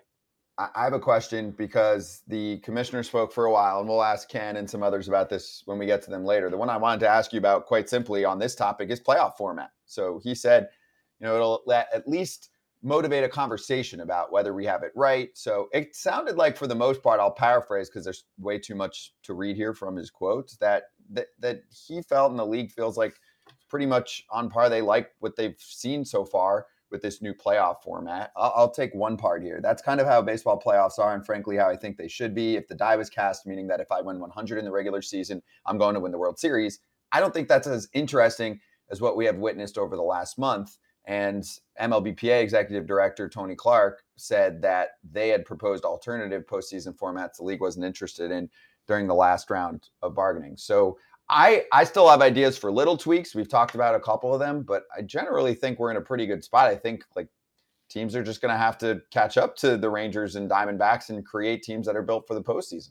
I 0.59 0.85
have 0.85 0.93
a 0.93 1.01
question 1.01 1.51
because 1.53 2.23
the 2.29 2.59
commissioner 2.59 3.03
spoke 3.03 3.33
for 3.33 3.47
a 3.47 3.53
while, 3.53 3.81
and 3.81 3.89
we'll 3.89 4.03
ask 4.03 4.29
Ken 4.29 4.57
and 4.57 4.69
some 4.69 4.83
others 4.83 5.09
about 5.09 5.31
this 5.31 5.63
when 5.65 5.79
we 5.79 5.87
get 5.87 6.03
to 6.03 6.11
them 6.11 6.25
later. 6.25 6.51
The 6.51 6.59
one 6.59 6.69
I 6.69 6.77
wanted 6.77 7.01
to 7.01 7.09
ask 7.09 7.33
you 7.33 7.39
about, 7.39 7.67
quite 7.67 7.89
simply, 7.89 8.25
on 8.25 8.39
this 8.39 8.55
topic 8.55 8.91
is 8.91 9.01
playoff 9.01 9.37
format. 9.37 9.71
So 9.87 10.21
he 10.23 10.35
said, 10.35 10.69
you 11.19 11.27
know, 11.27 11.35
it'll 11.35 11.63
at 11.71 12.07
least 12.07 12.51
motivate 12.83 13.25
a 13.25 13.29
conversation 13.29 14.01
about 14.01 14.31
whether 14.31 14.53
we 14.53 14.67
have 14.67 14.83
it 14.83 14.93
right. 14.95 15.31
So 15.35 15.69
it 15.73 15.97
sounded 15.97 16.37
like, 16.37 16.57
for 16.57 16.67
the 16.67 16.75
most 16.75 17.03
part, 17.03 17.19
I'll 17.19 17.31
paraphrase 17.31 17.89
because 17.89 18.05
there's 18.05 18.25
way 18.39 18.59
too 18.59 18.75
much 18.75 19.15
to 19.23 19.35
read 19.35 19.57
here 19.57 19.73
from 19.73 19.97
his 19.97 20.11
quotes 20.11 20.57
that 20.59 20.85
that 21.11 21.29
that 21.41 21.63
he 21.71 22.03
felt 22.03 22.31
and 22.31 22.39
the 22.39 22.47
league 22.47 22.73
feels 22.73 22.99
like 22.99 23.15
pretty 23.69 23.87
much 23.87 24.25
on 24.31 24.51
par. 24.51 24.69
They 24.69 24.83
like 24.83 25.13
what 25.21 25.37
they've 25.37 25.57
seen 25.59 26.05
so 26.05 26.25
far 26.25 26.67
with 26.93 27.03
this 27.03 27.21
new 27.21 27.35
playoff 27.35 27.83
format. 27.83 28.31
I'll, 28.37 28.53
I'll 28.55 28.71
take 28.71 28.95
one 28.95 29.17
part 29.17 29.43
here. 29.43 29.61
That's 29.61 29.83
kind 29.83 30.01
of 30.01 30.07
how 30.07 30.23
baseball 30.23 30.61
playoffs 30.65 30.99
are, 30.99 31.15
and 31.15 31.27
frankly, 31.27 31.57
how 31.57 31.69
I 31.69 31.77
think 31.77 31.97
they 31.97 32.07
should 32.07 32.35
be. 32.35 32.57
If 32.57 32.69
the 32.69 32.75
die 32.75 32.97
was 32.97 33.11
cast, 33.11 33.47
meaning 33.47 33.67
that 33.69 33.81
if 33.81 33.91
I 33.91 34.01
win 34.01 34.21
100 34.21 34.59
in 34.59 34.65
the 34.65 34.71
regular 34.71 35.03
season, 35.03 35.43
I'm 35.67 35.79
going 35.79 35.95
to 35.95 36.01
win 36.01 36.13
the 36.13 36.19
World 36.19 36.39
Series. 36.39 36.79
I 37.11 37.19
don't 37.21 37.35
think 37.35 37.49
that's 37.49 37.67
as 37.67 37.89
interesting 37.95 38.61
as 38.91 39.01
what 39.01 39.17
we 39.17 39.25
have 39.25 39.37
witnessed 39.37 39.79
over 39.79 39.97
the 39.97 40.03
last 40.03 40.39
month. 40.39 40.77
And 41.05 41.43
MLBPA 41.81 42.41
executive 42.43 42.87
director 42.87 43.29
Tony 43.29 43.57
Clark 43.57 44.05
said 44.17 44.63
that 44.63 44.91
they 45.11 45.31
had 45.31 45.45
proposed 45.45 45.85
alternative 45.85 46.45
postseason 46.47 46.97
formats 46.97 47.39
the 47.39 47.45
league 47.45 47.61
wasn't 47.61 47.85
interested 47.85 48.31
in 48.31 48.49
during 48.87 49.09
the 49.09 49.15
last 49.15 49.51
round 49.51 49.89
of 50.03 50.15
bargaining. 50.15 50.57
So 50.57 50.99
I 51.33 51.65
I 51.73 51.85
still 51.85 52.09
have 52.09 52.21
ideas 52.21 52.59
for 52.59 52.71
little 52.71 52.97
tweaks. 52.97 53.35
We've 53.35 53.49
talked 53.49 53.75
about 53.75 53.95
a 53.95 54.01
couple 54.01 54.35
of 54.35 54.39
them, 54.39 54.63
but 54.63 54.85
I 54.97 55.03
generally 55.03 55.55
think 55.55 55.79
we're 55.79 55.91
in 55.91 55.97
a 55.97 56.03
pretty 56.03 56.27
good 56.27 56.45
spot. 56.45 56.69
I 56.69 56.77
think 56.77 57.05
like 57.17 57.29
teams 57.89 58.15
are 58.15 58.23
just 58.23 58.41
going 58.43 58.53
to 58.53 58.59
have 58.59 58.79
to 58.79 59.01
catch 59.11 59.37
up 59.39 59.57
to 59.57 59.77
the 59.77 59.89
Rangers 59.89 60.37
and 60.37 60.49
Diamondbacks 60.51 61.09
and 61.09 61.25
create 61.25 61.63
teams 61.63 61.87
that 61.87 61.97
are 61.97 62.03
built 62.03 62.27
for 62.29 62.35
the 62.35 62.43
postseason. 62.43 62.91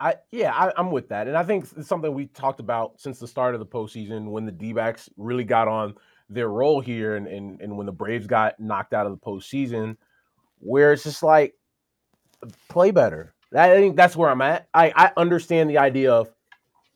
I 0.00 0.16
yeah, 0.30 0.52
I, 0.52 0.72
I'm 0.76 0.90
with 0.90 1.08
that, 1.08 1.28
and 1.28 1.36
I 1.36 1.44
think 1.44 1.66
it's 1.76 1.88
something 1.88 2.12
we 2.12 2.26
talked 2.26 2.60
about 2.60 3.00
since 3.00 3.18
the 3.18 3.28
start 3.28 3.54
of 3.54 3.60
the 3.60 3.66
postseason 3.66 4.30
when 4.30 4.44
the 4.44 4.52
D-backs 4.52 5.08
really 5.16 5.44
got 5.44 5.68
on 5.68 5.94
their 6.28 6.48
roll 6.48 6.80
here, 6.80 7.16
and 7.16 7.26
and, 7.28 7.60
and 7.60 7.76
when 7.76 7.86
the 7.86 7.92
Braves 7.92 8.26
got 8.26 8.58
knocked 8.58 8.92
out 8.92 9.06
of 9.06 9.12
the 9.12 9.24
postseason, 9.24 9.96
where 10.58 10.92
it's 10.92 11.04
just 11.04 11.22
like 11.22 11.54
play 12.68 12.90
better. 12.90 13.34
I 13.56 13.68
think 13.76 13.96
that's 13.96 14.16
where 14.16 14.28
I'm 14.28 14.42
at. 14.42 14.68
I 14.74 14.92
I 14.94 15.12
understand 15.16 15.70
the 15.70 15.78
idea 15.78 16.12
of 16.12 16.28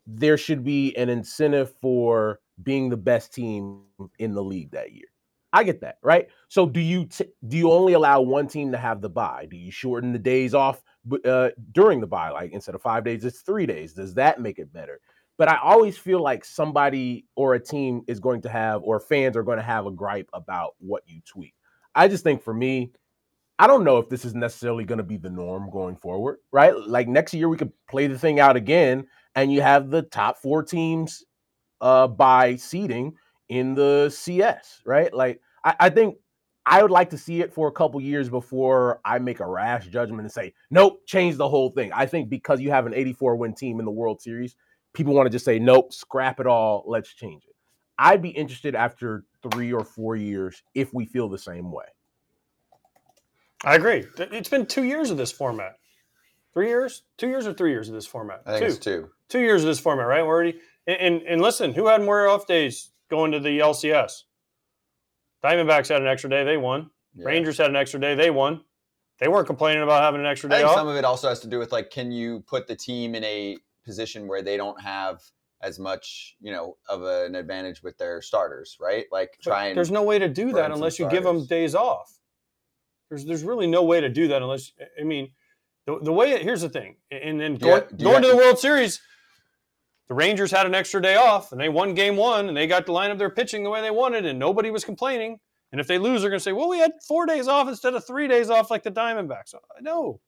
there 0.07 0.37
should 0.37 0.63
be 0.63 0.95
an 0.95 1.09
incentive 1.09 1.73
for 1.81 2.39
being 2.63 2.89
the 2.89 2.97
best 2.97 3.33
team 3.33 3.83
in 4.19 4.33
the 4.33 4.43
league 4.43 4.71
that 4.71 4.91
year. 4.91 5.07
I 5.53 5.63
get 5.63 5.81
that, 5.81 5.97
right? 6.01 6.27
So 6.47 6.65
do 6.65 6.79
you 6.79 7.05
t- 7.05 7.25
do 7.47 7.57
you 7.57 7.71
only 7.71 7.93
allow 7.93 8.21
one 8.21 8.47
team 8.47 8.71
to 8.71 8.77
have 8.77 9.01
the 9.01 9.09
bye? 9.09 9.47
Do 9.49 9.57
you 9.57 9.71
shorten 9.71 10.13
the 10.13 10.19
days 10.19 10.53
off 10.53 10.81
uh, 11.25 11.49
during 11.73 11.99
the 11.99 12.07
bye? 12.07 12.29
Like 12.29 12.53
instead 12.53 12.75
of 12.75 12.81
five 12.81 13.03
days, 13.03 13.25
it's 13.25 13.41
three 13.41 13.65
days. 13.65 13.93
Does 13.93 14.13
that 14.13 14.39
make 14.39 14.59
it 14.59 14.71
better? 14.71 15.01
But 15.37 15.49
I 15.49 15.57
always 15.57 15.97
feel 15.97 16.21
like 16.21 16.45
somebody 16.45 17.25
or 17.35 17.55
a 17.55 17.59
team 17.59 18.03
is 18.07 18.19
going 18.19 18.41
to 18.43 18.49
have, 18.49 18.83
or 18.83 18.99
fans 18.99 19.35
are 19.35 19.43
going 19.43 19.57
to 19.57 19.63
have 19.63 19.87
a 19.87 19.91
gripe 19.91 20.29
about 20.33 20.75
what 20.79 21.03
you 21.05 21.19
tweet. 21.25 21.55
I 21.95 22.07
just 22.07 22.23
think 22.23 22.43
for 22.43 22.53
me, 22.53 22.91
I 23.59 23.67
don't 23.67 23.83
know 23.83 23.97
if 23.97 24.07
this 24.07 24.23
is 24.23 24.33
necessarily 24.33 24.85
going 24.85 24.97
to 24.97 25.03
be 25.03 25.17
the 25.17 25.29
norm 25.29 25.69
going 25.69 25.95
forward, 25.95 26.37
right? 26.51 26.75
Like 26.75 27.07
next 27.07 27.33
year, 27.33 27.49
we 27.49 27.57
could 27.57 27.71
play 27.89 28.07
the 28.07 28.17
thing 28.17 28.39
out 28.39 28.55
again, 28.55 29.05
and 29.35 29.51
you 29.51 29.61
have 29.61 29.89
the 29.89 30.01
top 30.01 30.37
four 30.37 30.63
teams 30.63 31.23
uh, 31.81 32.07
by 32.07 32.55
seeding 32.55 33.13
in 33.49 33.75
the 33.75 34.09
CS, 34.09 34.81
right? 34.85 35.13
Like 35.13 35.41
I, 35.63 35.75
I 35.81 35.89
think 35.89 36.15
I 36.65 36.81
would 36.81 36.91
like 36.91 37.09
to 37.09 37.17
see 37.17 37.41
it 37.41 37.53
for 37.53 37.67
a 37.67 37.71
couple 37.71 37.99
years 38.01 38.29
before 38.29 39.01
I 39.03 39.19
make 39.19 39.39
a 39.39 39.45
rash 39.47 39.87
judgment 39.87 40.21
and 40.21 40.31
say, 40.31 40.53
nope, 40.69 41.01
change 41.07 41.37
the 41.37 41.49
whole 41.49 41.71
thing. 41.71 41.91
I 41.93 42.05
think 42.05 42.29
because 42.29 42.61
you 42.61 42.69
have 42.69 42.85
an 42.85 42.93
84 42.93 43.35
win 43.35 43.53
team 43.53 43.79
in 43.79 43.85
the 43.85 43.91
World 43.91 44.21
Series, 44.21 44.55
people 44.93 45.13
want 45.13 45.25
to 45.25 45.31
just 45.31 45.45
say, 45.45 45.57
nope, 45.57 45.91
scrap 45.91 46.39
it 46.39 46.47
all, 46.47 46.83
let's 46.87 47.13
change 47.13 47.45
it. 47.45 47.55
I'd 47.97 48.21
be 48.21 48.29
interested 48.29 48.75
after 48.75 49.25
three 49.51 49.73
or 49.73 49.83
four 49.83 50.15
years 50.15 50.63
if 50.73 50.93
we 50.93 51.05
feel 51.05 51.29
the 51.29 51.37
same 51.37 51.71
way. 51.71 51.85
I 53.63 53.75
agree. 53.75 54.05
It's 54.17 54.49
been 54.49 54.65
two 54.65 54.83
years 54.83 55.11
of 55.11 55.17
this 55.17 55.31
format. 55.31 55.73
Three 56.53 56.67
years? 56.67 57.03
Two 57.17 57.27
years 57.27 57.47
or 57.47 57.53
three 57.53 57.71
years 57.71 57.87
of 57.87 57.95
this 57.95 58.05
format? 58.05 58.41
I 58.45 58.51
think 58.51 58.61
two. 58.61 58.67
it's 58.67 58.77
two. 58.77 59.09
Two 59.29 59.39
years 59.39 59.63
of 59.63 59.67
this 59.67 59.79
format, 59.79 60.07
right? 60.07 60.23
We're 60.25 60.33
already 60.33 60.59
and, 60.87 60.97
and 60.97 61.21
and 61.23 61.41
listen, 61.41 61.73
who 61.73 61.87
had 61.87 62.01
more 62.01 62.27
off 62.27 62.47
days 62.47 62.91
going 63.09 63.31
to 63.31 63.39
the 63.39 63.59
LCS? 63.59 64.23
Diamondbacks 65.43 65.89
had 65.89 66.01
an 66.01 66.07
extra 66.07 66.29
day, 66.29 66.43
they 66.43 66.57
won. 66.57 66.89
Yeah. 67.15 67.25
Rangers 67.25 67.57
had 67.57 67.69
an 67.69 67.75
extra 67.75 67.99
day, 67.99 68.15
they 68.15 68.29
won. 68.29 68.61
They 69.19 69.27
weren't 69.27 69.47
complaining 69.47 69.83
about 69.83 70.01
having 70.01 70.19
an 70.19 70.25
extra 70.25 70.49
I 70.49 70.53
day 70.53 70.57
think 70.59 70.69
off. 70.69 70.75
some 70.75 70.87
of 70.87 70.95
it 70.95 71.05
also 71.05 71.29
has 71.29 71.39
to 71.41 71.47
do 71.47 71.59
with 71.59 71.71
like, 71.71 71.89
can 71.89 72.11
you 72.11 72.41
put 72.41 72.67
the 72.67 72.75
team 72.75 73.15
in 73.15 73.23
a 73.23 73.57
position 73.85 74.27
where 74.27 74.41
they 74.41 74.57
don't 74.57 74.79
have 74.81 75.21
as 75.61 75.79
much, 75.79 76.35
you 76.41 76.51
know, 76.51 76.77
of 76.89 77.03
an 77.03 77.35
advantage 77.35 77.83
with 77.83 77.97
their 77.97 78.21
starters, 78.21 78.77
right? 78.79 79.05
Like 79.11 79.37
But 79.43 79.51
try 79.51 79.65
and 79.67 79.77
there's 79.77 79.91
no 79.91 80.03
way 80.03 80.19
to 80.19 80.27
do 80.27 80.51
that 80.53 80.71
unless 80.71 80.99
you 80.99 81.09
give 81.09 81.23
them 81.23 81.45
days 81.45 81.75
off. 81.75 82.19
There's 83.09 83.25
there's 83.25 83.43
really 83.43 83.67
no 83.67 83.83
way 83.83 84.01
to 84.01 84.09
do 84.09 84.27
that 84.29 84.41
unless 84.41 84.71
I 84.99 85.03
mean 85.03 85.31
the, 85.85 85.99
the 86.01 86.13
way 86.13 86.31
it, 86.31 86.41
here's 86.43 86.61
the 86.61 86.69
thing 86.69 86.95
and 87.11 87.39
then 87.39 87.55
Do 87.55 87.65
you 87.65 87.71
going, 87.71 87.81
ha- 87.81 87.87
do 87.95 88.03
you 88.05 88.11
going 88.11 88.21
to 88.23 88.27
the 88.29 88.37
World 88.37 88.59
Series, 88.59 89.01
the 90.07 90.13
Rangers 90.15 90.51
had 90.51 90.65
an 90.65 90.75
extra 90.75 91.01
day 91.01 91.15
off 91.15 91.51
and 91.51 91.59
they 91.61 91.69
won 91.69 91.93
game 91.93 92.15
one 92.17 92.47
and 92.47 92.55
they 92.57 92.67
got 92.67 92.85
to 92.87 92.91
line 92.91 93.11
up 93.11 93.17
their 93.17 93.29
pitching 93.29 93.63
the 93.63 93.69
way 93.69 93.81
they 93.81 93.91
wanted 93.91 94.25
and 94.25 94.37
nobody 94.37 94.69
was 94.71 94.83
complaining. 94.83 95.39
And 95.71 95.79
if 95.79 95.87
they 95.87 95.97
lose, 95.97 96.19
they're 96.21 96.29
going 96.29 96.39
to 96.39 96.43
say, 96.43 96.51
"Well, 96.51 96.67
we 96.67 96.79
had 96.79 96.91
four 97.07 97.25
days 97.25 97.47
off 97.47 97.69
instead 97.69 97.93
of 97.93 98.05
three 98.05 98.27
days 98.27 98.49
off 98.49 98.69
like 98.69 98.83
the 98.83 98.91
Diamondbacks." 98.91 99.55
Uh, 99.55 99.59
no, 99.79 100.19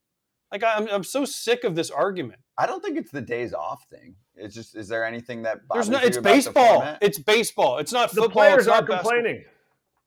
like 0.53 0.63
I'm 0.63 0.87
I'm 0.87 1.03
so 1.03 1.25
sick 1.25 1.65
of 1.65 1.75
this 1.75 1.91
argument. 1.91 2.39
I 2.57 2.65
don't 2.65 2.81
think 2.81 2.97
it's 2.97 3.11
the 3.11 3.19
days 3.19 3.53
off 3.53 3.83
thing. 3.89 4.15
It's 4.35 4.55
just 4.55 4.73
is 4.73 4.87
there 4.87 5.03
anything 5.03 5.41
that 5.41 5.67
bothers 5.67 5.89
There's 5.89 5.97
no. 5.97 6.01
you 6.01 6.07
It's 6.07 6.15
about 6.17 6.29
the 6.29 6.35
baseball. 6.37 6.97
It's 7.01 7.19
baseball. 7.19 7.77
It's 7.79 7.91
not 7.91 8.09
The 8.11 8.21
football. 8.21 8.29
players 8.31 8.57
it's 8.59 8.67
not 8.67 8.75
aren't 8.75 8.87
basketball. 8.87 9.11
complaining. 9.11 9.43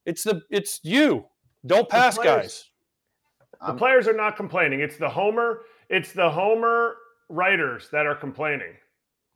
It's 0.07 0.25
the 0.25 0.41
it's 0.51 0.81
you. 0.83 1.27
Don't 1.67 1.87
pass, 1.87 2.17
guys. 2.17 2.71
The 3.61 3.67
I'm- 3.69 3.79
players 3.79 4.07
are 4.09 4.13
not 4.17 4.37
complaining. 4.37 4.81
It's 4.81 4.97
the 4.97 5.09
homer. 5.09 5.63
It's 5.89 6.13
the 6.13 6.29
homer 6.31 6.97
writers 7.29 7.89
that 7.93 8.07
are 8.07 8.15
complaining. 8.15 8.75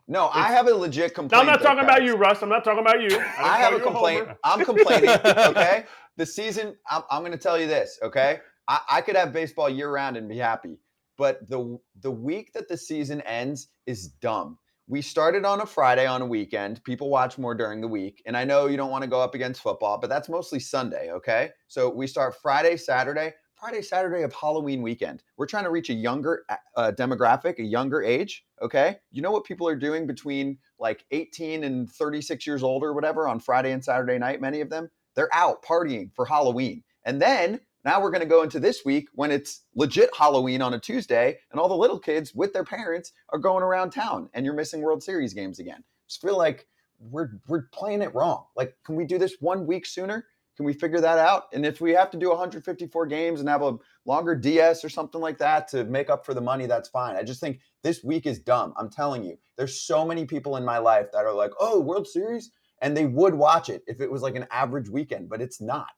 No, 0.09 0.29
I 0.33 0.49
have 0.51 0.67
a 0.67 0.75
legit 0.75 1.15
complaint. 1.15 1.41
I'm 1.41 1.47
not 1.47 1.63
talking 1.63 1.85
about 1.85 2.03
you, 2.03 2.17
Russ. 2.17 2.43
I'm 2.43 2.49
not 2.49 2.65
talking 2.65 2.81
about 2.81 3.01
you. 3.01 3.11
didn't 3.11 3.27
I 3.39 3.59
have 3.59 3.75
a 3.75 3.79
complaint. 3.81 4.23
homer. 4.27 4.39
I'm 4.43 4.65
complaining. 4.65 5.11
Okay, 5.25 5.85
the 6.17 6.27
season. 6.27 6.75
I'm, 6.91 7.03
I'm 7.11 7.23
going 7.23 7.31
to 7.33 7.39
tell 7.39 7.57
you 7.59 7.69
this. 7.69 7.99
Okay, 8.03 8.41
I, 8.67 8.81
I 8.91 9.01
could 9.03 9.15
have 9.15 9.33
baseball 9.33 9.69
year 9.71 9.89
round 9.93 10.17
and 10.17 10.29
be 10.29 10.37
happy, 10.37 10.81
but 11.17 11.49
the 11.49 11.79
the 12.01 12.11
week 12.11 12.53
that 12.55 12.69
the 12.69 12.77
season 12.77 13.21
ends 13.21 13.69
is 13.87 14.09
dumb. 14.09 14.59
We 14.89 15.01
started 15.01 15.45
on 15.45 15.61
a 15.61 15.67
Friday 15.67 16.07
on 16.07 16.23
a 16.23 16.27
weekend. 16.27 16.83
People 16.83 17.09
watch 17.09 17.39
more 17.39 17.55
during 17.55 17.81
the 17.81 17.87
week, 17.87 18.21
and 18.27 18.37
I 18.37 18.43
know 18.43 18.67
you 18.67 18.77
don't 18.77 18.91
want 18.91 19.05
to 19.05 19.09
go 19.11 19.21
up 19.21 19.37
against 19.37 19.61
football, 19.63 19.97
but 19.99 20.11
that's 20.11 20.29
mostly 20.29 20.59
Sunday. 20.59 21.11
Okay, 21.13 21.51
so 21.69 21.89
we 21.89 22.09
start 22.09 22.35
Friday, 22.43 22.77
Saturday. 22.77 23.33
Friday, 23.61 23.83
Saturday 23.83 24.23
of 24.23 24.33
Halloween 24.33 24.81
weekend. 24.81 25.23
We're 25.37 25.47
trying 25.47 25.65
to 25.65 25.71
reach 25.71 25.91
a 25.91 25.95
younger 25.95 26.45
uh, 26.77 26.93
demographic, 26.97 27.59
a 27.59 27.63
younger 27.63 28.03
age. 28.03 28.45
Okay. 28.63 28.97
You 29.11 29.21
know 29.21 29.33
what 29.33 29.45
people 29.45 29.69
are 29.69 29.77
doing 29.77 30.07
between 30.07 30.59
like 30.79 31.05
18 31.11 31.65
and 31.65 31.91
36 31.91 32.47
years 32.47 32.63
old 32.63 32.83
or 32.83 32.95
whatever 32.95 33.29
on 33.29 33.39
Friday 33.39 33.73
and 33.73 33.85
Saturday 33.85 34.19
night? 34.19 34.41
Many 34.41 34.63
of 34.63 34.71
them, 34.71 34.91
they're 35.15 35.29
out 35.35 35.63
partying 35.63 36.11
for 36.15 36.25
Halloween. 36.25 36.83
And 37.05 37.21
then 37.21 37.61
Now 37.85 38.01
we're 38.03 38.11
going 38.11 38.21
to 38.23 38.27
go 38.27 38.43
into 38.43 38.61
this 38.61 38.85
week 38.85 39.09
when 39.15 39.31
it's 39.31 39.63
legit 39.75 40.11
Halloween 40.17 40.61
on 40.61 40.75
a 40.75 40.79
Tuesday, 40.79 41.39
and 41.51 41.59
all 41.59 41.69
the 41.69 41.75
little 41.75 41.99
kids 41.99 42.35
with 42.35 42.53
their 42.53 42.65
parents 42.65 43.13
are 43.31 43.39
going 43.39 43.63
around 43.63 43.91
town, 43.91 44.29
and 44.35 44.45
you're 44.45 44.55
missing 44.55 44.83
World 44.83 45.03
Series 45.03 45.33
games 45.33 45.59
again. 45.59 45.83
Just 46.07 46.21
feel 46.21 46.37
like 46.37 46.67
we're 46.99 47.31
we're 47.49 47.69
playing 47.73 48.03
it 48.03 48.15
wrong. 48.15 48.45
Like, 48.55 48.77
can 48.85 48.97
we 48.97 49.07
do 49.07 49.17
this 49.17 49.37
one 49.41 49.67
week 49.67 49.87
sooner? 49.87 50.27
Can 50.57 50.67
we 50.67 50.73
figure 50.73 51.01
that 51.01 51.19
out? 51.19 51.45
And 51.53 51.65
if 51.65 51.81
we 51.81 51.93
have 51.93 52.11
to 52.11 52.19
do 52.19 52.29
154 52.29 53.07
games 53.07 53.41
and 53.41 53.49
have 53.49 53.63
a 53.63 53.79
longer 54.05 54.35
DS 54.35 54.85
or 54.85 54.89
something 54.89 55.21
like 55.21 55.39
that 55.39 55.69
to 55.69 55.85
make 55.85 56.11
up 56.11 56.27
for 56.27 56.35
the 56.35 56.41
money, 56.41 56.67
that's 56.67 56.89
fine. 56.89 57.17
I 57.17 57.23
just 57.23 57.41
think 57.41 57.61
this 57.83 58.05
week 58.05 58.27
is 58.27 58.41
dumb. 58.41 58.75
I'm 58.77 58.91
telling 58.91 59.25
you, 59.25 59.39
there's 59.57 59.81
so 59.81 60.05
many 60.05 60.27
people 60.27 60.57
in 60.57 60.65
my 60.65 60.79
life 60.79 61.07
that 61.13 61.25
are 61.25 61.33
like, 61.33 61.53
oh, 61.61 61.81
World 61.81 62.07
Series, 62.07 62.51
and 62.83 62.97
they 62.97 63.07
would 63.07 63.35
watch 63.35 63.69
it 63.69 63.83
if 63.87 64.01
it 64.01 64.11
was 64.11 64.23
like 64.23 64.37
an 64.37 64.47
average 64.51 64.89
weekend, 64.89 65.29
but 65.29 65.41
it's 65.41 65.61
not. 65.61 65.89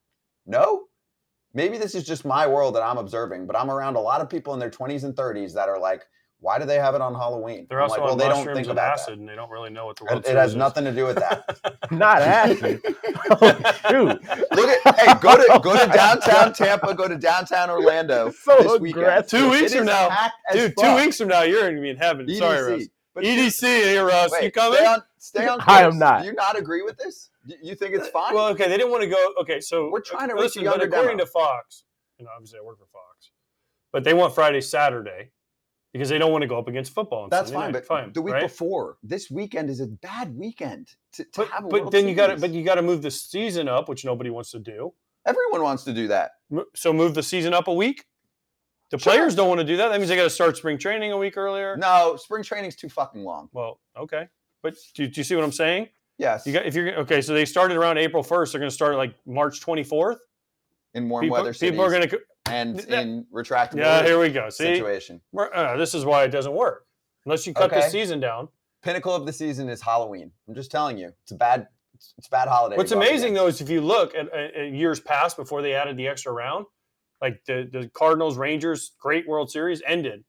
No, 0.46 0.84
maybe 1.54 1.78
this 1.78 1.94
is 1.94 2.04
just 2.04 2.24
my 2.24 2.46
world 2.46 2.74
that 2.74 2.82
I'm 2.82 2.98
observing, 2.98 3.46
but 3.46 3.56
I'm 3.56 3.70
around 3.70 3.96
a 3.96 4.00
lot 4.00 4.20
of 4.20 4.28
people 4.28 4.54
in 4.54 4.60
their 4.60 4.70
20s 4.70 5.04
and 5.04 5.14
30s 5.14 5.54
that 5.54 5.68
are 5.68 5.78
like, 5.80 6.04
why 6.42 6.58
do 6.58 6.64
they 6.66 6.74
have 6.74 6.96
it 6.96 7.00
on 7.00 7.14
Halloween? 7.14 7.66
They're 7.70 7.78
I'm 7.80 7.84
also 7.84 7.94
like, 8.00 8.02
well, 8.02 8.12
on 8.12 8.18
they 8.18 8.24
don't 8.24 8.38
mushrooms 8.38 8.56
think 8.56 8.66
and 8.68 8.72
about 8.78 8.92
acid, 8.94 9.14
that. 9.14 9.18
and 9.20 9.28
they 9.28 9.36
don't 9.36 9.48
really 9.50 9.70
know 9.70 9.86
what 9.86 9.96
the 9.96 10.04
It, 10.04 10.10
World 10.10 10.24
it 10.24 10.26
Series 10.26 10.40
has 10.42 10.50
is. 10.50 10.56
nothing 10.56 10.84
to 10.84 10.92
do 10.92 11.04
with 11.06 11.16
that. 11.16 11.58
Not 11.92 12.20
acid. 12.20 12.80
oh, 13.30 13.74
shoot. 13.88 14.20
Look 14.50 14.68
at 14.86 14.98
hey, 14.98 15.14
go 15.20 15.36
to 15.36 15.60
go 15.62 15.78
to 15.86 15.92
downtown 15.94 16.52
Tampa, 16.52 16.94
go 16.94 17.06
to 17.06 17.16
downtown 17.16 17.70
Orlando 17.70 18.32
So 18.32 18.56
this 18.58 18.80
weekend. 18.80 19.04
aggressive. 19.04 19.30
Two 19.30 19.50
weeks 19.50 19.72
It 19.72 19.76
from 19.78 19.86
now, 19.86 20.08
packed 20.08 20.34
as 20.50 20.56
dude. 20.56 20.74
Two 20.80 20.96
weeks 20.96 21.16
from 21.16 21.28
now, 21.28 21.42
you're 21.42 21.62
gonna 21.70 21.80
be 21.80 21.90
in 21.90 21.96
heaven. 21.96 22.28
Sorry, 22.34 22.58
EDC. 22.58 22.70
Russ. 22.78 22.88
But 23.14 23.24
EDC 23.24 23.60
here, 23.84 24.00
eh, 24.00 24.02
Russ. 24.02 24.32
Wait, 24.32 24.44
you 24.44 24.50
coming? 24.50 24.78
Stay 24.78 24.86
on, 24.86 25.02
stay 25.18 25.46
on 25.46 25.60
I 25.66 25.82
am 25.82 25.96
not. 25.98 26.22
Do 26.22 26.26
you 26.26 26.32
not 26.34 26.58
agree 26.58 26.82
with 26.82 26.96
this? 26.98 27.30
Do 27.46 27.54
You 27.62 27.76
think 27.76 27.94
it's 27.94 28.08
fine? 28.08 28.34
Well, 28.34 28.48
okay, 28.48 28.68
they 28.68 28.76
didn't 28.78 28.90
want 28.90 29.02
to 29.04 29.08
go. 29.08 29.32
Okay, 29.42 29.60
so 29.60 29.90
We're 29.92 30.00
trying 30.00 30.28
to 30.28 30.34
reach 30.34 30.56
listen, 30.56 30.66
a 30.66 30.70
but 30.70 30.82
according 30.82 31.18
demo. 31.18 31.24
to 31.24 31.26
Fox, 31.30 31.84
and 32.18 32.26
obviously 32.34 32.58
I 32.58 32.62
work 32.62 32.78
for 32.80 32.86
Fox, 32.92 33.30
but 33.92 34.02
they 34.02 34.14
want 34.14 34.34
Friday, 34.34 34.60
Saturday 34.60 35.30
because 35.92 36.08
they 36.08 36.18
don't 36.18 36.32
want 36.32 36.42
to 36.42 36.48
go 36.48 36.58
up 36.58 36.68
against 36.68 36.92
football. 36.94 37.28
That's 37.28 37.48
Sunday 37.48 37.54
fine, 37.54 37.66
night. 37.66 37.72
but 37.72 37.86
fine, 37.86 38.12
the 38.12 38.22
week 38.22 38.34
right? 38.34 38.42
before, 38.42 38.96
this 39.02 39.30
weekend 39.30 39.68
is 39.70 39.80
a 39.80 39.86
bad 39.86 40.34
weekend 40.36 40.88
to, 41.12 41.24
to 41.24 41.30
But, 41.36 41.48
have 41.48 41.64
a 41.64 41.68
but 41.68 41.80
World 41.82 41.92
then 41.92 42.08
you 42.08 42.14
got 42.14 42.28
to, 42.28 42.36
but 42.38 42.50
you 42.50 42.64
got 42.64 42.76
to 42.76 42.82
move 42.82 43.02
the 43.02 43.10
season 43.10 43.68
up, 43.68 43.88
which 43.88 44.04
nobody 44.04 44.30
wants 44.30 44.50
to 44.52 44.58
do. 44.58 44.92
Everyone 45.26 45.62
wants 45.62 45.84
to 45.84 45.92
do 45.92 46.08
that. 46.08 46.32
So 46.74 46.92
move 46.92 47.14
the 47.14 47.22
season 47.22 47.54
up 47.54 47.68
a 47.68 47.74
week. 47.74 48.06
The 48.90 48.98
Sure. 48.98 49.12
players 49.12 49.34
don't 49.34 49.48
want 49.48 49.60
to 49.60 49.66
do 49.66 49.76
that. 49.78 49.88
That 49.88 49.98
means 49.98 50.08
they 50.08 50.16
got 50.16 50.24
to 50.24 50.30
start 50.30 50.56
spring 50.56 50.76
training 50.78 51.12
a 51.12 51.16
week 51.16 51.36
earlier. 51.36 51.76
No, 51.76 52.16
spring 52.16 52.42
training's 52.42 52.76
too 52.76 52.88
fucking 52.90 53.22
long. 53.22 53.48
Well, 53.52 53.80
okay, 53.96 54.28
but 54.62 54.74
do, 54.94 55.06
do 55.06 55.20
you 55.20 55.24
see 55.24 55.34
what 55.34 55.44
I'm 55.44 55.52
saying? 55.52 55.88
Yes, 56.18 56.46
You 56.46 56.52
got 56.52 56.66
if 56.66 56.74
you're 56.74 56.94
okay. 57.00 57.22
So 57.22 57.32
they 57.32 57.46
started 57.46 57.76
around 57.76 57.96
April 57.98 58.22
1st. 58.22 58.52
They're 58.52 58.58
going 58.58 58.68
to 58.70 58.74
start 58.74 58.96
like 58.96 59.14
March 59.26 59.60
24th. 59.60 60.18
in 60.94 61.08
warm 61.08 61.22
People, 61.24 61.38
weather 61.38 61.52
cities 61.54 61.70
people 61.70 61.84
are 61.84 61.90
going 61.90 62.08
to. 62.08 62.20
And 62.46 62.78
that- 62.78 63.02
in 63.02 63.26
retractable 63.32 63.76
Yeah, 63.78 64.02
here 64.02 64.18
we 64.18 64.30
go. 64.30 64.48
See, 64.50 64.64
situation. 64.64 65.20
Uh, 65.36 65.76
this 65.76 65.94
is 65.94 66.04
why 66.04 66.24
it 66.24 66.28
doesn't 66.28 66.52
work 66.52 66.86
unless 67.24 67.46
you 67.46 67.54
cut 67.54 67.70
the 67.70 67.88
season 67.88 68.20
down. 68.20 68.48
Pinnacle 68.82 69.14
of 69.14 69.26
the 69.26 69.32
season 69.32 69.68
is 69.68 69.80
Halloween. 69.80 70.32
I'm 70.48 70.54
just 70.54 70.70
telling 70.70 70.98
you, 70.98 71.12
it's 71.22 71.30
a 71.30 71.36
bad, 71.36 71.68
it's, 71.94 72.26
a 72.26 72.30
bad 72.30 72.48
holiday. 72.48 72.76
What's 72.76 72.92
amazing 72.92 73.34
though 73.34 73.46
is 73.46 73.60
if 73.60 73.70
you 73.70 73.80
look 73.80 74.14
at, 74.14 74.28
at, 74.32 74.72
years 74.72 74.98
past 74.98 75.36
before 75.36 75.62
they 75.62 75.74
added 75.74 75.96
the 75.96 76.08
extra 76.08 76.32
round, 76.32 76.66
like 77.20 77.44
the 77.46 77.68
the 77.70 77.88
Cardinals 77.94 78.36
Rangers 78.36 78.92
great 78.98 79.28
World 79.28 79.50
Series 79.50 79.82
ended 79.86 80.24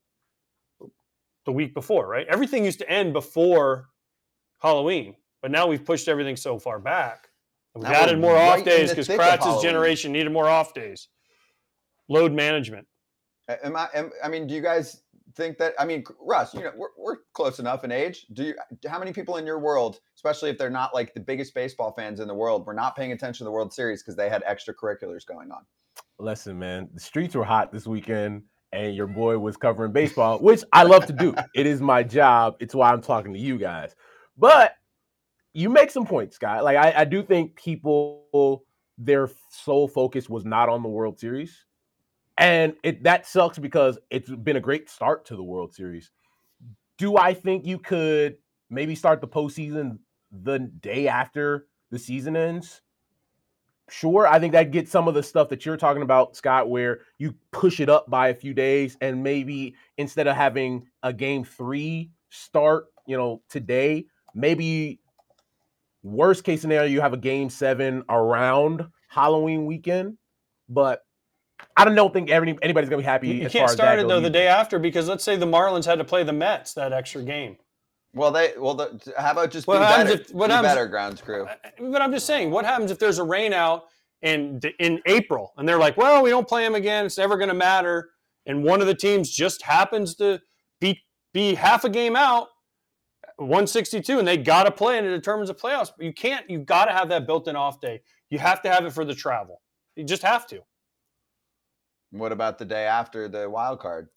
the 1.46 1.52
week 1.52 1.74
before, 1.74 2.08
right? 2.08 2.28
Everything 2.28 2.64
used 2.64 2.80
to 2.80 2.90
end 2.90 3.12
before 3.12 3.90
Halloween, 4.62 5.16
but 5.42 5.50
now 5.50 5.66
we've 5.66 5.84
pushed 5.84 6.08
everything 6.08 6.36
so 6.36 6.60
far 6.60 6.78
back. 6.80 7.30
We've 7.74 7.84
Now 7.84 7.94
added 7.94 8.20
more 8.20 8.36
right 8.36 8.60
off 8.60 8.66
days 8.66 8.92
because 8.92 9.08
Kratz's 9.08 9.64
generation 9.64 10.12
needed 10.12 10.32
more 10.32 10.48
off 10.48 10.76
days. 10.76 11.08
Load 12.14 12.32
management. 12.32 12.88
Am 13.64 13.76
I? 13.76 13.90
Am, 13.94 14.12
I 14.24 14.30
mean, 14.30 14.48
do 14.48 14.54
you 14.54 14.62
guys 14.62 15.02
think 15.36 15.58
that? 15.58 15.74
I 15.80 15.86
mean, 15.86 16.04
Russ, 16.22 16.54
you 16.54 16.62
know, 16.62 16.72
we're, 16.78 16.90
we're 16.98 17.18
close 17.34 17.60
enough 17.60 17.84
in 17.84 17.92
age. 17.92 18.28
Do 18.34 18.44
you? 18.44 18.56
How 18.88 19.00
many 19.00 19.12
people 19.12 19.38
in 19.38 19.46
your 19.46 19.60
world, 19.60 20.00
especially 20.16 20.50
if 20.50 20.58
they're 20.58 20.70
not 20.70 20.94
like 20.94 21.14
the 21.14 21.20
biggest 21.20 21.54
baseball 21.54 21.92
fans 21.98 22.20
in 22.20 22.28
the 22.28 22.34
world, 22.34 22.66
were 22.66 22.74
not 22.74 22.96
paying 22.96 23.12
attention 23.12 23.40
to 23.40 23.44
the 23.46 23.52
World 23.52 23.74
Series 23.74 24.04
because 24.04 24.16
they 24.16 24.30
had 24.30 24.44
extracurriculars 24.44 25.26
going 25.26 25.52
on? 25.52 25.66
Listen, 26.20 26.58
man, 26.58 26.88
the 26.94 27.00
streets 27.00 27.36
were 27.36 27.44
hot 27.44 27.72
this 27.72 27.88
weekend, 27.88 28.44
and 28.72 28.96
your 28.96 29.08
boy 29.08 29.38
was 29.38 29.58
covering 29.58 29.92
baseball, 29.92 30.40
which 30.40 30.64
I 30.72 30.84
love 30.84 31.06
to 31.08 31.14
do. 31.14 31.36
It 31.56 31.66
is 31.66 31.82
my 31.82 32.04
job. 32.04 32.56
It's 32.60 32.76
why 32.76 32.92
I'm 32.92 33.02
talking 33.02 33.34
to 33.34 33.40
you 33.40 33.58
guys. 33.58 33.96
But 34.38 34.76
you 35.54 35.70
make 35.70 35.92
some 35.92 36.06
points, 36.06 36.36
Scott. 36.36 36.64
Like 36.64 36.78
I, 36.78 37.02
I 37.02 37.06
do 37.06 37.24
think 37.24 37.56
people 37.56 38.66
their 38.98 39.30
sole 39.50 39.88
focus 39.88 40.30
was 40.30 40.46
not 40.46 40.70
on 40.70 40.84
the 40.84 40.90
World 40.90 41.20
Series. 41.20 41.66
And 42.38 42.74
it 42.84 43.04
that 43.04 43.28
sucks 43.28 43.60
because 43.60 44.00
it's 44.10 44.30
been 44.30 44.56
a 44.56 44.62
great 44.62 44.90
start 44.90 45.26
to 45.26 45.36
the 45.36 45.44
World 45.44 45.74
Series. 45.74 46.12
Do 46.98 47.18
I 47.18 47.34
think 47.34 47.66
you 47.66 47.78
could 47.78 48.38
maybe 48.70 48.96
start 48.96 49.22
the 49.22 49.28
postseason 49.28 50.00
the 50.32 50.60
day 50.60 51.08
after 51.08 51.68
the 51.92 52.00
season 52.00 52.36
ends? 52.36 52.82
Sure, 53.90 54.26
I 54.26 54.40
think 54.40 54.54
that 54.54 54.72
gets 54.72 54.90
some 54.92 55.08
of 55.08 55.14
the 55.14 55.22
stuff 55.22 55.50
that 55.50 55.66
you're 55.66 55.78
talking 55.78 56.02
about, 56.02 56.36
Scott, 56.36 56.70
where 56.70 57.02
you 57.18 57.36
push 57.52 57.80
it 57.80 57.90
up 57.90 58.10
by 58.10 58.30
a 58.30 58.34
few 58.34 58.54
days 58.54 58.98
and 59.02 59.22
maybe 59.22 59.76
instead 59.98 60.26
of 60.26 60.36
having 60.36 60.88
a 61.04 61.14
game 61.14 61.44
three 61.44 62.10
start, 62.30 62.86
you 63.06 63.18
know, 63.18 63.42
today, 63.50 64.06
maybe 64.34 65.00
worst 66.02 66.44
case 66.44 66.62
scenario, 66.62 66.90
you 66.90 67.02
have 67.02 67.14
a 67.14 67.18
game 67.18 67.50
seven 67.50 68.04
around 68.10 68.88
Halloween 69.10 69.66
weekend. 69.66 70.18
But 70.70 71.04
I 71.76 71.86
don't 71.86 71.96
know, 71.96 72.10
think 72.10 72.30
every, 72.30 72.58
anybody's 72.62 72.90
gonna 72.90 73.02
be 73.02 73.06
happy. 73.06 73.30
You 73.30 73.46
as 73.46 73.52
can't 73.52 73.68
far 73.68 73.76
start 73.76 73.90
that 73.90 74.00
it 74.00 74.02
goes 74.04 74.10
though 74.10 74.20
the 74.20 74.30
day 74.30 74.48
after 74.48 74.80
because 74.80 75.08
let's 75.08 75.24
say 75.24 75.36
the 75.36 75.46
Marlins 75.46 75.86
had 75.86 75.98
to 76.00 76.04
play 76.06 76.24
the 76.24 76.34
Mets 76.34 76.74
that 76.74 76.94
extra 76.94 77.22
game. 77.24 77.58
Well, 78.16 78.32
they 78.32 78.54
well, 78.58 78.76
the, 78.76 79.02
how 79.18 79.32
about 79.32 79.50
just 79.52 79.66
What 79.68 79.80
be 79.80 79.86
happens 79.86 80.10
better? 80.12 80.22
if- 80.22 80.34
what 80.34 80.48
be 80.48 80.54
happens- 80.54 80.74
better, 80.74 80.88
grounds 80.88 81.22
crew. 81.22 81.48
But 81.80 82.02
I'm 82.02 82.12
just 82.12 82.28
saying, 82.28 82.52
what 82.52 82.64
happens 82.66 82.92
if 82.92 83.00
there's 83.00 83.18
a 83.18 83.24
rain 83.24 83.54
out 83.54 83.86
in 84.22 84.62
in 84.80 85.02
April 85.06 85.52
and 85.58 85.68
they're 85.68 85.80
like, 85.80 85.98
well, 85.98 86.22
we 86.22 86.30
don't 86.30 86.48
play 86.48 86.64
them 86.64 86.76
again. 86.76 87.06
It's 87.06 87.18
never 87.18 87.38
going 87.38 87.50
to 87.50 87.56
matter. 87.56 88.12
And 88.46 88.64
one 88.64 88.82
of 88.82 88.88
the 88.88 88.96
teams 88.96 89.30
just 89.32 89.62
happens 89.64 90.16
to 90.16 90.40
be 90.80 91.02
be 91.34 91.56
half 91.56 91.84
a 91.86 91.90
game 91.90 92.16
out, 92.16 92.50
162, 93.38 94.20
and 94.20 94.28
they 94.28 94.38
got 94.38 94.64
to 94.64 94.72
play, 94.72 94.98
and 94.98 95.08
it 95.08 95.12
determines 95.12 95.50
the 95.50 95.56
playoffs. 95.56 95.92
But 95.96 96.06
you 96.06 96.14
can't. 96.14 96.48
You 96.50 96.60
got 96.60 96.86
to 96.86 96.92
have 96.92 97.10
that 97.10 97.26
built-in 97.26 97.56
off 97.56 97.82
day. 97.82 98.02
You 98.30 98.40
have 98.40 98.62
to 98.64 98.70
have 98.70 98.86
it 98.86 98.92
for 98.94 99.06
the 99.06 99.16
travel. 99.16 99.62
You 99.96 100.04
just 100.04 100.24
have 100.24 100.46
to. 100.48 100.62
What 102.14 102.32
about 102.32 102.60
the 102.60 102.66
day 102.66 102.86
after 102.86 103.28
the 103.28 103.50
wild 103.50 103.80
card? 103.80 104.08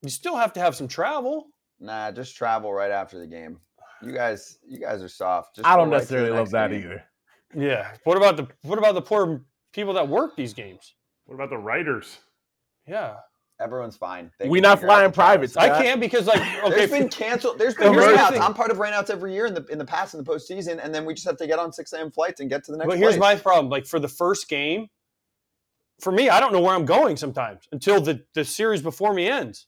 You 0.00 0.08
still 0.08 0.36
have 0.36 0.52
to 0.54 0.60
have 0.60 0.74
some 0.74 0.88
travel. 0.88 1.48
Nah, 1.78 2.10
just 2.10 2.34
travel 2.36 2.72
right 2.72 2.90
after 2.90 3.18
the 3.18 3.26
game. 3.26 3.58
You 4.02 4.12
guys, 4.12 4.58
you 4.66 4.80
guys 4.80 5.02
are 5.02 5.08
soft. 5.08 5.56
Just 5.56 5.68
I 5.68 5.76
don't 5.76 5.90
right 5.90 5.98
necessarily 5.98 6.30
love 6.30 6.50
that 6.52 6.70
game. 6.70 6.80
either. 6.80 7.04
Yeah. 7.54 7.92
What 8.04 8.16
about 8.16 8.36
the 8.38 8.48
What 8.62 8.78
about 8.78 8.94
the 8.94 9.02
poor 9.02 9.42
people 9.72 9.92
that 9.94 10.08
work 10.08 10.36
these 10.36 10.54
games? 10.54 10.94
What 11.26 11.34
about 11.34 11.50
the 11.50 11.58
writers? 11.58 12.18
Yeah. 12.86 13.16
Everyone's 13.60 13.96
fine. 13.96 14.30
They 14.38 14.48
We 14.48 14.60
can 14.60 14.70
not 14.70 14.80
flying 14.80 15.10
the 15.10 15.14
travels. 15.14 15.52
privates. 15.52 15.56
I 15.56 15.68
can't 15.82 16.00
because 16.00 16.26
like 16.26 16.40
okay, 16.64 16.70
There's 16.86 16.90
been 16.90 17.08
canceled. 17.10 17.58
There's 17.58 17.74
been 17.76 17.94
But 17.94 18.16
rainouts. 18.16 18.40
I'm 18.40 18.54
part 18.54 18.70
of 18.70 18.78
rainouts 18.78 19.10
every 19.10 19.34
year 19.34 19.44
in 19.44 19.52
the 19.54 19.64
in 19.66 19.76
the 19.76 19.84
past 19.84 20.14
in 20.14 20.24
the 20.24 20.28
postseason, 20.28 20.80
and 20.82 20.94
then 20.94 21.04
we 21.04 21.12
just 21.12 21.26
have 21.26 21.36
to 21.36 21.46
get 21.46 21.58
on 21.58 21.72
6 21.74 21.92
a.m. 21.92 22.10
flights 22.10 22.40
and 22.40 22.48
get 22.48 22.64
to 22.64 22.72
the 22.72 22.78
next. 22.78 22.88
One. 22.88 22.96
But 22.96 22.98
here's 22.98 23.18
place. 23.18 23.36
my 23.36 23.42
problem. 23.42 23.68
Like 23.68 23.86
for 23.86 24.00
the 24.00 24.08
first 24.08 24.48
game, 24.48 24.88
for 26.02 26.12
me, 26.12 26.28
I 26.28 26.40
don't 26.40 26.52
know 26.52 26.60
where 26.60 26.74
I'm 26.74 26.84
going 26.84 27.16
sometimes 27.16 27.66
until 27.72 28.00
the, 28.00 28.24
the 28.34 28.44
series 28.44 28.82
before 28.82 29.14
me 29.14 29.28
ends. 29.28 29.66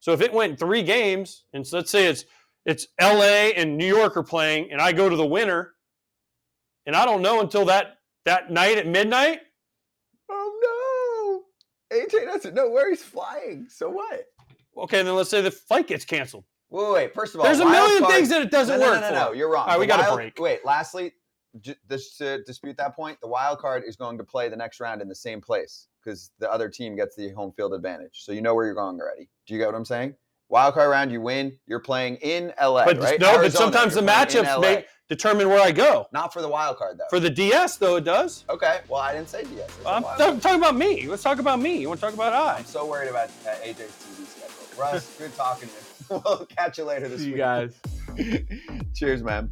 So 0.00 0.12
if 0.12 0.20
it 0.20 0.32
went 0.32 0.58
three 0.58 0.82
games, 0.82 1.44
and 1.52 1.66
so 1.66 1.78
let's 1.78 1.90
say 1.90 2.06
it's 2.06 2.24
it's 2.64 2.86
LA 3.00 3.52
and 3.56 3.76
New 3.76 3.86
York 3.86 4.16
are 4.16 4.22
playing, 4.22 4.70
and 4.72 4.80
I 4.80 4.92
go 4.92 5.08
to 5.08 5.16
the 5.16 5.24
winner, 5.26 5.74
and 6.86 6.94
I 6.96 7.04
don't 7.04 7.22
know 7.22 7.40
until 7.40 7.64
that 7.66 7.98
that 8.24 8.50
night 8.50 8.78
at 8.78 8.86
midnight. 8.86 9.40
Oh 10.28 11.44
no! 11.90 11.98
AJ 11.98 12.24
doesn't 12.26 12.54
know 12.54 12.68
where 12.68 12.90
he's 12.90 13.02
flying. 13.02 13.66
So 13.70 13.88
what? 13.88 14.24
Okay, 14.76 15.02
then 15.02 15.14
let's 15.14 15.30
say 15.30 15.40
the 15.40 15.50
flight 15.50 15.86
gets 15.86 16.04
canceled. 16.04 16.44
Wait, 16.68 16.92
wait. 16.92 17.14
First 17.14 17.34
of 17.34 17.40
all, 17.40 17.46
There's 17.46 17.60
a 17.60 17.64
million 17.64 18.00
card- 18.00 18.12
things 18.12 18.28
that 18.30 18.42
it 18.42 18.50
doesn't 18.50 18.80
no, 18.80 18.86
no, 18.86 18.92
work 18.92 19.00
No, 19.02 19.10
no, 19.10 19.14
no, 19.14 19.28
for. 19.30 19.34
you're 19.36 19.50
wrong. 19.50 19.62
All 19.62 19.68
right, 19.68 19.74
The 19.74 19.80
we 19.80 19.86
got 19.86 20.00
a 20.00 20.02
wild- 20.02 20.16
break. 20.16 20.38
Wait, 20.40 20.64
lastly, 20.64 21.12
just 21.62 22.18
to 22.18 22.42
dispute 22.44 22.76
that 22.78 22.94
point, 22.96 23.18
the 23.20 23.28
wild 23.28 23.58
card 23.58 23.82
is 23.86 23.96
going 23.96 24.18
to 24.18 24.24
play 24.24 24.48
the 24.48 24.56
next 24.56 24.80
round 24.80 25.00
in 25.02 25.08
the 25.08 25.14
same 25.14 25.40
place 25.40 25.88
because 26.04 26.30
the 26.38 26.50
other 26.50 26.68
team 26.68 26.96
gets 26.96 27.16
the 27.16 27.30
home 27.30 27.52
field 27.52 27.74
advantage. 27.74 28.22
So 28.24 28.32
you 28.32 28.40
know 28.42 28.54
where 28.54 28.64
you're 28.66 28.74
going 28.74 29.00
already. 29.00 29.28
Do 29.46 29.54
you 29.54 29.60
get 29.60 29.66
what 29.66 29.74
I'm 29.74 29.84
saying? 29.84 30.14
Wild 30.48 30.74
card 30.74 30.90
round, 30.90 31.10
you 31.10 31.20
win. 31.20 31.58
You're 31.66 31.80
playing 31.80 32.16
in 32.16 32.52
LA, 32.60 32.84
But 32.84 32.98
right? 33.00 33.18
no, 33.20 33.38
but 33.38 33.52
sometimes 33.52 33.94
the 33.94 34.00
you're 34.00 34.08
playing 34.10 34.28
in 34.28 34.44
matchups 34.44 34.54
LA. 34.54 34.60
may 34.60 34.84
determine 35.08 35.48
where 35.48 35.60
I 35.60 35.72
go. 35.72 36.06
Not 36.12 36.32
for 36.32 36.40
the 36.40 36.48
wild 36.48 36.76
card 36.76 36.98
though. 36.98 37.04
For 37.10 37.18
the 37.18 37.30
DS, 37.30 37.78
though, 37.78 37.96
it 37.96 38.04
does. 38.04 38.44
okay, 38.48 38.80
well 38.88 39.00
I 39.00 39.12
didn't 39.12 39.28
say 39.28 39.42
DS. 39.42 39.60
I 39.60 39.66
said 39.66 39.86
I'm 39.86 40.02
wild 40.04 40.42
talking 40.42 40.58
about 40.60 40.76
me. 40.76 41.08
Let's 41.08 41.24
talk 41.24 41.40
about 41.40 41.58
me. 41.60 41.78
You 41.78 41.88
want 41.88 41.98
to 42.00 42.06
talk 42.06 42.14
about 42.14 42.32
I? 42.32 42.58
I'm 42.58 42.64
so 42.64 42.86
worried 42.86 43.08
about 43.10 43.28
uh, 43.44 43.50
AJ's 43.64 43.74
TV 43.90 44.26
schedule. 44.26 44.80
Russ, 44.80 45.16
good 45.18 45.34
talking 45.34 45.68
to 45.68 45.74
you. 46.14 46.22
we'll 46.24 46.46
catch 46.46 46.78
you 46.78 46.84
later 46.84 47.08
this 47.08 47.22
See 47.22 47.26
you 47.26 47.32
week. 47.32 47.38
guys. 47.38 47.74
Cheers, 48.94 49.24
man. 49.24 49.50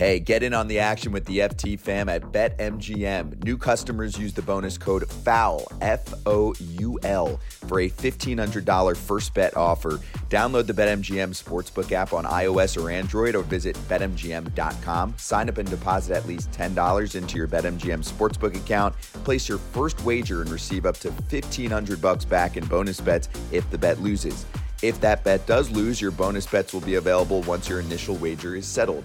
Hey, 0.00 0.18
get 0.18 0.42
in 0.42 0.54
on 0.54 0.66
the 0.66 0.78
action 0.78 1.12
with 1.12 1.26
the 1.26 1.40
FT 1.40 1.78
fam 1.78 2.08
at 2.08 2.22
BetMGM. 2.22 3.44
New 3.44 3.58
customers 3.58 4.18
use 4.18 4.32
the 4.32 4.40
bonus 4.40 4.78
code 4.78 5.06
FOUL, 5.06 5.70
F 5.82 6.14
O 6.24 6.54
U 6.58 6.98
L, 7.02 7.38
for 7.50 7.80
a 7.80 7.90
$1,500 7.90 8.96
first 8.96 9.34
bet 9.34 9.54
offer. 9.58 10.00
Download 10.30 10.66
the 10.66 10.72
BetMGM 10.72 11.36
Sportsbook 11.36 11.92
app 11.92 12.14
on 12.14 12.24
iOS 12.24 12.82
or 12.82 12.88
Android 12.88 13.34
or 13.34 13.42
visit 13.42 13.76
BetMGM.com. 13.90 15.14
Sign 15.18 15.50
up 15.50 15.58
and 15.58 15.68
deposit 15.68 16.16
at 16.16 16.26
least 16.26 16.50
$10 16.52 17.14
into 17.14 17.36
your 17.36 17.46
BetMGM 17.46 18.02
Sportsbook 18.02 18.56
account. 18.56 18.98
Place 19.24 19.50
your 19.50 19.58
first 19.58 20.02
wager 20.06 20.40
and 20.40 20.50
receive 20.50 20.86
up 20.86 20.96
to 21.00 21.10
1500 21.10 22.00
bucks 22.00 22.24
back 22.24 22.56
in 22.56 22.64
bonus 22.64 23.02
bets 23.02 23.28
if 23.52 23.70
the 23.70 23.76
bet 23.76 24.00
loses. 24.00 24.46
If 24.82 24.98
that 25.02 25.24
bet 25.24 25.46
does 25.46 25.68
lose, 25.68 26.00
your 26.00 26.10
bonus 26.10 26.46
bets 26.46 26.72
will 26.72 26.80
be 26.80 26.94
available 26.94 27.42
once 27.42 27.68
your 27.68 27.80
initial 27.80 28.16
wager 28.16 28.56
is 28.56 28.64
settled. 28.64 29.04